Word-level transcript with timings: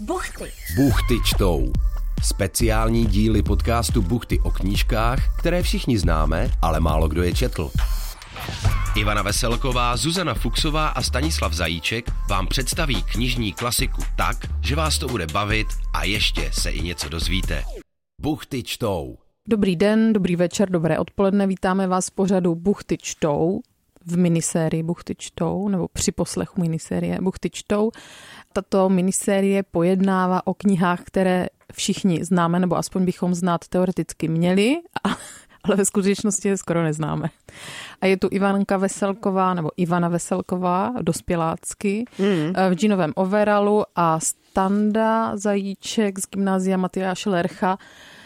Buchty. 0.00 0.52
Buchty 0.76 1.14
čtou. 1.24 1.72
Speciální 2.22 3.06
díly 3.06 3.42
podcastu 3.42 4.02
Buchty 4.02 4.40
o 4.40 4.50
knížkách, 4.50 5.38
které 5.38 5.62
všichni 5.62 5.98
známe, 5.98 6.50
ale 6.62 6.80
málo 6.80 7.08
kdo 7.08 7.22
je 7.22 7.34
četl. 7.34 7.70
Ivana 8.96 9.22
Veselková, 9.22 9.96
Zuzana 9.96 10.34
Fuxová 10.34 10.88
a 10.88 11.02
Stanislav 11.02 11.52
Zajíček 11.52 12.10
vám 12.28 12.46
představí 12.46 13.02
knižní 13.02 13.52
klasiku 13.52 14.02
tak, 14.16 14.36
že 14.60 14.76
vás 14.76 14.98
to 14.98 15.08
bude 15.08 15.26
bavit 15.26 15.66
a 15.92 16.04
ještě 16.04 16.50
se 16.52 16.70
i 16.70 16.82
něco 16.82 17.08
dozvíte. 17.08 17.64
Buchty 18.20 18.62
čtou. 18.62 19.18
Dobrý 19.48 19.76
den, 19.76 20.12
dobrý 20.12 20.36
večer, 20.36 20.70
dobré 20.70 20.98
odpoledne. 20.98 21.46
Vítáme 21.46 21.86
vás 21.86 22.08
v 22.08 22.10
pořadu 22.10 22.54
Buchty 22.54 22.98
čtou 22.98 23.60
v 24.06 24.16
minisérii 24.16 24.82
Buchty 24.82 25.14
čtou, 25.18 25.68
nebo 25.68 25.88
při 25.88 26.12
poslechu 26.12 26.60
minisérie 26.60 27.18
Buchty 27.20 27.50
čtou. 27.50 27.90
Tato 28.52 28.88
minisérie 28.88 29.62
pojednává 29.62 30.46
o 30.46 30.54
knihách, 30.54 31.00
které 31.04 31.46
všichni 31.72 32.24
známe, 32.24 32.60
nebo 32.60 32.76
aspoň 32.76 33.04
bychom 33.04 33.34
znát 33.34 33.68
teoreticky 33.68 34.28
měli, 34.28 34.76
ale 35.64 35.76
ve 35.76 35.84
skutečnosti 35.84 36.48
je 36.48 36.56
skoro 36.56 36.82
neznáme. 36.82 37.28
A 38.00 38.06
je 38.06 38.16
tu 38.16 38.28
Ivanka 38.30 38.76
Veselková, 38.76 39.54
nebo 39.54 39.70
Ivana 39.76 40.08
Veselková, 40.08 40.94
dospělácky, 41.02 42.04
mm. 42.18 42.52
v 42.70 42.74
džínovém 42.74 43.12
overalu 43.16 43.82
a 43.96 44.20
Standa 44.20 45.36
Zajíček 45.36 46.18
z 46.18 46.22
gymnázia 46.30 46.76
Matyáše 46.76 47.30
Lercha. 47.30 47.78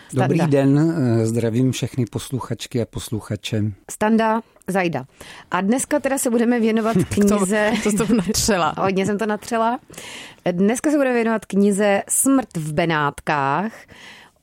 Standa. 0.09 0.27
Dobrý 0.27 0.53
den, 0.53 0.79
eh, 0.79 1.27
zdravím 1.27 1.73
všechny 1.73 2.07
posluchačky 2.07 2.83
a 2.83 2.85
posluchače. 2.85 3.65
Standa 3.91 4.41
Zajda. 4.69 5.05
A 5.51 5.61
dneska 5.61 6.01
teda 6.01 6.19
se 6.19 6.31
budeme 6.31 6.61
věnovat 6.61 6.97
knize... 7.11 7.73
to, 7.84 7.93
to 7.93 8.07
jsem 8.07 8.17
natřela. 8.17 8.75
Hodně 8.79 9.07
jsem 9.07 9.19
to 9.19 9.27
natřela. 9.27 9.79
Dneska 10.53 10.91
se 10.91 10.97
budeme 10.97 11.15
věnovat 11.15 11.47
knize 11.47 12.03
Smrt 12.09 12.57
v 12.57 12.73
Benátkách 12.73 13.73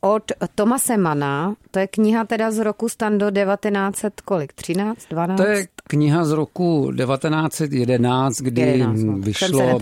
od 0.02 0.24
Tomase 0.55 0.98
Mana. 0.98 1.55
To 1.71 1.80
je 1.80 1.88
kniha 1.88 2.26
teda 2.26 2.52
z 2.52 2.58
roku 2.58 2.90
Stando 2.90 3.32
1900, 3.32 4.21
kolik? 4.21 4.54
13, 4.54 5.08
12? 5.10 5.38
To 5.38 5.43
je 5.43 5.68
kniha 5.88 6.26
z 6.26 6.32
roku 6.32 6.91
1911, 6.98 8.38
kdy 8.38 8.62
11, 8.62 9.04
no. 9.04 9.18
vyšlo 9.18 9.80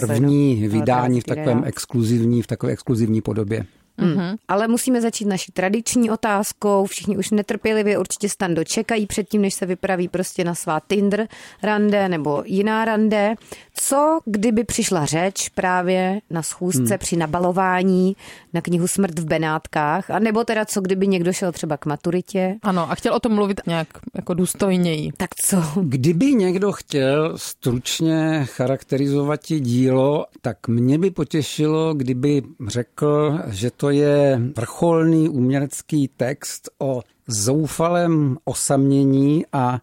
první 0.00 0.68
vydání 0.68 1.20
v 1.20 1.24
takovém 1.24 1.64
exkluzivní, 1.64 2.42
v 2.42 2.46
takové 2.46 2.72
exkluzivní 2.72 3.20
podobě. 3.20 3.66
Mm-hmm. 3.98 4.36
Ale 4.48 4.68
musíme 4.68 5.00
začít 5.00 5.24
naší 5.24 5.52
tradiční 5.52 6.10
otázkou. 6.10 6.86
Všichni 6.86 7.16
už 7.16 7.30
netrpělivě 7.30 7.98
určitě 7.98 8.28
stan 8.28 8.54
dočekají 8.54 9.06
předtím, 9.06 9.42
než 9.42 9.54
se 9.54 9.66
vypraví 9.66 10.08
prostě 10.08 10.44
na 10.44 10.54
svá 10.54 10.80
Tinder 10.80 11.28
rande 11.62 12.08
nebo 12.08 12.42
jiná 12.46 12.84
rande. 12.84 13.34
Co 13.74 14.20
kdyby 14.24 14.64
přišla 14.64 15.04
řeč 15.04 15.48
právě 15.48 16.20
na 16.30 16.42
schůzce 16.42 16.94
hmm. 16.94 16.98
při 16.98 17.16
nabalování 17.16 18.16
na 18.52 18.60
knihu 18.60 18.86
Smrt 18.86 19.18
v 19.18 19.24
Benátkách? 19.24 20.10
A 20.10 20.18
nebo 20.18 20.44
teda 20.44 20.64
co 20.64 20.80
kdyby 20.80 21.06
někdo 21.06 21.32
šel 21.32 21.52
třeba 21.52 21.76
k 21.76 21.86
maturitě? 21.86 22.56
Ano, 22.62 22.90
a 22.90 22.94
chtěl 22.94 23.14
o 23.14 23.20
tom 23.20 23.32
mluvit 23.32 23.60
nějak 23.66 23.88
jako 24.14 24.34
důstojněji. 24.34 25.10
Tak 25.16 25.30
co? 25.34 25.62
Kdyby 25.82 26.34
někdo 26.34 26.72
chtěl 26.72 27.38
stručně 27.38 28.44
charakterizovat 28.44 29.40
dílo, 29.46 30.26
tak 30.40 30.68
mě 30.68 30.98
by 30.98 31.10
potěšilo, 31.10 31.94
kdyby 31.94 32.42
řekl, 32.68 33.38
že 33.48 33.70
to 33.70 33.81
je 33.90 34.40
vrcholný 34.56 35.28
umělecký 35.28 36.08
text 36.08 36.70
o 36.78 37.02
zoufalém 37.26 38.36
osamění 38.44 39.44
a 39.52 39.80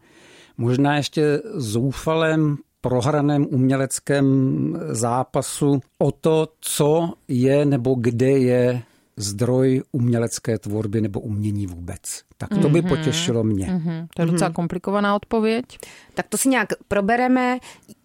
možná 0.57 0.97
ještě 0.97 1.41
zoufalém 1.53 2.57
prohraném 2.81 3.47
uměleckém 3.49 4.27
zápasu 4.91 5.79
o 5.97 6.11
to, 6.11 6.47
co 6.61 7.13
je 7.27 7.65
nebo 7.65 7.95
kde 7.99 8.29
je 8.29 8.81
zdroj 9.17 9.83
umělecké 9.91 10.59
tvorby 10.59 11.01
nebo 11.01 11.19
umění 11.19 11.67
vůbec. 11.67 12.28
Tak 12.39 12.49
to 12.61 12.69
by 12.69 12.81
mhm. 12.81 12.89
potěšilo 12.89 13.43
mě. 13.43 13.65
Mm-hmm. 13.65 14.07
To 14.15 14.21
je 14.21 14.25
docela 14.25 14.49
mm-hmm. 14.49 14.53
komplikovaná 14.53 15.15
odpověď. 15.15 15.65
Tak 16.13 16.27
to 16.29 16.37
si 16.37 16.49
nějak 16.49 16.67
probereme. 16.87 17.59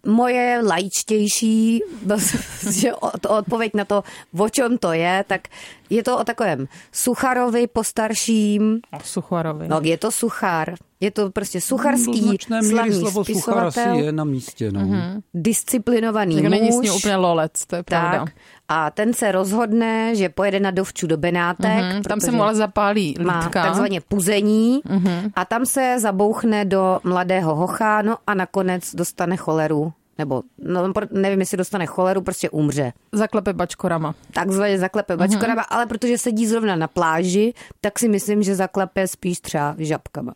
Moje 0.05 0.61
laičtější 0.67 1.81
že 2.71 2.93
odpověď 3.29 3.71
na 3.73 3.85
to, 3.85 4.03
o 4.37 4.49
čem 4.49 4.77
to 4.77 4.93
je, 4.93 5.23
tak 5.27 5.47
je 5.89 6.03
to 6.03 6.19
o 6.19 6.23
takovém 6.23 6.67
Sucharovi 6.91 7.67
postarším. 7.67 8.79
Sucharovi. 9.03 9.67
No, 9.67 9.79
je 9.83 9.97
to 9.97 10.11
Suchar. 10.11 10.75
Je 10.99 11.11
to 11.11 11.31
prostě 11.31 11.61
sucharský 11.61 12.37
no, 12.49 12.63
slavný 12.63 12.93
slovo 12.93 13.23
spisovatel. 13.23 13.71
Suchar 13.71 13.95
je 13.95 14.11
na 14.11 14.23
místě. 14.23 14.71
No. 14.71 14.79
Mm-hmm. 14.79 15.21
Disciplinovaný 15.33 16.35
muž. 16.35 16.49
Není 16.51 16.71
s 16.71 16.81
ním 16.81 16.93
úplně 16.93 17.15
lolec, 17.15 17.65
to 17.65 17.75
je 17.75 17.83
tak. 17.83 18.09
pravda. 18.09 18.25
A 18.67 18.91
ten 18.91 19.13
se 19.13 19.31
rozhodne, 19.31 20.15
že 20.15 20.29
pojede 20.29 20.59
na 20.59 20.71
dovču 20.71 21.07
do 21.07 21.17
Benátek. 21.17 21.83
Mm-hmm. 21.83 22.01
Tam 22.01 22.19
se 22.19 22.31
mu 22.31 22.43
ale 22.43 22.55
zapálí 22.55 23.07
lítka. 23.07 23.23
Má 23.23 23.49
takzvaně 23.49 24.01
puzení 24.25 24.81
mm-hmm. 24.85 25.31
a 25.35 25.45
tam 25.45 25.65
se 25.65 25.99
zabouchne 25.99 26.65
do 26.65 26.99
mladého 27.03 27.55
hocha, 27.55 28.01
no 28.01 28.17
a 28.27 28.33
nakonec 28.33 28.95
dostane 28.95 29.37
choleru 29.37 29.93
nebo 30.17 30.43
no, 30.57 30.93
nevím, 31.11 31.39
jestli 31.39 31.57
dostane 31.57 31.85
choleru, 31.85 32.21
prostě 32.21 32.49
umře. 32.49 32.93
Zaklepe 33.11 33.53
bačkorama. 33.53 34.15
Takzvaně 34.33 34.79
zaklepe 34.79 35.17
bačkorama, 35.17 35.61
mm-hmm. 35.61 35.75
ale 35.75 35.85
protože 35.85 36.17
sedí 36.17 36.47
zrovna 36.47 36.75
na 36.75 36.87
pláži, 36.87 37.53
tak 37.81 37.99
si 37.99 38.07
myslím, 38.07 38.43
že 38.43 38.55
zaklepe 38.55 39.07
spíš 39.07 39.39
třeba 39.39 39.75
žabkama. 39.77 40.33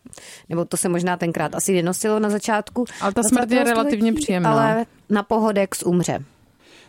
Nebo 0.48 0.64
to 0.64 0.76
se 0.76 0.88
možná 0.88 1.16
tenkrát 1.16 1.54
asi 1.54 1.72
nenosilo 1.72 2.20
na 2.20 2.30
začátku. 2.30 2.84
Ale 3.00 3.12
ta 3.12 3.22
smrt 3.22 3.50
je 3.50 3.64
relativně 3.64 4.12
příjemná. 4.12 4.52
Ale 4.52 4.86
na 5.10 5.22
pohodex 5.22 5.82
umře. 5.82 6.24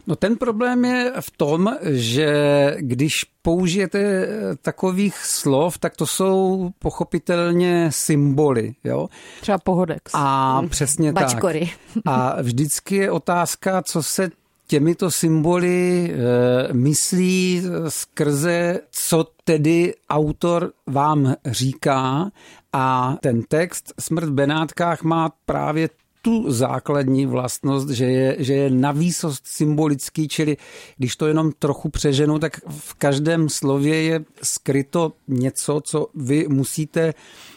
No 0.08 0.16
ten 0.16 0.36
problém 0.36 0.86
je 0.86 1.14
v 1.20 1.32
tom, 1.32 1.76
že 1.84 2.32
když 2.80 3.26
použijete 3.42 4.28
takových 4.62 5.18
slov, 5.18 5.78
tak 5.78 5.96
to 5.96 6.08
jsou 6.08 6.70
pochopitelně 6.80 7.90
symboly. 7.92 8.76
Jo? 8.84 9.08
Třeba 9.42 9.58
pohodex. 9.58 10.12
A 10.14 10.62
přesně 10.70 11.14
Bačkory. 11.14 11.72
tak. 11.94 12.02
A 12.06 12.42
vždycky 12.42 12.96
je 12.96 13.12
otázka, 13.12 13.82
co 13.82 14.04
se 14.04 14.30
těmito 14.68 15.12
symboly 15.12 16.12
e, 16.14 16.74
myslí 16.74 17.64
skrze, 17.88 18.80
co 18.92 19.26
tedy 19.44 19.94
autor 20.10 20.72
vám 20.88 21.36
říká. 21.46 22.32
A 22.74 23.18
ten 23.22 23.44
text 23.44 23.94
Smrt 24.00 24.28
v 24.28 24.32
Benátkách 24.34 25.04
má 25.04 25.32
právě 25.46 25.90
tu 26.22 26.52
základní 26.52 27.26
vlastnost, 27.26 27.90
že 27.90 28.06
je, 28.06 28.36
že 28.40 28.54
je 28.54 28.70
navýsost 28.70 29.48
symbolický, 29.48 30.28
čili 30.28 30.58
když 30.98 31.16
to 31.16 31.28
jenom 31.28 31.52
trochu 31.60 31.90
přeženu, 31.90 32.40
tak 32.40 32.62
v 32.68 32.94
každém 32.94 33.50
slově 33.50 34.04
je 34.04 34.26
skryto 34.44 35.14
něco, 35.28 35.82
co 35.84 36.08
vy 36.16 36.46
musíte 36.48 37.14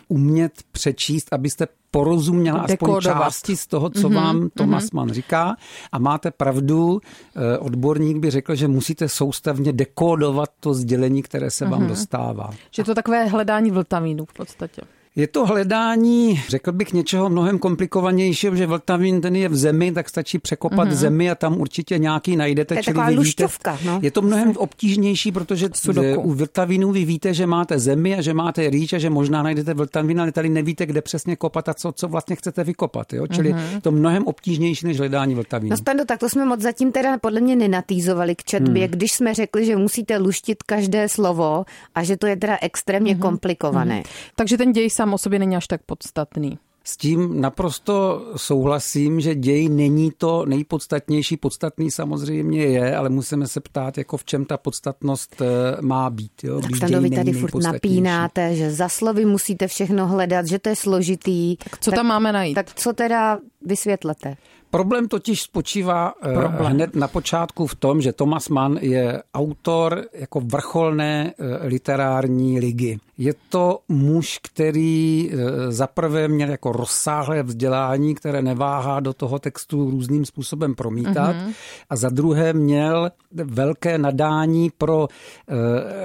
umět 0.09 0.53
přečíst, 0.73 1.33
abyste 1.33 1.67
porozuměla 1.91 2.61
aspoň 2.61 3.01
části 3.01 3.57
z 3.57 3.67
toho, 3.67 3.91
co 3.91 4.09
mm-hmm, 4.09 4.15
vám 4.15 4.49
Thomas 4.55 4.85
mm-hmm. 4.85 4.97
Mann 4.97 5.11
říká. 5.11 5.57
A 5.93 5.99
máte 5.99 6.31
pravdu, 6.31 7.01
eh, 7.01 7.59
odborník 7.59 8.17
by 8.17 8.31
řekl, 8.31 8.55
že 8.55 8.69
musíte 8.69 9.09
soustavně 9.09 9.73
dekódovat 9.73 10.51
to 10.61 10.75
sdělení, 10.75 11.23
které 11.23 11.51
se 11.51 11.67
mm-hmm. 11.67 11.71
vám 11.71 11.87
dostává. 11.87 12.51
Že 12.71 12.85
to 12.85 12.95
takové 12.95 13.27
hledání 13.27 13.71
vltamínů 13.71 14.25
v 14.25 14.33
podstatě. 14.33 14.83
Je 15.17 15.27
to 15.27 15.47
hledání, 15.47 16.43
řekl 16.49 16.73
bych, 16.73 16.93
něčeho 16.93 17.31
mnohem 17.31 17.59
komplikovanějšího, 17.59 18.57
že 18.57 18.67
Vltavín 18.67 19.21
ten 19.21 19.37
je 19.37 19.49
v 19.49 19.57
zemi, 19.57 19.93
tak 19.93 20.09
stačí 20.09 20.39
překopat 20.39 20.89
mm-hmm. 20.89 20.93
zemi 20.93 21.31
a 21.31 21.35
tam 21.35 21.61
určitě 21.61 21.99
nějaký 21.99 22.37
najdete. 22.37 22.75
To 22.75 22.79
je 22.79 22.85
taková 22.85 23.09
vy 23.09 23.17
víte, 23.17 23.47
no. 23.85 23.99
Je 24.03 24.11
to 24.11 24.23
mnohem 24.23 24.53
obtížnější, 24.57 25.33
protože 25.33 25.69
Sudoku. 25.75 26.21
u 26.21 26.33
Vltavínu 26.33 26.93
vy 26.93 27.05
víte, 27.05 27.35
že 27.35 27.47
máte 27.47 27.79
zemi 27.79 28.17
a 28.17 28.23
že 28.23 28.35
máte 28.35 28.71
rýč 28.71 28.93
a 28.93 28.99
že 28.99 29.11
možná 29.11 29.43
najdete 29.43 29.75
Vltavín, 29.75 30.21
ale 30.21 30.33
tady 30.33 30.49
nevíte, 30.49 30.87
kde 30.87 31.03
přesně 31.03 31.37
kopat 31.37 31.69
a 31.69 31.75
co, 31.75 31.93
co 31.93 32.09
vlastně 32.09 32.37
chcete 32.37 32.65
vykopat. 32.65 33.13
Jo? 33.13 33.27
Čili 33.27 33.55
mm-hmm. 33.55 33.81
to 33.81 33.91
mnohem 33.91 34.27
obtížnější 34.27 34.87
než 34.87 34.99
hledání 34.99 35.35
Vltavínu. 35.35 35.71
No 35.71 35.77
Stando, 35.77 36.05
tak 36.05 36.19
to 36.19 36.29
jsme 36.29 36.45
moc 36.45 36.61
zatím 36.61 36.93
teda 36.93 37.19
podle 37.19 37.41
mě 37.41 37.57
nenatýzovali 37.57 38.35
k 38.35 38.45
četbě, 38.45 38.83
hmm. 38.85 38.93
když 38.93 39.13
jsme 39.13 39.35
řekli, 39.35 39.67
že 39.67 39.77
musíte 39.77 40.19
luštit 40.19 40.63
každé 40.63 41.09
slovo 41.09 41.65
a 41.95 42.05
že 42.05 42.17
to 42.17 42.27
je 42.27 42.37
teda 42.37 42.59
extrémně 42.63 43.15
mm-hmm. 43.15 43.19
komplikované. 43.19 44.01
Mm-hmm. 44.01 44.33
Takže 44.37 44.59
ten 44.59 44.73
děj 44.73 44.91
sám 44.91 45.04
o 45.13 45.19
sobě 45.19 45.39
není 45.39 45.57
až 45.57 45.67
tak 45.67 45.83
podstatný. 45.83 46.59
S 46.87 46.97
tím 46.97 47.41
naprosto 47.41 48.27
souhlasím, 48.37 49.21
že 49.21 49.35
děj 49.35 49.69
není 49.69 50.11
to 50.19 50.47
nejpodstatnější. 50.47 51.37
Podstatný 51.37 51.91
samozřejmě 51.91 52.65
je, 52.65 52.97
ale 52.97 53.09
musíme 53.09 53.47
se 53.47 53.61
ptát, 53.61 53.99
jako 53.99 54.17
v 54.17 54.25
čem 54.25 54.45
ta 54.45 54.57
podstatnost 54.57 55.43
eh, 55.43 55.47
má 55.81 56.11
být. 56.11 56.33
Jo? 56.43 56.61
Tak 56.61 56.77
Stanovi 56.77 57.11
tady 57.11 57.33
furt 57.33 57.55
napínáte, 57.55 58.55
že 58.55 58.71
za 58.71 58.89
slovy 58.89 59.25
musíte 59.25 59.69
všechno 59.69 60.09
hledat, 60.09 60.47
že 60.47 60.59
to 60.59 60.69
je 60.69 60.77
složitý. 60.77 61.57
Tak 61.57 61.79
co 61.79 61.91
tak, 61.91 61.99
tam 61.99 62.07
máme 62.07 62.33
najít? 62.33 62.55
Tak 62.55 62.75
co 62.75 62.93
teda 62.93 63.39
vysvětlete? 63.67 64.37
Problém 64.75 65.09
totiž 65.09 65.43
spočívá 65.43 66.15
eh, 66.23 66.33
Problém. 66.33 66.73
hned 66.73 66.97
na 66.97 67.09
počátku 67.09 67.67
v 67.67 67.75
tom, 67.75 68.01
že 68.01 68.13
Thomas 68.13 68.49
Mann 68.49 68.79
je 68.81 69.23
autor 69.35 70.05
jako 70.13 70.41
vrcholné 70.41 71.35
eh, 71.39 71.67
literární 71.67 72.61
ligy. 72.61 72.99
Je 73.19 73.35
to 73.49 73.79
muž, 73.89 74.41
který 74.43 75.31
eh, 75.33 75.37
zaprvé 75.73 76.29
měl 76.29 76.51
jako 76.51 76.73
rozsáhlé 76.73 77.43
vzdělání, 77.43 78.15
které 78.15 78.43
neváhá 78.43 79.01
do 79.01 79.13
toho 79.13 79.39
textu 79.39 79.91
různým 79.91 80.25
způsobem 80.25 80.75
promítat 80.75 81.37
mm-hmm. 81.37 81.53
a 81.91 81.97
za 81.97 82.09
druhé 82.09 82.53
měl 82.53 83.11
velké 83.33 83.99
nadání 83.99 84.71
pro 84.79 85.09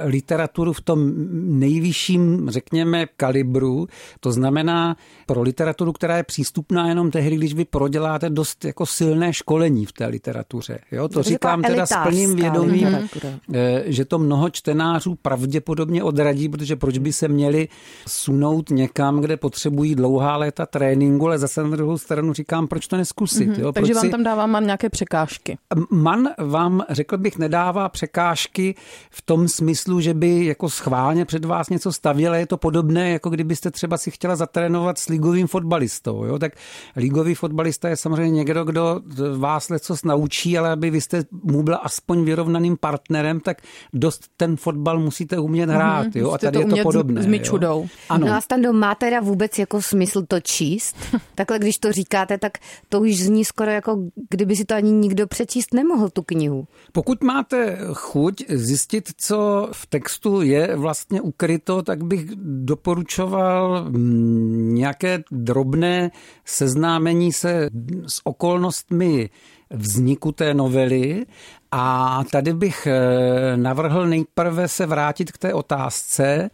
literaturu 0.04 0.74
v 0.74 0.81
tom 0.81 1.12
nejvyšším, 1.60 2.50
řekněme, 2.50 3.06
kalibru. 3.18 3.88
To 4.19 4.31
znamená 4.31 4.95
pro 5.25 5.42
literaturu, 5.42 5.94
která 5.94 6.18
je 6.18 6.24
přístupná 6.24 6.89
jenom 6.89 7.12
tehdy, 7.12 7.36
když 7.36 7.54
vy 7.54 7.66
proděláte 7.66 8.30
dost 8.30 8.58
jako 8.65 8.85
silné 8.85 9.33
školení 9.33 9.85
v 9.85 9.91
té 9.91 10.06
literatuře. 10.06 10.79
Jo? 10.91 11.07
To, 11.07 11.13
to 11.13 11.23
říkám 11.23 11.61
teda 11.61 11.85
s 11.85 11.95
plným 12.03 12.35
vědomím, 12.35 12.88
literatura. 12.88 13.29
Eh, 13.53 13.83
že 13.85 14.06
to 14.06 14.19
mnoho 14.19 14.50
čtenářů 14.50 15.15
pravděpodobně 15.21 16.03
odradí, 16.03 16.50
protože 16.50 16.75
proč 16.75 16.97
by 16.97 17.13
se 17.13 17.27
měli 17.27 17.67
sunout 18.07 18.69
někam, 18.69 19.21
kde 19.21 19.38
potřebují 19.38 19.95
dlouhá 19.95 20.38
léta 20.38 20.65
tréninku, 20.65 21.25
ale 21.27 21.39
zase 21.39 21.63
na 21.63 21.69
druhou 21.69 21.97
stranu 21.97 22.33
říkám, 22.33 22.67
proč 22.67 22.88
to 22.88 22.97
neskusit. 22.97 23.50
Mm-hmm. 23.50 23.59
Jo? 23.59 23.71
Takže 23.71 23.94
proč 23.94 24.03
vám 24.03 24.11
tam 24.11 24.23
dává 24.23 24.47
man 24.47 24.65
nějaké 24.65 24.89
překážky? 24.89 25.57
Man 25.91 26.29
vám, 26.38 26.83
řekl 26.89 27.17
bych, 27.17 27.38
nedává 27.38 27.89
překážky 27.89 28.75
v 29.09 29.21
tom 29.21 29.47
smyslu, 29.47 30.01
že 30.01 30.13
by 30.13 30.45
jako 30.45 30.69
schválně 30.69 31.25
před 31.25 31.45
vás 31.45 31.69
něco 31.69 31.91
stavěl, 31.91 32.33
je 32.35 32.45
to 32.45 32.57
podobné, 32.57 33.09
jako 33.09 33.29
kdybyste 33.29 33.71
třeba 33.71 33.97
si 33.97 34.11
chtěla 34.11 34.35
zatrénovat 34.35 34.97
s 34.97 35.07
ligovým 35.07 35.47
fotbalistou. 35.47 36.25
Jo? 36.25 36.39
Tak 36.39 36.53
ligový 36.95 37.35
fotbalista 37.35 37.89
je 37.89 37.95
samozřejmě 37.95 38.38
někdo, 38.39 38.63
kdo 38.63 39.01
vás 39.38 39.69
leco 39.69 39.95
naučí, 40.03 40.57
ale 40.57 40.71
aby 40.71 40.89
vy 40.89 41.01
jste 41.01 41.24
mu 41.44 41.63
byl 41.63 41.77
aspoň 41.83 42.24
vyrovnaným 42.24 42.77
partnerem, 42.77 43.39
tak 43.39 43.62
dost 43.94 44.24
ten 44.38 44.57
fotbal 44.57 45.00
musíte 45.00 45.39
umět 45.39 45.69
hrát. 45.69 46.07
Mm-hmm, 46.07 46.19
jo? 46.19 46.31
A 46.31 46.38
tady 46.38 46.65
to 46.65 46.75
je 46.75 46.83
to 46.83 46.89
podobné. 46.89 47.24
S 47.24 47.25
myčudou. 47.25 47.88
Ano. 48.09 48.27
No 48.27 48.33
a 48.33 48.41
Stando, 48.41 48.74
má 48.74 48.95
teda 48.95 49.19
vůbec 49.19 49.59
jako 49.59 49.81
smysl 49.81 50.25
to 50.27 50.39
číst? 50.39 50.95
Takhle, 51.36 51.59
když 51.59 51.77
to 51.77 51.91
říkáte, 51.91 52.38
tak 52.38 52.51
to 52.89 53.00
už 53.01 53.15
zní 53.15 53.45
skoro 53.45 53.71
jako 53.71 53.97
kdyby 54.30 54.56
si 54.56 54.65
to 54.65 54.75
ani 54.75 54.92
nikdo 54.92 55.27
přečíst 55.27 55.74
nemohl, 55.74 56.09
tu 56.09 56.21
knihu. 56.24 56.68
Pokud 56.92 57.24
máte 57.24 57.77
chuť 57.94 58.44
zjistit, 58.50 59.09
co 59.18 59.69
v 59.71 59.88
textu 59.88 60.42
je 60.42 60.75
vlastně 60.75 61.21
ukryto, 61.21 61.81
tak 61.81 62.03
bych 62.03 62.25
doporučoval 62.45 63.85
mm, 63.89 64.75
nějaké 64.75 65.24
drobné 65.31 66.12
seznámení 66.45 67.33
se 67.33 67.69
s 68.07 68.21
okolnostmi 68.29 69.29
vzniku 69.69 70.31
té 70.31 70.53
novely. 70.53 71.25
A 71.71 72.23
tady 72.31 72.53
bych 72.53 72.87
eh, 72.87 73.57
navrhl 73.57 74.07
nejprve 74.07 74.67
se 74.67 74.85
vrátit 74.85 75.31
k 75.31 75.37
té 75.37 75.53
otázce, 75.53 76.49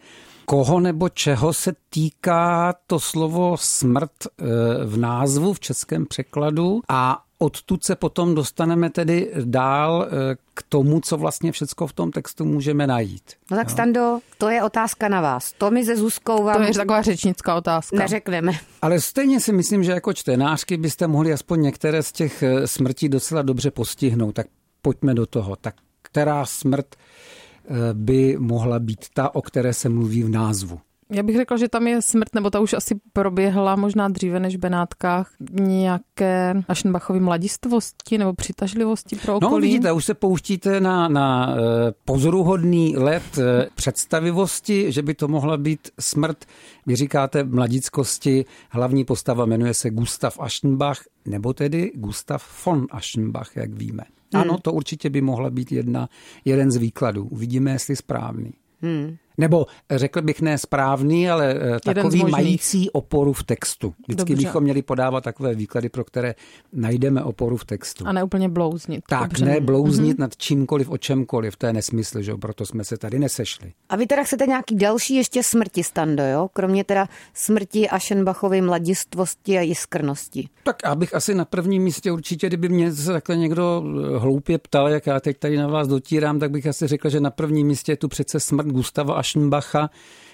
koho 0.46 0.80
nebo 0.80 1.10
čeho 1.10 1.54
se 1.54 1.74
týká 1.90 2.74
to 2.88 3.00
slovo 3.00 3.58
smrt 3.60 4.12
eh, 4.26 4.46
v 4.86 4.98
názvu 4.98 5.54
v 5.54 5.60
českém 5.60 6.06
překladu. 6.06 6.82
A 6.90 7.25
odtud 7.38 7.84
se 7.84 7.96
potom 7.96 8.36
dostaneme 8.36 8.90
tedy 8.90 9.32
dál 9.44 10.08
eh, 10.08 10.36
k 10.54 10.64
tomu, 10.70 11.02
co 11.02 11.18
vlastně 11.18 11.52
všechno 11.52 11.88
v 11.88 11.94
tom 11.94 12.12
textu 12.12 12.46
můžeme 12.46 12.88
najít. 12.88 13.34
No 13.52 13.58
tak 13.58 13.70
Stando, 13.70 14.20
to 14.38 14.50
je 14.50 14.64
otázka 14.64 15.08
na 15.08 15.22
vás. 15.22 15.54
To 15.58 15.72
my 15.72 15.86
ze 15.86 15.96
Zuzkou 15.96 16.44
vám... 16.44 16.56
To 16.56 16.62
je 16.62 16.74
taková 16.74 17.02
řečnická 17.02 17.56
otázka. 17.56 17.98
Neřekneme. 17.98 18.52
Ale 18.82 19.02
stejně 19.02 19.40
si 19.40 19.54
myslím, 19.54 19.84
že 19.84 19.92
jako 19.92 20.14
čtenářky 20.14 20.78
byste 20.78 21.08
mohli 21.08 21.34
aspoň 21.34 21.62
některé 21.62 22.04
z 22.04 22.12
těch 22.12 22.44
eh, 22.44 22.68
smrtí 22.68 23.10
docela 23.10 23.42
dobře 23.42 23.72
postihnout. 23.72 24.36
Tak 24.36 24.48
pojďme 24.82 25.14
do 25.14 25.26
toho. 25.26 25.56
Tak 25.56 25.76
která 26.02 26.46
smrt 26.46 26.96
eh, 26.96 27.70
by 27.94 28.38
mohla 28.40 28.80
být 28.80 29.06
ta, 29.14 29.36
o 29.36 29.42
které 29.42 29.74
se 29.74 29.90
mluví 29.90 30.24
v 30.24 30.30
názvu? 30.30 30.80
Já 31.16 31.24
bych 31.24 31.36
řekla, 31.36 31.58
že 31.58 31.70
tam 31.70 31.88
je 31.88 32.02
smrt, 32.02 32.36
nebo 32.36 32.50
ta 32.50 32.60
už 32.60 32.74
asi 32.74 32.96
proběhla 33.14 33.76
možná 33.76 34.08
dříve 34.08 34.40
než 34.40 34.56
v 34.56 34.60
Benátkách, 34.60 35.32
nějaké 35.52 36.64
Aschenbachovy 36.68 37.20
mladistvosti 37.20 38.18
nebo 38.18 38.34
přitažlivosti 38.34 39.16
pro 39.16 39.34
no, 39.34 39.38
okolí. 39.38 39.52
No 39.52 39.62
vidíte, 39.62 39.92
už 39.92 40.06
se 40.06 40.14
pouštíte 40.14 40.80
na, 40.80 41.08
na 41.08 41.56
eh, 41.56 41.94
pozoruhodný 42.06 42.98
let 42.98 43.24
eh, 43.38 43.68
představivosti, 43.76 44.92
že 44.92 45.02
by 45.02 45.14
to 45.14 45.28
mohla 45.28 45.58
být 45.58 45.90
smrt, 46.00 46.46
vy 46.86 46.96
říkáte 46.96 47.44
mladickosti, 47.44 48.46
hlavní 48.70 49.06
postava 49.06 49.46
jmenuje 49.46 49.74
se 49.74 49.90
Gustav 49.90 50.40
Aschenbach, 50.40 51.04
nebo 51.26 51.54
tedy 51.54 51.92
Gustav 51.96 52.66
von 52.66 52.88
Aschenbach, 52.92 53.56
jak 53.56 53.74
víme. 53.74 54.04
Hmm. 54.34 54.42
Ano, 54.42 54.58
to 54.58 54.74
určitě 54.74 55.10
by 55.10 55.22
mohla 55.22 55.50
být 55.50 55.72
jedna, 55.72 56.10
jeden 56.46 56.72
z 56.72 56.76
výkladů. 56.76 57.24
Uvidíme, 57.26 57.72
jestli 57.72 57.96
správný. 57.96 58.54
Hmm. 58.82 59.18
Nebo 59.38 59.66
řekl 59.92 60.22
bych 60.22 60.42
ne 60.42 60.58
správný, 60.58 61.30
ale 61.30 61.56
eh, 61.76 61.80
takový 61.94 62.24
mající 62.24 62.90
oporu 62.90 63.34
v 63.34 63.44
textu. 63.44 63.94
Vždycky 64.08 64.34
Dobře. 64.34 64.48
bychom 64.48 64.64
měli 64.64 64.82
podávat 64.82 65.24
takové 65.24 65.56
výklady, 65.56 65.90
pro 65.90 66.04
které 66.04 66.36
najdeme 66.74 67.24
oporu 67.24 67.58
v 67.58 67.66
textu. 67.66 68.08
A 68.08 68.12
ne 68.12 68.24
úplně 68.24 68.50
blouznit. 68.50 69.04
Tak, 69.10 69.22
Dobře. 69.22 69.46
ne 69.46 69.60
blouznit 69.60 70.18
mm-hmm. 70.18 70.22
nad 70.22 70.38
čímkoliv, 70.38 70.90
o 70.90 70.98
čemkoliv, 70.98 71.58
to 71.58 71.66
je 71.66 71.74
nesmysl, 71.74 72.22
že 72.22 72.36
proto 72.36 72.66
jsme 72.66 72.84
se 72.84 72.98
tady 72.98 73.20
nesešli. 73.20 73.74
A 73.90 73.96
vy 73.96 74.08
teda 74.08 74.24
chcete 74.24 74.46
nějaký 74.48 74.76
další 74.76 75.16
ještě 75.16 75.44
smrti, 75.44 75.84
Stando, 75.84 76.24
jo? 76.24 76.50
Kromě 76.54 76.84
teda 76.84 77.08
smrti 77.34 77.90
Aschenbachovy 77.90 78.62
mladistvosti 78.62 79.58
a 79.58 79.62
jiskrnosti. 79.62 80.50
Tak 80.64 80.86
abych 80.86 81.14
asi 81.14 81.36
na 81.36 81.46
prvním 81.46 81.84
místě 81.84 82.12
určitě, 82.12 82.48
kdyby 82.48 82.70
mě 82.70 82.92
takhle 83.08 83.38
někdo 83.38 83.84
eh, 83.86 84.18
hloupě 84.18 84.58
ptal, 84.58 84.90
jak 84.90 85.08
já 85.08 85.20
teď 85.20 85.38
tady 85.38 85.58
na 85.58 85.68
vás 85.68 85.88
dotírám, 85.88 86.40
tak 86.40 86.52
bych 86.52 86.68
asi 86.68 86.88
řekl, 86.88 87.10
že 87.10 87.20
na 87.20 87.32
prvním 87.32 87.68
místě 87.68 87.92
je 87.92 87.98
tu 87.98 88.08
přece 88.08 88.40
smrt 88.40 88.68
Gustava 88.68 89.16
Aschenbacha, 89.26 89.90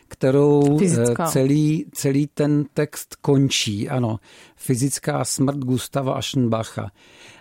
kterou 0.08 0.76
eh, 0.76 0.80
Fyzická. 0.80 1.26
celý, 1.26 1.86
celý 1.94 2.28
ten 2.28 2.66
text 2.74 3.16
končí. 3.16 3.90
Ano, 3.90 4.20
fyzická 4.56 5.26
smrt 5.26 5.58
Gustava 5.58 6.14
Aschenbacha. 6.14 6.92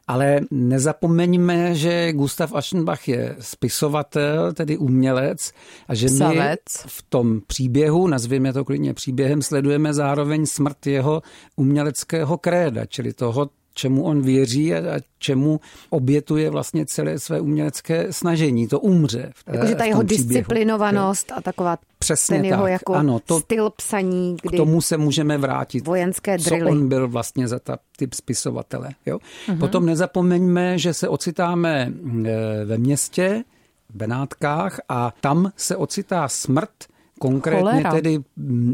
Ale 0.07 0.41
nezapomeňme, 0.51 1.75
že 1.75 2.13
Gustav 2.13 2.55
Aschenbach 2.55 3.09
je 3.09 3.37
spisovatel, 3.41 4.53
tedy 4.53 4.79
umělec, 4.79 5.53
a 5.89 5.95
že 5.95 6.07
my 6.11 6.57
v 6.87 7.03
tom 7.09 7.41
příběhu, 7.47 8.07
nazvěme 8.07 8.53
to 8.53 8.65
klidně 8.65 8.95
příběhem, 8.95 9.43
sledujeme 9.43 9.95
zároveň 9.95 10.47
smrt 10.47 10.87
jeho 10.87 11.23
uměleckého 11.57 12.39
kréda, 12.39 12.87
čili 12.87 13.13
toho, 13.13 13.51
čemu 13.75 14.05
on 14.05 14.23
věří 14.23 14.75
a 14.75 15.01
čemu 15.19 15.61
obětuje 15.91 16.51
vlastně 16.51 16.87
celé 16.87 17.19
své 17.19 17.41
umělecké 17.41 18.13
snažení. 18.13 18.69
To 18.69 18.81
umře. 18.81 19.33
Jakože 19.47 19.75
ta 19.75 19.85
jeho 19.85 20.05
příběhu. 20.05 20.29
disciplinovanost 20.29 21.33
a 21.33 21.41
taková 21.41 21.79
Přesně 21.99 22.37
ten 22.37 22.45
jeho 22.45 22.63
tak. 22.63 22.73
jako 22.73 22.95
ano, 22.95 23.21
to, 23.27 23.41
styl 23.41 23.71
psaní. 23.71 24.37
Kdy 24.43 24.57
k 24.57 24.61
tomu 24.61 24.81
se 24.81 24.97
můžeme 24.97 25.39
vrátit. 25.39 25.87
Vojenské 25.87 26.39
drily. 26.39 26.61
Co 26.61 26.71
on 26.71 26.89
byl 26.89 27.09
vlastně 27.09 27.49
za 27.49 27.59
ta 27.59 27.79
typ 27.97 28.15
spisovatele. 28.15 28.91
Jo? 29.07 29.19
Uh-huh. 29.49 29.59
Potom 29.59 29.87
nezapomeňme, 29.87 30.79
že 30.79 30.95
se 30.95 31.09
ocitáme 31.09 31.93
e, 32.25 32.65
ve 32.65 32.79
městě, 32.79 33.45
v 33.91 33.97
Benátkách 33.97 34.81
a 34.89 35.15
tam 35.21 35.53
se 35.57 35.77
ocitá 35.77 36.29
smrt 36.29 36.71
Konkrétně 37.19 37.61
cholera. 37.61 37.91
tedy 37.91 38.19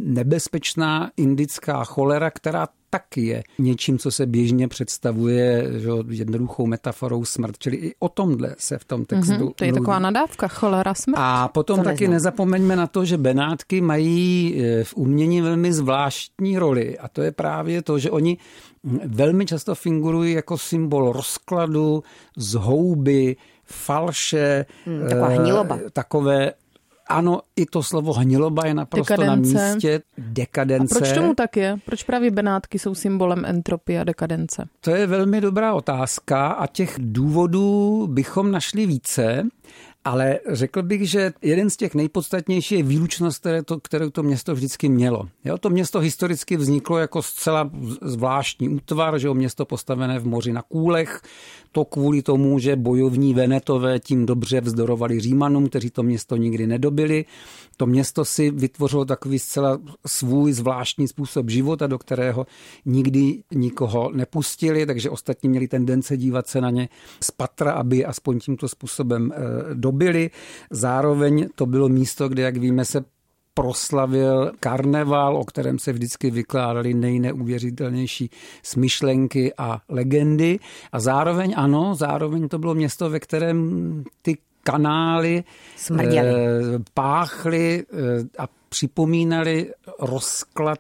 nebezpečná 0.05 1.11
indická 1.17 1.85
cholera, 1.85 2.31
která 2.31 2.69
taky 2.99 3.27
je 3.27 3.43
něčím, 3.59 3.99
co 3.99 4.11
se 4.11 4.27
běžně 4.27 4.69
představuje 4.69 5.67
že, 5.81 5.91
jednoduchou 6.09 6.67
metaforou 6.67 7.25
smrt. 7.25 7.59
Čili 7.59 7.77
i 7.77 7.95
o 7.99 8.09
tomhle 8.09 8.55
se 8.59 8.79
v 8.79 8.85
tom 8.85 9.05
textu 9.05 9.33
mm-hmm, 9.33 9.53
To 9.55 9.65
je 9.65 9.71
mluví. 9.73 9.81
taková 9.81 9.99
nadávka, 9.99 10.49
cholera, 10.49 10.95
smrt. 10.95 11.19
A 11.21 11.49
potom 11.49 11.79
to 11.79 11.85
taky 11.85 12.05
neznám. 12.09 12.13
nezapomeňme 12.13 12.77
na 12.77 12.87
to, 12.87 13.05
že 13.05 13.17
Benátky 13.19 13.81
mají 13.81 14.55
e, 14.57 14.85
v 14.85 14.97
umění 14.97 15.41
velmi 15.41 15.73
zvláštní 15.73 16.59
roli 16.59 16.99
a 16.99 17.09
to 17.09 17.23
je 17.23 17.33
právě 17.33 17.83
to, 17.83 17.99
že 17.99 18.11
oni 18.11 18.39
velmi 19.05 19.47
často 19.47 19.75
figurují 19.75 20.33
jako 20.33 20.59
symbol 20.59 21.13
rozkladu, 21.13 22.03
zhouby, 22.37 23.37
falše, 23.65 24.67
hmm, 24.87 25.09
taková 25.09 25.29
hniloba. 25.29 25.79
takové 25.93 26.53
ano, 27.09 27.41
i 27.57 27.67
to 27.67 27.83
slovo 27.83 28.13
hniloba 28.13 28.67
je 28.67 28.75
naprosto 28.75 29.15
dekadence. 29.17 29.55
na 29.55 29.73
místě. 29.73 30.03
Dekadence. 30.19 30.95
A 30.95 30.99
proč 30.99 31.13
tomu 31.13 31.35
tak 31.35 31.57
je? 31.57 31.77
Proč 31.85 32.03
právě 32.03 32.31
Benátky 32.31 32.79
jsou 32.79 32.95
symbolem 32.95 33.45
entropie 33.45 34.01
a 34.01 34.05
dekadence? 34.05 34.69
To 34.81 34.91
je 34.91 35.07
velmi 35.07 35.41
dobrá 35.41 35.75
otázka 35.75 36.47
a 36.49 36.67
těch 36.67 36.95
důvodů 36.99 38.07
bychom 38.11 38.51
našli 38.51 38.87
více. 38.87 39.43
Ale 40.07 40.39
řekl 40.49 40.83
bych, 40.83 41.11
že 41.11 41.33
jeden 41.43 41.71
z 41.71 41.77
těch 41.77 41.95
nejpodstatnějších 41.95 42.79
je 42.79 42.85
výlučnost, 42.85 43.41
které 43.41 43.63
to, 43.63 43.81
kterou 43.81 44.11
to 44.11 44.23
město 44.23 44.55
vždycky 44.55 44.89
mělo. 44.89 45.29
Jo, 45.45 45.59
to 45.59 45.71
město 45.71 45.99
historicky 45.99 46.57
vzniklo 46.57 46.99
jako 46.99 47.23
zcela 47.23 47.71
zvláštní 48.03 48.69
útvar, 48.69 49.19
že 49.19 49.27
jo, 49.27 49.35
město 49.35 49.65
postavené 49.65 50.19
v 50.19 50.27
moři 50.27 50.53
na 50.53 50.63
kůlech, 50.63 51.21
to 51.73 51.85
kvůli 51.85 52.23
tomu, 52.23 52.59
že 52.59 52.77
bojovní 52.77 53.35
Venetové 53.35 54.01
tím 54.01 54.27
dobře 54.27 54.61
vzdorovali 54.61 55.21
Římanům, 55.21 55.69
kteří 55.69 55.91
to 55.91 56.03
město 56.03 56.37
nikdy 56.37 56.67
nedobili. 56.67 57.25
To 57.77 57.87
město 57.87 58.25
si 58.25 58.51
vytvořilo 58.51 59.05
takový 59.05 59.39
zcela 59.39 59.79
svůj 60.07 60.53
zvláštní 60.53 61.09
způsob 61.09 61.51
života, 61.51 61.87
do 61.87 61.99
kterého 61.99 62.47
nikdy 62.85 63.43
nikoho 63.55 64.11
nepustili, 64.13 64.87
takže 64.87 65.11
ostatní 65.11 65.49
měli 65.49 65.69
tendence 65.69 66.17
dívat 66.17 66.47
se 66.47 66.61
na 66.61 66.71
ně 66.71 66.89
z 67.21 67.31
patra, 67.31 67.73
aby 67.73 68.05
aspoň 68.05 68.39
tímto 68.39 68.69
způsobem 68.69 69.33
eh, 69.33 69.39
dobili. 69.75 70.31
Zároveň 70.71 71.49
to 71.55 71.67
bylo 71.67 71.89
místo, 71.89 72.29
kde, 72.29 72.43
jak 72.43 72.57
víme, 72.57 72.85
se 72.85 73.05
proslavil 73.55 74.53
karneval, 74.61 75.37
o 75.37 75.45
kterém 75.45 75.79
se 75.79 75.93
vždycky 75.93 76.31
vykládaly 76.31 76.95
nejneuvěřitelnější 76.95 78.31
smyšlenky 78.63 79.53
a 79.59 79.81
legendy. 79.89 80.59
A 80.93 81.01
zároveň 81.01 81.55
ano, 81.57 81.95
zároveň 81.95 82.49
to 82.49 82.59
bylo 82.59 82.75
město, 82.75 83.11
ve 83.11 83.21
kterém 83.21 84.05
ty 84.23 84.39
kanály 84.73 85.45
Smrděli. 85.77 86.29
Eh, 86.29 86.79
páchly 86.95 87.85
eh, 87.93 88.43
a 88.43 88.49
připomínali 88.69 89.73
rozklad, 90.01 90.79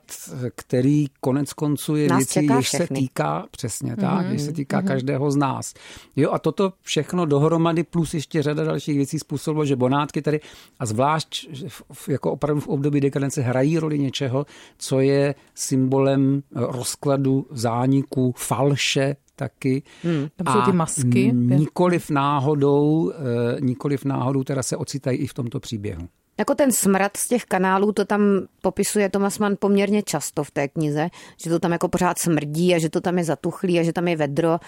který 0.54 1.06
konec 1.20 1.52
konců 1.52 1.96
je 1.96 2.08
Nás 2.08 2.18
věcí, 2.18 2.32
čeká 2.32 2.56
jež 2.56 2.68
se 2.68 2.86
týká, 2.86 3.46
přesně 3.50 3.96
tak, 3.96 4.24
Mhm, 4.24 4.32
jež 4.32 4.42
se 4.42 4.52
týká 4.52 4.82
každého 4.82 5.30
z 5.30 5.36
nás. 5.36 5.74
Jo 6.16 6.30
a 6.32 6.38
toto 6.38 6.72
všechno 6.82 7.26
dohromady 7.26 7.82
plus 7.82 8.14
ještě 8.14 8.42
řada 8.42 8.64
dalších 8.64 8.96
věcí 8.96 9.18
způsobilo, 9.18 9.64
že 9.64 9.76
bonátky 9.76 10.22
tady 10.22 10.40
a 10.78 10.86
zvlášť 10.86 11.48
v- 11.68 11.82
v- 11.92 12.08
jako 12.08 12.32
opravdu 12.32 12.60
v 12.60 12.68
období 12.68 13.00
dekadence 13.00 13.42
hrají 13.42 13.78
roli 13.78 13.98
něčeho, 13.98 14.46
co 14.78 15.00
je 15.00 15.34
symbolem 15.54 16.42
rozkladu, 16.54 17.46
zániku, 17.50 18.34
falše, 18.36 19.16
taky. 19.36 19.82
Hmm. 20.02 20.26
Tam 20.36 20.54
jsou 20.54 20.70
ty 20.70 20.76
masky. 20.76 21.32
nikoliv 21.34 22.10
náhodou, 22.10 23.12
eh, 23.12 23.60
nikoliv 23.60 24.04
náhodou 24.04 24.44
teda 24.44 24.62
se 24.62 24.76
ocitají 24.76 25.18
i 25.18 25.26
v 25.26 25.34
tomto 25.34 25.60
příběhu. 25.60 26.08
Jako 26.38 26.54
ten 26.54 26.72
smrad 26.72 27.16
z 27.16 27.28
těch 27.28 27.44
kanálů, 27.44 27.92
to 27.92 28.04
tam 28.04 28.20
popisuje 28.62 29.08
Thomas 29.08 29.38
Mann 29.38 29.56
poměrně 29.58 30.02
často 30.02 30.44
v 30.44 30.50
té 30.50 30.68
knize, 30.68 31.08
že 31.42 31.50
to 31.50 31.58
tam 31.58 31.72
jako 31.72 31.88
pořád 31.88 32.18
smrdí 32.18 32.74
a 32.74 32.78
že 32.78 32.90
to 32.90 33.00
tam 33.00 33.18
je 33.18 33.24
zatuchlý 33.24 33.80
a 33.80 33.82
že 33.82 33.92
tam 33.92 34.08
je 34.08 34.16
vedro 34.16 34.58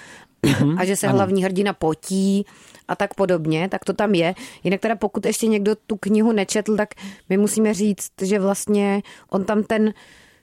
a 0.78 0.84
že 0.84 0.96
se 0.96 1.06
ano. 1.06 1.16
hlavní 1.16 1.44
hrdina 1.44 1.72
potí 1.72 2.46
a 2.88 2.96
tak 2.96 3.14
podobně, 3.14 3.68
tak 3.68 3.84
to 3.84 3.92
tam 3.92 4.14
je. 4.14 4.34
Jinak 4.64 4.80
teda 4.80 4.96
pokud 4.96 5.26
ještě 5.26 5.46
někdo 5.46 5.74
tu 5.86 5.96
knihu 5.96 6.32
nečetl, 6.32 6.76
tak 6.76 6.88
my 7.28 7.36
musíme 7.36 7.74
říct, 7.74 8.12
že 8.22 8.38
vlastně 8.38 9.02
on 9.30 9.44
tam 9.44 9.62
ten 9.62 9.92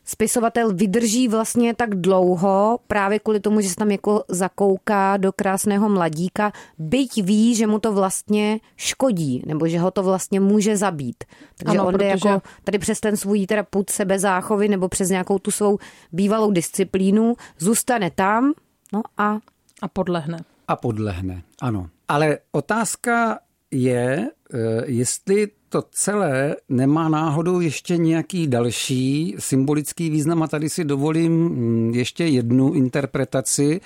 spisovatel 0.06 0.74
vydrží 0.74 1.28
vlastně 1.28 1.74
tak 1.74 1.96
dlouho 1.96 2.80
právě 2.88 3.20
kvůli 3.20 3.40
tomu, 3.40 3.62
že 3.62 3.70
se 3.70 3.76
tam 3.76 3.92
jako 3.92 4.24
zakouká 4.28 5.18
do 5.18 5.32
krásného 5.32 5.90
mladíka, 5.90 6.52
byť 6.78 7.24
ví, 7.24 7.56
že 7.56 7.68
mu 7.68 7.80
to 7.80 7.94
vlastně 7.94 8.60
škodí, 8.78 9.44
nebo 9.46 9.68
že 9.68 9.80
ho 9.80 9.92
to 9.92 10.04
vlastně 10.04 10.40
může 10.40 10.78
zabít. 10.78 11.24
Takže 11.58 11.78
Ano, 11.78 11.88
on 11.88 11.94
jde 11.98 12.12
protože- 12.12 12.30
jako 12.30 12.42
tady 12.64 12.80
přes 12.80 13.00
ten 13.00 13.18
svůj 13.18 13.48
teda 13.48 13.64
put 13.64 13.90
sebezáchovy 13.90 14.68
nebo 14.68 14.90
přes 14.90 15.10
nějakou 15.10 15.40
tu 15.40 15.52
svou 15.52 15.78
bývalou 16.12 16.52
disciplínu, 16.52 17.36
zůstane 17.60 18.12
tam, 18.12 18.54
no 18.94 19.02
a 19.18 19.38
A 19.82 19.88
podlehne. 19.88 20.38
A 20.68 20.76
podlehne, 20.76 21.44
ano. 21.62 21.90
Ale 22.08 22.38
otázka 22.52 23.40
je, 23.72 24.30
eh, 24.54 24.58
jestli 24.86 25.48
to 25.76 25.84
celé 25.92 26.56
nemá 26.70 27.10
náhodou 27.10 27.60
ještě 27.60 27.98
nějaký 27.98 28.48
další 28.48 29.36
symbolický 29.40 30.10
význam 30.10 30.44
a 30.44 30.48
tady 30.48 30.70
si 30.70 30.84
dovolím 30.86 31.34
mm, 31.34 31.94
ještě 31.94 32.26
jednu 32.26 32.74
interpretaci. 32.74 33.82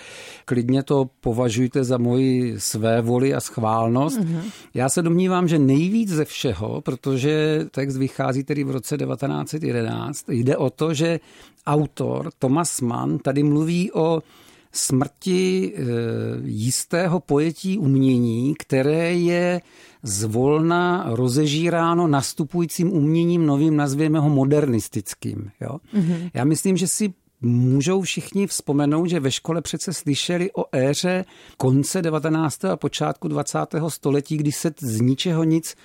Klidně 0.46 0.84
to 0.84 1.10
považujte 1.22 1.84
za 1.84 1.98
moji 1.98 2.60
své 2.60 3.02
voli 3.02 3.34
a 3.34 3.40
schválnost. 3.40 4.20
Mm-hmm. 4.20 4.42
Já 4.74 4.90
se 4.90 5.02
domnívám, 5.02 5.48
že 5.48 5.60
nejvíc 5.60 6.10
ze 6.10 6.26
všeho, 6.26 6.82
protože 6.82 7.66
text 7.72 7.98
vychází 7.98 8.44
tedy 8.44 8.64
v 8.64 8.72
roce 8.72 8.98
1911, 8.98 10.30
jde 10.30 10.58
o 10.58 10.70
to, 10.70 10.94
že 10.94 11.20
autor 11.66 12.30
Thomas 12.40 12.82
Mann 12.82 13.18
tady 13.18 13.44
mluví 13.44 13.92
o 13.92 14.22
smrti 14.72 15.74
e, 15.76 15.82
jistého 16.46 17.20
pojetí 17.20 17.78
umění, 17.78 18.56
které 18.60 19.14
je 19.14 19.62
zvolna 20.04 21.06
rozežíráno 21.08 22.08
nastupujícím 22.08 22.94
uměním 22.94 23.46
novým, 23.46 23.76
nazvěme 23.76 24.20
ho 24.20 24.30
modernistickým. 24.30 25.52
Jo? 25.62 25.78
Mm-hmm. 25.94 26.32
Já 26.34 26.44
myslím, 26.44 26.78
že 26.78 26.88
si 26.88 27.14
můžou 27.42 28.02
všichni 28.02 28.48
vzpomenout, 28.48 29.06
že 29.06 29.20
ve 29.20 29.32
škole 29.32 29.62
přece 29.62 29.94
slyšeli 29.94 30.52
o 30.52 30.66
éře 30.72 31.26
konce 31.58 32.02
19. 32.02 32.66
a 32.66 32.78
počátku 32.78 33.28
20. 33.28 33.58
století, 33.88 34.38
kdy 34.38 34.52
se 34.52 34.72
z 34.80 35.02
ničeho 35.02 35.44
nic 35.44 35.76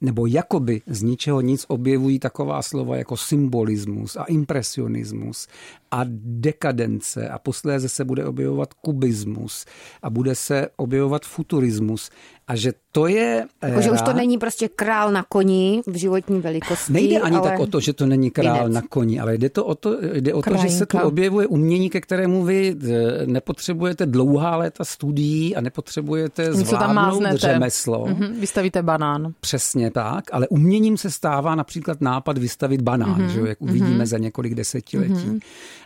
nebo 0.00 0.26
jakoby 0.26 0.82
z 0.86 1.02
ničeho 1.02 1.40
nic 1.40 1.64
objevují 1.68 2.18
taková 2.18 2.62
slova 2.62 2.96
jako 2.96 3.16
symbolismus 3.16 4.16
a 4.16 4.24
impresionismus 4.24 5.48
a 5.92 6.00
dekadence 6.24 7.28
a 7.28 7.38
posléze 7.38 7.88
se 7.88 8.04
bude 8.04 8.24
objevovat 8.24 8.74
kubismus 8.74 9.64
a 10.02 10.10
bude 10.10 10.34
se 10.34 10.68
objevovat 10.76 11.22
futurismus 11.26 12.10
a 12.48 12.56
že 12.56 12.72
to 12.92 13.06
je 13.06 13.46
jako, 13.62 13.80
že 13.80 13.90
už 13.90 14.02
to 14.02 14.12
není 14.12 14.38
prostě 14.38 14.68
král 14.68 15.12
na 15.12 15.22
koni 15.28 15.82
v 15.86 15.96
životní 15.96 16.40
velikosti. 16.40 16.92
Nejde 16.92 17.20
ani 17.20 17.36
ale... 17.36 17.50
tak 17.50 17.58
o 17.60 17.66
to, 17.66 17.80
že 17.80 17.92
to 17.92 18.06
není 18.06 18.30
král 18.30 18.56
Lidec. 18.66 18.74
na 18.74 18.82
koni, 18.88 19.20
ale 19.20 19.38
jde, 19.38 19.48
to 19.48 19.64
o 19.64 19.74
to, 19.74 19.98
jde 20.14 20.34
o 20.34 20.42
to, 20.42 20.56
že 20.56 20.68
se 20.68 20.86
tu 20.86 20.98
objevuje 20.98 21.46
umění, 21.46 21.90
ke 21.90 22.00
kterému 22.00 22.44
vy 22.44 22.76
eh, 22.76 23.26
nepotřebujete 23.26 24.06
dlouhá 24.06 24.56
léta 24.56 24.84
studií 24.84 25.56
a 25.56 25.60
nepotřebujete 25.60 26.52
zvládnout 26.52 27.22
řemeslo. 27.34 28.06
Mhm, 28.06 28.40
Vystavíte 28.40 28.82
banán. 28.82 29.32
Přesně 29.40 29.90
tak, 29.90 30.24
ale 30.32 30.48
uměním 30.48 30.96
se 30.96 31.10
stává 31.10 31.54
například 31.54 32.00
nápad 32.00 32.38
vystavit 32.38 32.80
banán, 32.82 33.10
Mhm, 33.10 33.20
mm-hmm. 33.20 33.32
že 33.32 33.40
jo, 33.40 33.46
jak 33.46 33.62
uvidíme 33.62 33.90
mm-hmm. 33.90 34.06
za 34.06 34.18
několik 34.18 34.54
desetiletí. 34.54 35.14
Mm-hmm. 35.14 35.40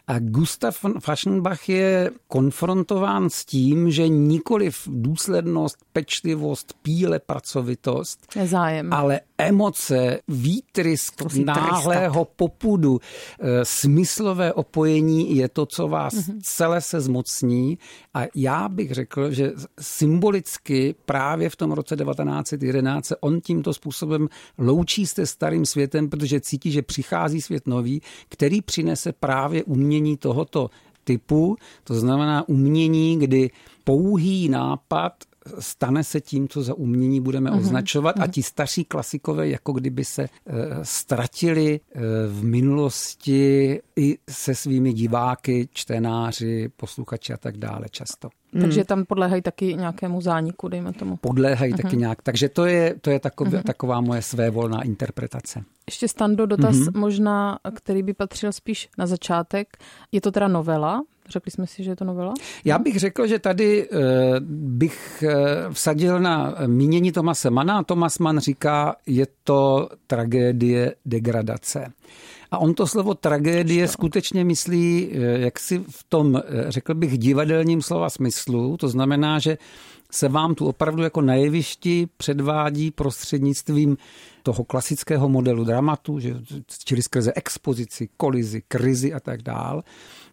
A 0.09 0.19
Gustav 0.19 0.83
von 0.83 1.01
Faschenbach 1.01 1.69
je 1.69 2.11
konfrontován 2.29 3.31
s 3.31 3.45
tím, 3.45 3.91
že 3.91 4.09
nikoliv 4.09 4.83
důslednost, 4.87 5.79
pečlivost, 5.93 6.75
píle, 6.83 7.19
pracovitost, 7.19 8.27
Je 8.37 8.47
zájem. 8.47 8.93
ale 8.93 9.21
emoce, 9.39 10.19
výtrysk 10.29 11.23
náhlého 11.45 12.25
popudu, 12.25 13.01
eh, 13.01 13.65
smyslové 13.65 14.53
opojení 14.53 15.37
je 15.37 15.49
to, 15.49 15.67
co 15.67 15.89
vás 15.89 16.15
mm-hmm. 16.15 16.39
celé 16.43 16.81
se 16.81 17.01
zmocní. 17.01 17.79
A 18.15 18.21
já 18.35 18.69
bych 18.69 18.93
řekl, 18.93 19.31
že 19.31 19.53
symbolicky 19.81 20.95
právě 21.05 21.51
v 21.51 21.57
tom 21.57 21.73
roce 21.73 21.97
1911 21.97 23.07
se 23.07 23.17
on 23.17 23.41
tímto 23.41 23.75
způsobem 23.75 24.29
loučí 24.59 25.07
se 25.07 25.27
starým 25.27 25.67
světem, 25.67 26.09
protože 26.09 26.41
cítí, 26.41 26.71
že 26.73 26.83
přichází 26.83 27.41
svět 27.41 27.67
nový, 27.67 28.03
který 28.29 28.63
přinese 28.63 29.13
právě 29.13 29.65
umění 29.65 30.17
tohoto 30.17 30.71
typu, 31.05 31.57
to 31.85 31.95
znamená 31.95 32.49
umění, 32.49 33.19
kdy 33.19 33.51
pouhý 33.85 34.49
nápad 34.49 35.13
stane 35.59 36.05
se 36.05 36.21
tím, 36.21 36.49
co 36.49 36.63
za 36.63 36.75
umění 36.75 37.21
budeme 37.21 37.51
mm-hmm. 37.51 37.61
označovat 37.61 38.21
a 38.21 38.27
ti 38.27 38.43
starší 38.43 38.85
klasikové 38.85 39.49
jako 39.49 39.73
kdyby 39.73 40.05
se 40.05 40.23
e, 40.23 40.29
ztratili 40.83 41.81
e, 41.95 42.01
v 42.29 42.45
minulosti 42.45 43.81
i 43.97 44.19
se 44.31 44.55
svými 44.55 44.93
diváky, 44.93 45.69
čtenáři, 45.73 46.69
posluchači 46.77 47.33
a 47.33 47.37
tak 47.37 47.57
dále 47.57 47.87
často. 47.91 48.29
Takže 48.61 48.85
tam 48.85 49.05
podléhají 49.05 49.43
taky 49.43 49.75
nějakému 49.75 50.21
zániku, 50.21 50.69
dejme 50.69 50.93
tomu. 50.93 51.17
Podléhají 51.17 51.73
mm-hmm. 51.73 51.83
taky 51.83 51.97
nějak. 51.97 52.23
Takže 52.23 52.49
to 52.49 52.67
je, 52.67 52.95
to 53.01 53.11
je 53.11 53.21
takov, 53.21 53.49
mm-hmm. 53.49 53.63
taková 53.63 54.01
moje 54.01 54.23
svévolná 54.23 54.83
interpretace. 54.83 55.63
Ještě 55.87 56.09
Stando 56.09 56.47
dotaz 56.47 56.77
mm-hmm. 56.77 56.99
možná, 56.99 57.59
který 57.75 58.03
by 58.03 58.15
patřil 58.15 58.53
spíš 58.53 58.89
na 58.99 59.07
začátek. 59.07 59.77
Je 60.13 60.21
to 60.21 60.31
teda 60.31 60.49
novela? 60.49 61.03
Řekli 61.29 61.51
jsme 61.51 61.67
si, 61.67 61.85
že 61.85 61.91
je 61.91 61.97
to 61.97 62.05
novela? 62.05 62.35
Já 62.65 62.79
bych 62.79 62.99
řekl, 62.99 63.27
že 63.27 63.39
tady 63.39 63.89
eh, 63.93 63.97
bych 64.41 65.25
eh, 65.27 65.35
vsadil 65.73 66.21
na 66.21 66.55
mínění 66.67 67.13
Tomase 67.13 67.51
Mana. 67.51 67.83
Tomas 67.83 68.19
Mann 68.19 68.39
říká, 68.39 68.97
je 69.07 69.27
to 69.45 69.89
tragédie 70.07 70.95
degradace. 71.07 71.93
A 72.51 72.59
on 72.59 72.75
to 72.75 72.87
slovo 72.87 73.15
tragédie 73.15 73.89
skutečně 73.89 74.45
myslí, 74.45 75.11
eh, 75.13 75.19
jak 75.39 75.59
si 75.59 75.79
v 75.79 76.05
tom, 76.09 76.43
řekl 76.69 76.95
bych, 76.95 77.19
divadelním 77.19 77.83
slova 77.83 78.11
smyslu. 78.11 78.77
To 78.77 78.89
znamená, 78.89 79.39
že 79.39 79.59
se 80.11 80.29
vám 80.29 80.55
tu 80.55 80.67
opravdu 80.67 81.03
jako 81.03 81.21
na 81.21 81.35
jevišti 81.35 82.09
předvádí 82.17 82.91
prostřednictvím 82.91 83.97
toho 84.43 84.65
klasického 84.65 85.29
modelu 85.29 85.65
dramatu, 85.65 86.21
že, 86.21 86.35
čili 86.85 87.03
skrze 87.03 87.33
expozici, 87.35 88.09
kolizi, 88.17 88.63
krizi 88.69 89.15
a 89.15 89.21
tak 89.21 89.43
dál. 89.43 89.83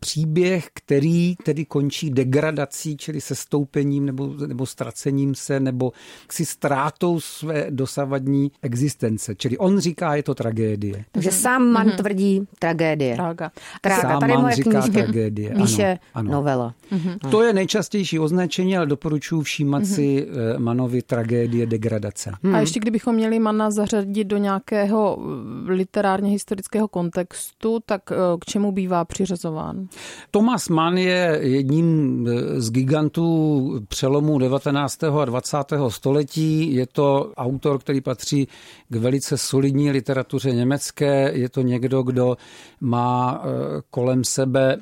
Příběh, 0.04 0.68
který 0.74 1.36
tedy 1.36 1.66
končí 1.66 2.10
degradací, 2.10 2.98
čili 2.98 3.22
se 3.22 3.36
stoupením 3.36 4.06
nebo, 4.06 4.34
nebo 4.48 4.66
ztracením 4.66 5.36
se, 5.36 5.60
nebo 5.60 5.92
si 6.32 6.46
ztrátou 6.46 7.20
své 7.20 7.68
dosavadní 7.70 8.52
existence. 8.62 9.36
Čili 9.36 9.58
on 9.58 9.80
říká, 9.80 10.16
je 10.16 10.24
to 10.24 10.36
tragédie. 10.36 11.06
Takže 11.12 11.30
mm-hmm. 11.30 11.42
sám 11.42 11.68
Man 11.68 11.88
mm-hmm. 11.88 11.96
tvrdí 11.96 12.42
tragédie. 12.60 13.16
Trága. 13.16 13.52
Trága. 13.82 14.02
Sám 14.02 14.20
Tady 14.20 14.34
Man 14.34 14.42
moje 14.42 14.56
říká 14.56 14.70
knížky 14.70 14.92
tragédie. 14.92 15.50
píše 15.56 15.88
ano, 15.88 16.00
ano. 16.14 16.32
novela. 16.32 16.74
Mm-hmm. 16.92 17.30
To 17.30 17.44
je 17.44 17.54
nejčastější 17.54 18.20
označení, 18.20 18.78
ale 18.78 18.86
doporučuji 18.86 19.42
všímat 19.42 19.84
mm-hmm. 19.84 19.96
si 19.96 20.28
Manovi 20.58 21.02
tragédie 21.02 21.66
degradace. 21.66 22.32
Hmm. 22.44 22.56
A 22.56 22.60
ještě 22.60 22.80
kdybychom 22.80 23.16
měli 23.16 23.40
Mana 23.40 23.72
zařadit 23.72 24.24
do 24.24 24.38
nějakého 24.38 25.18
literárně 25.66 26.32
historického 26.32 26.88
kontextu, 26.88 27.80
tak 27.86 28.02
k 28.40 28.46
čemu 28.46 28.72
bývá 28.72 29.06
přiřazován? 29.06 29.88
Thomas 30.32 30.70
Mann 30.70 30.98
je 30.98 31.40
jedním 31.42 32.28
z 32.56 32.72
gigantů 32.72 33.82
přelomu 33.88 34.38
19. 34.40 35.04
a 35.04 35.26
20. 35.26 35.58
století. 35.88 36.76
Je 36.76 36.88
to 36.88 37.32
autor, 37.38 37.80
který 37.80 38.02
patří 38.02 38.48
k 38.90 38.96
velice 38.96 39.38
solidní 39.38 39.92
literatuře 39.92 40.52
německé. 40.52 41.32
Je 41.34 41.50
to 41.50 41.62
někdo, 41.62 42.04
kdo 42.04 42.38
má 42.82 43.44
kolem 43.90 44.24
sebe 44.24 44.78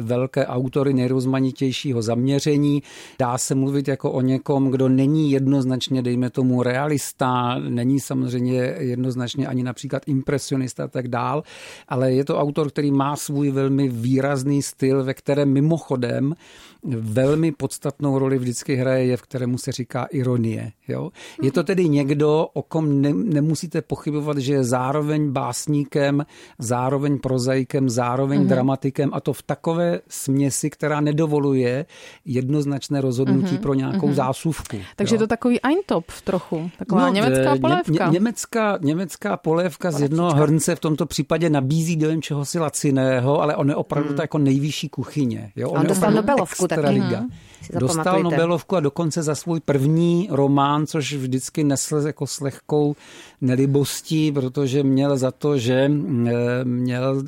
velké 0.00 0.46
autory 0.46 0.94
nejrozmanitějšího 0.94 2.02
zaměření. 2.02 2.82
Dá 3.18 3.38
se 3.38 3.54
mluvit 3.54 3.88
jako 3.88 4.12
o 4.12 4.20
někom, 4.20 4.70
kdo 4.70 4.88
není 4.88 5.30
jednoznačně, 5.30 6.02
dejme 6.02 6.30
tomu, 6.30 6.62
realista, 6.62 7.58
není 7.58 8.00
samozřejmě 8.00 8.74
jednoznačně 8.78 9.46
ani 9.46 9.62
například 9.62 10.02
impresionista 10.06 10.84
a 10.84 10.88
tak 10.88 11.08
dál, 11.08 11.42
ale 11.88 12.12
je 12.12 12.24
to 12.24 12.38
autor, 12.38 12.70
který 12.70 12.90
má 12.90 13.16
svůj 13.16 13.50
velmi 13.50 13.88
výrazný 13.88 14.62
styl, 14.62 15.04
ve 15.04 15.14
kterém 15.14 15.52
mimochodem 15.52 16.34
velmi 16.84 17.52
podstatnou 17.52 18.18
roli 18.18 18.38
vždycky 18.38 18.76
hraje 18.76 19.04
je, 19.04 19.16
v 19.16 19.22
kterému 19.22 19.58
se 19.58 19.72
říká 19.72 20.04
ironie. 20.04 20.72
Jo? 20.88 21.10
Je 21.42 21.52
to 21.52 21.64
tedy 21.64 21.88
někdo, 21.88 22.48
o 22.52 22.62
kom 22.62 23.00
ne, 23.00 23.12
nemusíte 23.12 23.82
pochybovat, 23.82 24.38
že 24.38 24.52
je 24.52 24.64
zároveň 24.64 25.30
básníkem, 25.30 26.26
zároveň 26.58 27.18
prozaikem, 27.18 27.90
zároveň 27.90 28.40
mm-hmm. 28.40 28.48
dramatikem 28.48 29.10
a 29.12 29.20
to 29.20 29.32
v 29.32 29.42
takové 29.42 30.00
směsi, 30.08 30.70
která 30.70 31.00
nedovoluje 31.00 31.86
jednoznačné 32.24 33.00
rozhodnutí 33.00 33.56
mm-hmm. 33.56 33.60
pro 33.60 33.74
nějakou 33.74 34.08
mm-hmm. 34.08 34.14
zásuvku. 34.14 34.76
Takže 34.96 35.14
jo? 35.14 35.18
to 35.18 35.26
takový 35.26 35.60
Eintop 35.60 36.04
trochu, 36.24 36.70
taková 36.78 37.06
no, 37.06 37.12
německá 37.12 37.56
polévka. 37.60 38.06
Ně, 38.06 38.12
německá, 38.12 38.78
německá 38.80 39.36
polévka 39.36 39.90
z 39.90 40.00
jednoho 40.00 40.34
hrnce 40.34 40.74
v 40.74 40.80
tomto 40.80 41.06
případě 41.06 41.50
nabízí 41.50 41.96
dojem 41.96 42.22
čehosi 42.22 42.58
laciného, 42.58 43.42
ale 43.42 43.56
on 43.56 43.68
je 43.68 43.74
opravdu 43.74 44.10
mm. 44.10 44.16
to 44.16 44.22
jako 44.22 44.38
nejvyšší 44.38 44.88
kuchyně. 44.88 45.52
Jo? 45.56 45.70
On, 45.70 45.80
on 45.80 45.86
dostal 45.86 46.10
Nobelovku 46.10 46.65
Putativa. 46.68 47.28
Dostal 47.72 48.22
Nobelovku 48.22 48.76
a 48.76 48.80
dokonce 48.80 49.22
za 49.22 49.34
svůj 49.34 49.60
první 49.60 50.28
román, 50.30 50.86
což 50.86 51.14
vždycky 51.14 51.64
nesl 51.64 51.96
jako 52.06 52.26
s 52.26 52.40
lehkou 52.40 52.96
nelibostí, 53.40 54.32
protože 54.32 54.82
měl 54.82 55.16
za 55.16 55.30
to, 55.30 55.58
že 55.58 55.74
eh, 55.74 56.64
měl 56.64 57.22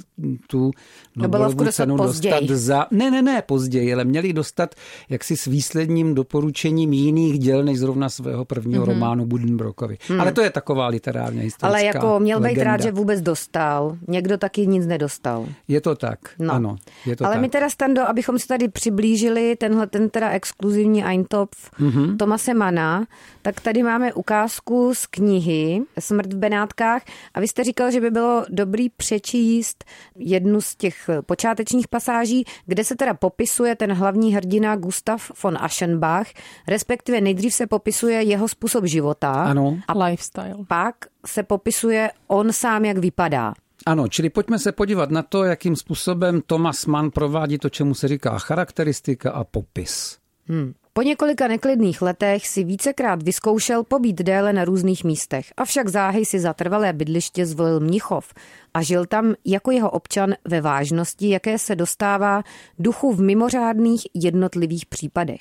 tu 0.47 0.71
Nobelovu 1.17 1.65
cenu 1.65 1.97
dostat 1.97 2.45
za... 2.45 2.87
Ne, 2.91 3.11
ne, 3.11 3.23
ne, 3.23 3.43
později, 3.43 3.95
ale 3.95 4.05
měli 4.05 4.33
dostat 4.33 4.75
jaksi 5.09 5.37
s 5.37 5.45
výsledním 5.45 6.15
doporučením 6.15 6.93
jiných 6.93 7.39
děl, 7.39 7.65
než 7.65 7.79
zrovna 7.79 8.09
svého 8.09 8.45
prvního 8.45 8.85
mm-hmm. 8.85 8.89
románu 8.89 9.27
Budenbrokovi. 9.27 9.99
Hmm. 10.09 10.21
Ale 10.21 10.33
to 10.33 10.43
je 10.43 10.51
taková 10.51 10.87
literárně 10.87 11.43
historická 11.43 11.69
Ale 11.69 11.85
jako 11.85 12.21
měl 12.21 12.39
legenda. 12.39 12.61
být 12.61 12.65
rád, 12.65 12.83
že 12.83 12.93
vůbec 12.93 13.21
dostal. 13.21 13.97
Někdo 14.09 14.39
taky 14.39 14.67
nic 14.67 14.87
nedostal. 14.87 15.47
Je 15.69 15.81
to 15.81 15.95
tak, 15.95 16.19
no. 16.39 16.53
ano. 16.55 16.77
Je 17.07 17.17
to 17.17 17.25
ale 17.25 17.35
tak. 17.35 17.43
my 17.43 17.49
teda, 17.49 17.71
Stando, 17.71 18.09
abychom 18.09 18.39
si 18.39 18.47
tady 18.47 18.69
přiblížili 18.69 19.57
tenhle 19.57 19.87
ten 19.87 20.11
teda 20.11 20.28
exkluzivní 20.31 21.05
Eintopf 21.05 21.71
mm-hmm. 21.81 22.17
Tomase 22.17 22.55
Mana, 22.55 23.07
tak 23.43 23.61
tady 23.61 23.83
máme 23.83 24.13
ukázku 24.13 24.95
z 24.95 25.07
knihy 25.07 25.83
Smrt 25.99 26.33
v 26.33 26.37
Benátkách 26.37 27.03
a 27.35 27.41
vy 27.41 27.49
jste 27.49 27.65
říkal, 27.65 27.91
že 27.91 28.01
by 28.01 28.11
bylo 28.11 28.45
dobrý 28.51 28.89
přečíst 28.89 29.85
jednu 30.17 30.61
z 30.61 30.77
těch 30.77 31.11
počátečních 31.27 31.89
pasáží, 31.89 32.45
kde 32.67 32.85
se 32.85 32.97
teda 32.97 33.15
popisuje 33.15 33.77
ten 33.77 33.93
hlavní 33.93 34.35
hrdina 34.35 34.77
Gustav 34.77 35.31
von 35.43 35.59
Aschenbach, 35.61 36.27
respektive 36.69 37.21
nejdřív 37.21 37.55
se 37.55 37.67
popisuje 37.67 38.23
jeho 38.23 38.49
způsob 38.49 38.85
života. 38.85 39.33
Ano. 39.33 39.79
A 39.89 40.05
lifestyle. 40.05 40.55
Pak 40.69 40.97
se 41.27 41.43
popisuje 41.43 42.11
on 42.27 42.53
sám, 42.53 42.85
jak 42.85 42.99
vypadá. 42.99 43.55
Ano, 43.87 44.09
čili 44.09 44.31
pojďme 44.31 44.59
se 44.59 44.73
podívat 44.73 45.11
na 45.11 45.23
to, 45.23 45.45
jakým 45.45 45.77
způsobem 45.77 46.41
Thomas 46.47 46.87
Mann 46.87 47.11
provádí 47.11 47.59
to, 47.59 47.69
čemu 47.69 47.95
se 47.95 48.09
říká 48.09 48.39
charakteristika 48.39 49.31
a 49.31 49.45
popis. 49.45 50.19
Hmm. 50.47 50.73
Po 50.93 51.03
několika 51.03 51.49
neklidných 51.49 52.03
letech 52.03 52.49
si 52.49 52.65
vícekrát 52.65 53.23
vyzkoušel 53.23 53.85
pobít 53.85 54.23
déle 54.23 54.53
na 54.53 54.65
různých 54.65 55.05
místech, 55.05 55.53
avšak 55.57 55.89
záhy 55.89 56.25
si 56.25 56.41
za 56.41 56.55
trvalé 56.55 56.93
bydliště 56.93 57.47
zvolil 57.47 57.81
Mnichov 57.81 58.35
a 58.75 58.83
žil 58.83 59.07
tam 59.07 59.35
jako 59.45 59.71
jeho 59.71 59.91
občan 59.91 60.35
ve 60.45 60.61
vážnosti, 60.61 61.29
jaké 61.29 61.59
se 61.59 61.77
dostává 61.77 62.43
duchu 62.79 63.13
v 63.13 63.21
mimořádných 63.21 64.07
jednotlivých 64.15 64.87
případech. 64.87 65.41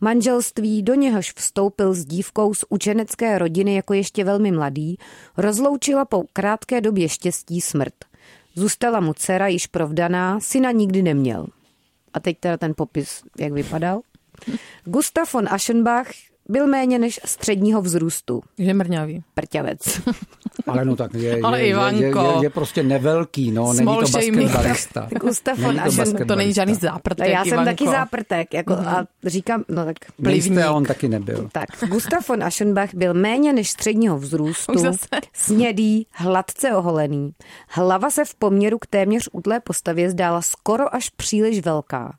Manželství, 0.00 0.82
do 0.82 0.94
něhož 0.94 1.32
vstoupil 1.32 1.94
s 1.94 2.04
dívkou 2.04 2.54
z 2.54 2.64
učenecké 2.68 3.38
rodiny 3.38 3.74
jako 3.74 3.94
ještě 3.94 4.24
velmi 4.24 4.52
mladý, 4.52 4.98
rozloučila 5.36 6.04
po 6.04 6.24
krátké 6.32 6.80
době 6.80 7.08
štěstí 7.08 7.60
smrt. 7.60 7.94
Zůstala 8.54 9.00
mu 9.00 9.14
dcera 9.14 9.46
již 9.46 9.66
provdaná, 9.66 10.40
syna 10.40 10.70
nikdy 10.70 11.02
neměl. 11.02 11.46
A 12.14 12.20
teď 12.20 12.38
teda 12.38 12.56
ten 12.56 12.74
popis, 12.76 13.22
jak 13.38 13.52
vypadal. 13.52 14.00
Gustav 14.84 15.34
von 15.34 15.48
Aschenbach 15.50 16.06
byl 16.48 16.66
méně 16.66 16.98
než 16.98 17.20
středního 17.24 17.82
vzrůstu. 17.82 18.40
Je 18.58 18.74
mrňavý. 18.74 19.22
Prťavec. 19.34 20.00
Ale 20.66 20.84
no 20.84 20.96
tak 20.96 21.14
je, 21.14 21.40
Ale 21.42 21.58
je, 21.60 21.64
je, 21.66 21.70
Ivanko. 21.70 21.98
je, 22.00 22.06
je, 22.36 22.42
je 22.42 22.50
prostě 22.50 22.82
nevelký, 22.82 23.50
no, 23.50 23.72
není 23.72 23.86
to 23.86 24.00
basketbalista. 24.00 25.08
Gustav 25.20 25.58
Není 25.58 25.66
von 25.66 25.74
to 25.76 25.80
Aschenbach. 25.82 25.96
basketbalista. 25.96 26.34
To 26.34 26.36
není 26.38 26.52
žádný 26.54 26.74
záprtek, 26.74 27.28
Já 27.28 27.44
jsem 27.44 27.52
Ivanko. 27.52 27.70
taky 27.70 27.84
záprtek 27.84 28.54
jako, 28.54 28.72
a 28.72 29.06
říkám, 29.24 29.64
no 29.68 29.84
tak 29.84 29.96
a 30.64 30.72
on 30.72 30.84
taky 30.84 31.08
nebyl. 31.08 31.48
Tak, 31.52 31.64
Gustav 31.88 32.28
von 32.28 32.44
Aschenbach 32.44 32.94
byl 32.94 33.14
méně 33.14 33.52
než 33.52 33.70
středního 33.70 34.18
vzrůstu, 34.18 34.72
snědý, 35.32 36.06
hladce 36.12 36.74
oholený. 36.76 37.32
Hlava 37.68 38.10
se 38.10 38.24
v 38.24 38.34
poměru 38.34 38.78
k 38.78 38.86
téměř 38.86 39.28
útlé 39.32 39.60
postavě 39.60 40.10
zdála 40.10 40.42
skoro 40.42 40.94
až 40.94 41.10
příliš 41.10 41.60
velká. 41.64 42.18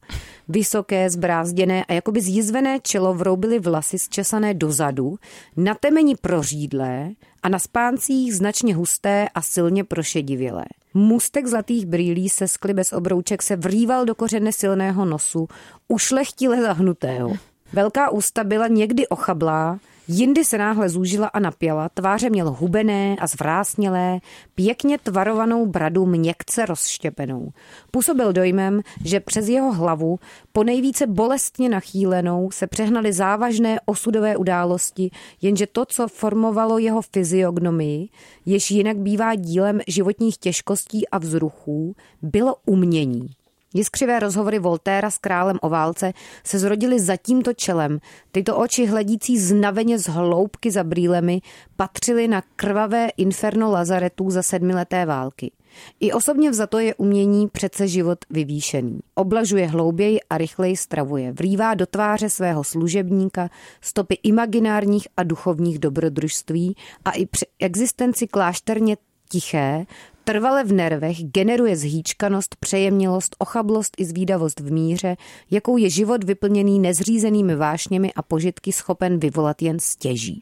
Vysoké, 0.49 1.09
zbrázděné 1.09 1.85
a 1.85 1.93
jakoby 1.93 2.21
zjizvené 2.21 2.79
čelo 2.79 3.13
vroubily 3.13 3.59
vlasy 3.59 3.99
zčesané 3.99 4.53
dozadu, 4.53 5.19
na 5.57 5.75
temeni 5.75 6.15
prořídlé 6.15 7.09
a 7.43 7.49
na 7.49 7.59
spáncích 7.59 8.35
značně 8.35 8.75
husté 8.75 9.29
a 9.35 9.41
silně 9.41 9.83
prošedivělé. 9.83 10.65
Můstek 10.93 11.47
zlatých 11.47 11.85
brýlí 11.85 12.29
se 12.29 12.47
skly 12.47 12.73
bez 12.73 12.93
obrouček 12.93 13.41
se 13.41 13.55
vrýval 13.55 14.05
do 14.05 14.15
kořene 14.15 14.51
silného 14.51 15.05
nosu, 15.05 15.47
ušlechtile 15.87 16.61
zahnutého. 16.61 17.33
Velká 17.73 18.09
ústa 18.09 18.43
byla 18.43 18.67
někdy 18.67 19.07
ochablá, 19.07 19.79
jindy 20.09 20.45
se 20.45 20.57
náhle 20.57 20.89
zúžila 20.89 21.27
a 21.27 21.39
napěla, 21.39 21.89
tváře 21.89 22.29
měl 22.29 22.51
hubené 22.51 23.15
a 23.19 23.27
zvrásnělé, 23.27 24.19
pěkně 24.55 24.97
tvarovanou 24.97 25.65
bradu 25.65 26.05
měkce 26.05 26.65
rozštěpenou. 26.65 27.51
Působil 27.91 28.33
dojmem, 28.33 28.81
že 29.05 29.19
přes 29.19 29.47
jeho 29.47 29.73
hlavu, 29.73 30.19
po 30.51 30.63
nejvíce 30.63 31.07
bolestně 31.07 31.69
nachýlenou, 31.69 32.51
se 32.51 32.67
přehnaly 32.67 33.13
závažné 33.13 33.79
osudové 33.85 34.37
události, 34.37 35.11
jenže 35.41 35.67
to, 35.67 35.85
co 35.85 36.07
formovalo 36.07 36.77
jeho 36.77 37.01
fyziognomii, 37.01 38.09
jež 38.45 38.71
jinak 38.71 38.97
bývá 38.97 39.35
dílem 39.35 39.79
životních 39.87 40.37
těžkostí 40.37 41.09
a 41.09 41.17
vzruchů, 41.17 41.95
bylo 42.21 42.55
umění. 42.65 43.38
Jiskřivé 43.73 44.19
rozhovory 44.19 44.59
Voltéra 44.59 45.11
s 45.11 45.17
králem 45.17 45.57
o 45.61 45.69
válce 45.69 46.13
se 46.43 46.59
zrodily 46.59 46.99
za 46.99 47.17
tímto 47.17 47.53
čelem. 47.53 47.99
Tyto 48.31 48.57
oči 48.57 48.85
hledící 48.85 49.39
znaveně 49.39 49.99
z 49.99 50.07
hloubky 50.07 50.71
za 50.71 50.83
brýlemi 50.83 51.41
patřily 51.75 52.27
na 52.27 52.43
krvavé 52.55 53.09
inferno 53.17 53.71
lazaretů 53.71 54.29
za 54.29 54.43
sedmileté 54.43 55.05
války. 55.05 55.51
I 55.99 56.11
osobně 56.11 56.49
vzato 56.49 56.79
je 56.79 56.95
umění 56.95 57.47
přece 57.47 57.87
život 57.87 58.17
vyvýšený. 58.29 58.99
Oblažuje 59.15 59.67
hlouběji 59.67 60.19
a 60.29 60.37
rychleji 60.37 60.77
stravuje. 60.77 61.31
Vrývá 61.31 61.73
do 61.73 61.85
tváře 61.85 62.29
svého 62.29 62.63
služebníka 62.63 63.49
stopy 63.81 64.17
imaginárních 64.23 65.07
a 65.17 65.23
duchovních 65.23 65.79
dobrodružství 65.79 66.75
a 67.05 67.11
i 67.11 67.25
při 67.25 67.45
existenci 67.59 68.27
klášterně 68.27 68.97
tiché, 69.29 69.85
trvale 70.29 70.63
v 70.63 70.73
nervech 70.73 71.17
generuje 71.17 71.77
zhýčkanost, 71.77 72.55
přejemnilost, 72.55 73.35
ochablost 73.39 73.93
i 73.97 74.05
zvídavost 74.05 74.59
v 74.59 74.71
míře, 74.71 75.17
jakou 75.51 75.77
je 75.77 75.89
život 75.89 76.23
vyplněný 76.23 76.79
nezřízenými 76.79 77.55
vášněmi 77.55 78.13
a 78.13 78.21
požitky 78.21 78.71
schopen 78.71 79.19
vyvolat 79.19 79.61
jen 79.61 79.79
stěží. 79.79 80.41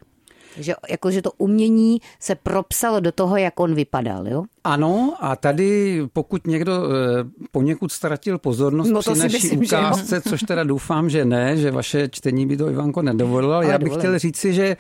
Že, 0.58 0.76
jako, 0.90 1.12
že 1.12 1.22
to 1.22 1.32
umění 1.38 2.02
se 2.20 2.36
propsalo 2.36 3.00
do 3.00 3.12
toho, 3.12 3.38
jak 3.38 3.60
on 3.60 3.76
vypadal, 3.76 4.28
jo? 4.28 4.44
Ano, 4.68 5.14
a 5.20 5.36
tady 5.36 6.02
pokud 6.14 6.48
někdo 6.48 6.74
eh, 6.74 7.24
poněkud 7.52 7.92
ztratil 7.92 8.38
pozornost 8.38 8.90
no, 8.90 9.00
při 9.00 9.10
naší 9.10 9.36
myslím, 9.36 9.60
ukázce, 9.60 10.22
což 10.22 10.42
teda 10.42 10.64
doufám, 10.64 11.10
že 11.10 11.26
ne, 11.26 11.58
že 11.58 11.72
vaše 11.72 12.10
čtení 12.10 12.46
by 12.48 12.58
to 12.58 12.70
Ivanko 12.70 13.02
nedovolilo, 13.02 13.54
ale 13.54 13.66
já 13.66 13.78
bych 13.78 13.94
chtěl 13.94 14.20
říci, 14.20 14.54
že 14.54 14.78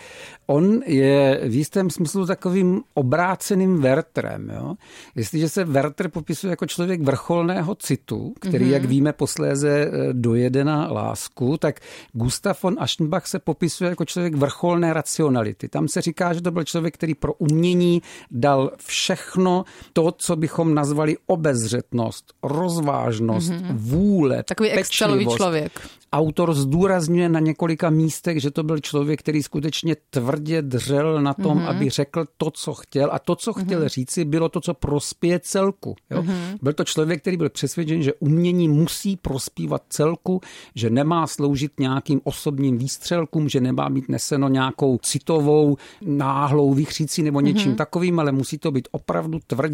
on 0.47 0.81
je 0.85 1.41
v 1.43 1.55
jistém 1.55 1.89
smyslu 1.89 2.25
takovým 2.25 2.81
obráceným 2.93 3.81
Wertrem. 3.81 4.49
Jo? 4.49 4.75
Jestliže 5.15 5.49
se 5.49 5.63
Werther 5.63 6.09
popisuje 6.09 6.49
jako 6.49 6.65
člověk 6.65 7.01
vrcholného 7.01 7.75
citu, 7.75 8.33
který, 8.39 8.65
mm-hmm. 8.65 8.71
jak 8.71 8.85
víme, 8.85 9.13
posléze 9.13 9.69
eh, 9.69 10.13
dojede 10.13 10.63
na 10.63 10.87
lásku, 10.91 11.57
tak 11.57 11.79
Gustav 12.13 12.63
von 12.63 12.75
Aschenbach 12.79 13.27
se 13.27 13.39
popisuje 13.39 13.89
jako 13.89 14.05
člověk 14.05 14.35
vrcholné 14.35 14.93
racionality. 14.93 15.67
Tam 15.67 15.87
se 15.87 16.01
říká, 16.01 16.33
že 16.33 16.41
to 16.41 16.51
byl 16.51 16.63
člověk, 16.63 16.93
který 16.93 17.15
pro 17.15 17.33
umění 17.33 18.01
dal 18.31 18.71
všechno, 18.85 19.65
to, 19.93 20.11
co 20.17 20.35
bychom 20.35 20.73
nazvali 20.73 21.17
obezřetnost, 21.25 22.33
rozvážnost, 22.43 23.51
mm-hmm. 23.51 23.75
vůle, 23.75 24.43
Takový 24.43 24.69
excelový 24.69 25.27
člověk. 25.35 25.89
Autor 26.13 26.53
zdůrazňuje 26.53 27.29
na 27.29 27.39
několika 27.39 27.89
místech, 27.89 28.41
že 28.41 28.51
to 28.51 28.63
byl 28.63 28.79
člověk, 28.79 29.19
který 29.19 29.43
skutečně 29.43 29.95
tvrdě 30.09 30.61
dřel 30.61 31.21
na 31.21 31.33
tom, 31.33 31.59
mm-hmm. 31.59 31.67
aby 31.67 31.89
řekl 31.89 32.25
to, 32.37 32.51
co 32.51 32.73
chtěl. 32.73 33.09
A 33.11 33.19
to, 33.19 33.35
co 33.35 33.53
chtěl 33.53 33.81
mm-hmm. 33.81 33.87
říci, 33.87 34.25
bylo 34.25 34.49
to, 34.49 34.61
co 34.61 34.73
prospěje 34.73 35.39
celku. 35.39 35.95
Jo? 36.09 36.21
Mm-hmm. 36.21 36.57
Byl 36.61 36.73
to 36.73 36.83
člověk, 36.83 37.21
který 37.21 37.37
byl 37.37 37.49
přesvědčen, 37.49 38.03
že 38.03 38.13
umění 38.13 38.67
musí 38.67 39.17
prospívat 39.17 39.83
celku, 39.89 40.41
že 40.75 40.89
nemá 40.89 41.27
sloužit 41.27 41.79
nějakým 41.79 42.21
osobním 42.23 42.77
výstřelkům, 42.77 43.49
že 43.49 43.61
nemá 43.61 43.89
být 43.89 44.09
neseno 44.09 44.49
nějakou 44.49 44.97
citovou, 44.97 45.77
náhlou 46.01 46.73
vychřící 46.73 47.23
nebo 47.23 47.41
něčím 47.41 47.71
mm-hmm. 47.71 47.75
takovým, 47.75 48.19
ale 48.19 48.31
musí 48.31 48.57
to 48.57 48.71
být 48.71 48.87
opravdu 48.91 49.39
tvrdě 49.47 49.66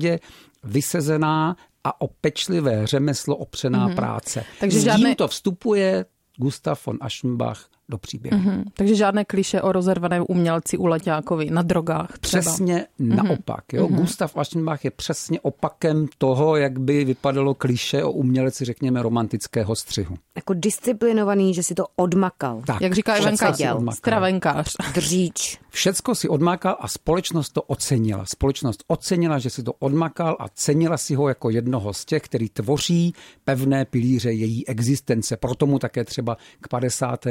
vysezená 0.63 1.55
a 1.83 2.01
o 2.01 2.07
pečlivé 2.07 2.87
řemeslo 2.87 3.35
opřená 3.35 3.89
mm-hmm. 3.89 3.95
práce. 3.95 4.45
Takže 4.59 4.79
S 4.79 4.83
žádné... 4.83 5.15
to 5.15 5.27
vstupuje 5.27 6.05
Gustav 6.37 6.85
von 6.87 6.97
Aschenbach 7.01 7.65
do 7.89 7.97
příběhu. 7.97 8.37
Mm-hmm. 8.37 8.63
Takže 8.73 8.95
žádné 8.95 9.25
kliše 9.25 9.61
o 9.61 9.71
rozervaném 9.71 10.25
umělci 10.27 10.77
u 10.77 10.85
Leťákovi 10.85 11.49
na 11.49 11.61
drogách 11.61 12.19
třeba. 12.19 12.41
Přesně 12.41 12.85
mm-hmm. 12.99 13.15
naopak. 13.15 13.63
Jo? 13.73 13.87
Mm-hmm. 13.87 13.95
Gustav 13.95 14.37
Aschenbach 14.37 14.85
je 14.85 14.91
přesně 14.91 15.39
opakem 15.39 16.07
toho, 16.17 16.55
jak 16.55 16.79
by 16.79 17.05
vypadalo 17.05 17.53
kliše 17.53 18.03
o 18.03 18.11
umělci, 18.11 18.65
řekněme, 18.65 19.01
romantického 19.01 19.75
střihu. 19.75 20.15
Jako 20.35 20.53
disciplinovaný, 20.53 21.53
že 21.53 21.63
si 21.63 21.75
to 21.75 21.85
odmakal. 21.95 22.61
Tak, 22.65 22.81
Jak 22.81 22.93
říká 22.93 23.15
Ivanka, 23.15 23.53
stravenkář. 23.91 24.75
Dříč. 24.93 25.59
Všecko 25.75 26.15
si 26.15 26.29
odmakal 26.29 26.77
a 26.79 26.87
společnost 26.87 27.49
to 27.49 27.61
ocenila. 27.61 28.25
Společnost 28.25 28.83
ocenila, 28.87 29.39
že 29.39 29.49
si 29.49 29.63
to 29.63 29.73
odmakal 29.73 30.37
a 30.39 30.49
cenila 30.49 30.97
si 30.97 31.15
ho 31.15 31.27
jako 31.27 31.49
jednoho 31.49 31.93
z 31.93 32.05
těch, 32.05 32.23
který 32.23 32.49
tvoří 32.49 33.13
pevné 33.43 33.85
pilíře 33.85 34.31
její 34.31 34.67
existence. 34.67 35.37
Proto 35.37 35.65
mu 35.65 35.79
také 35.79 36.03
třeba 36.03 36.37
k 36.61 36.67
50 36.67 37.25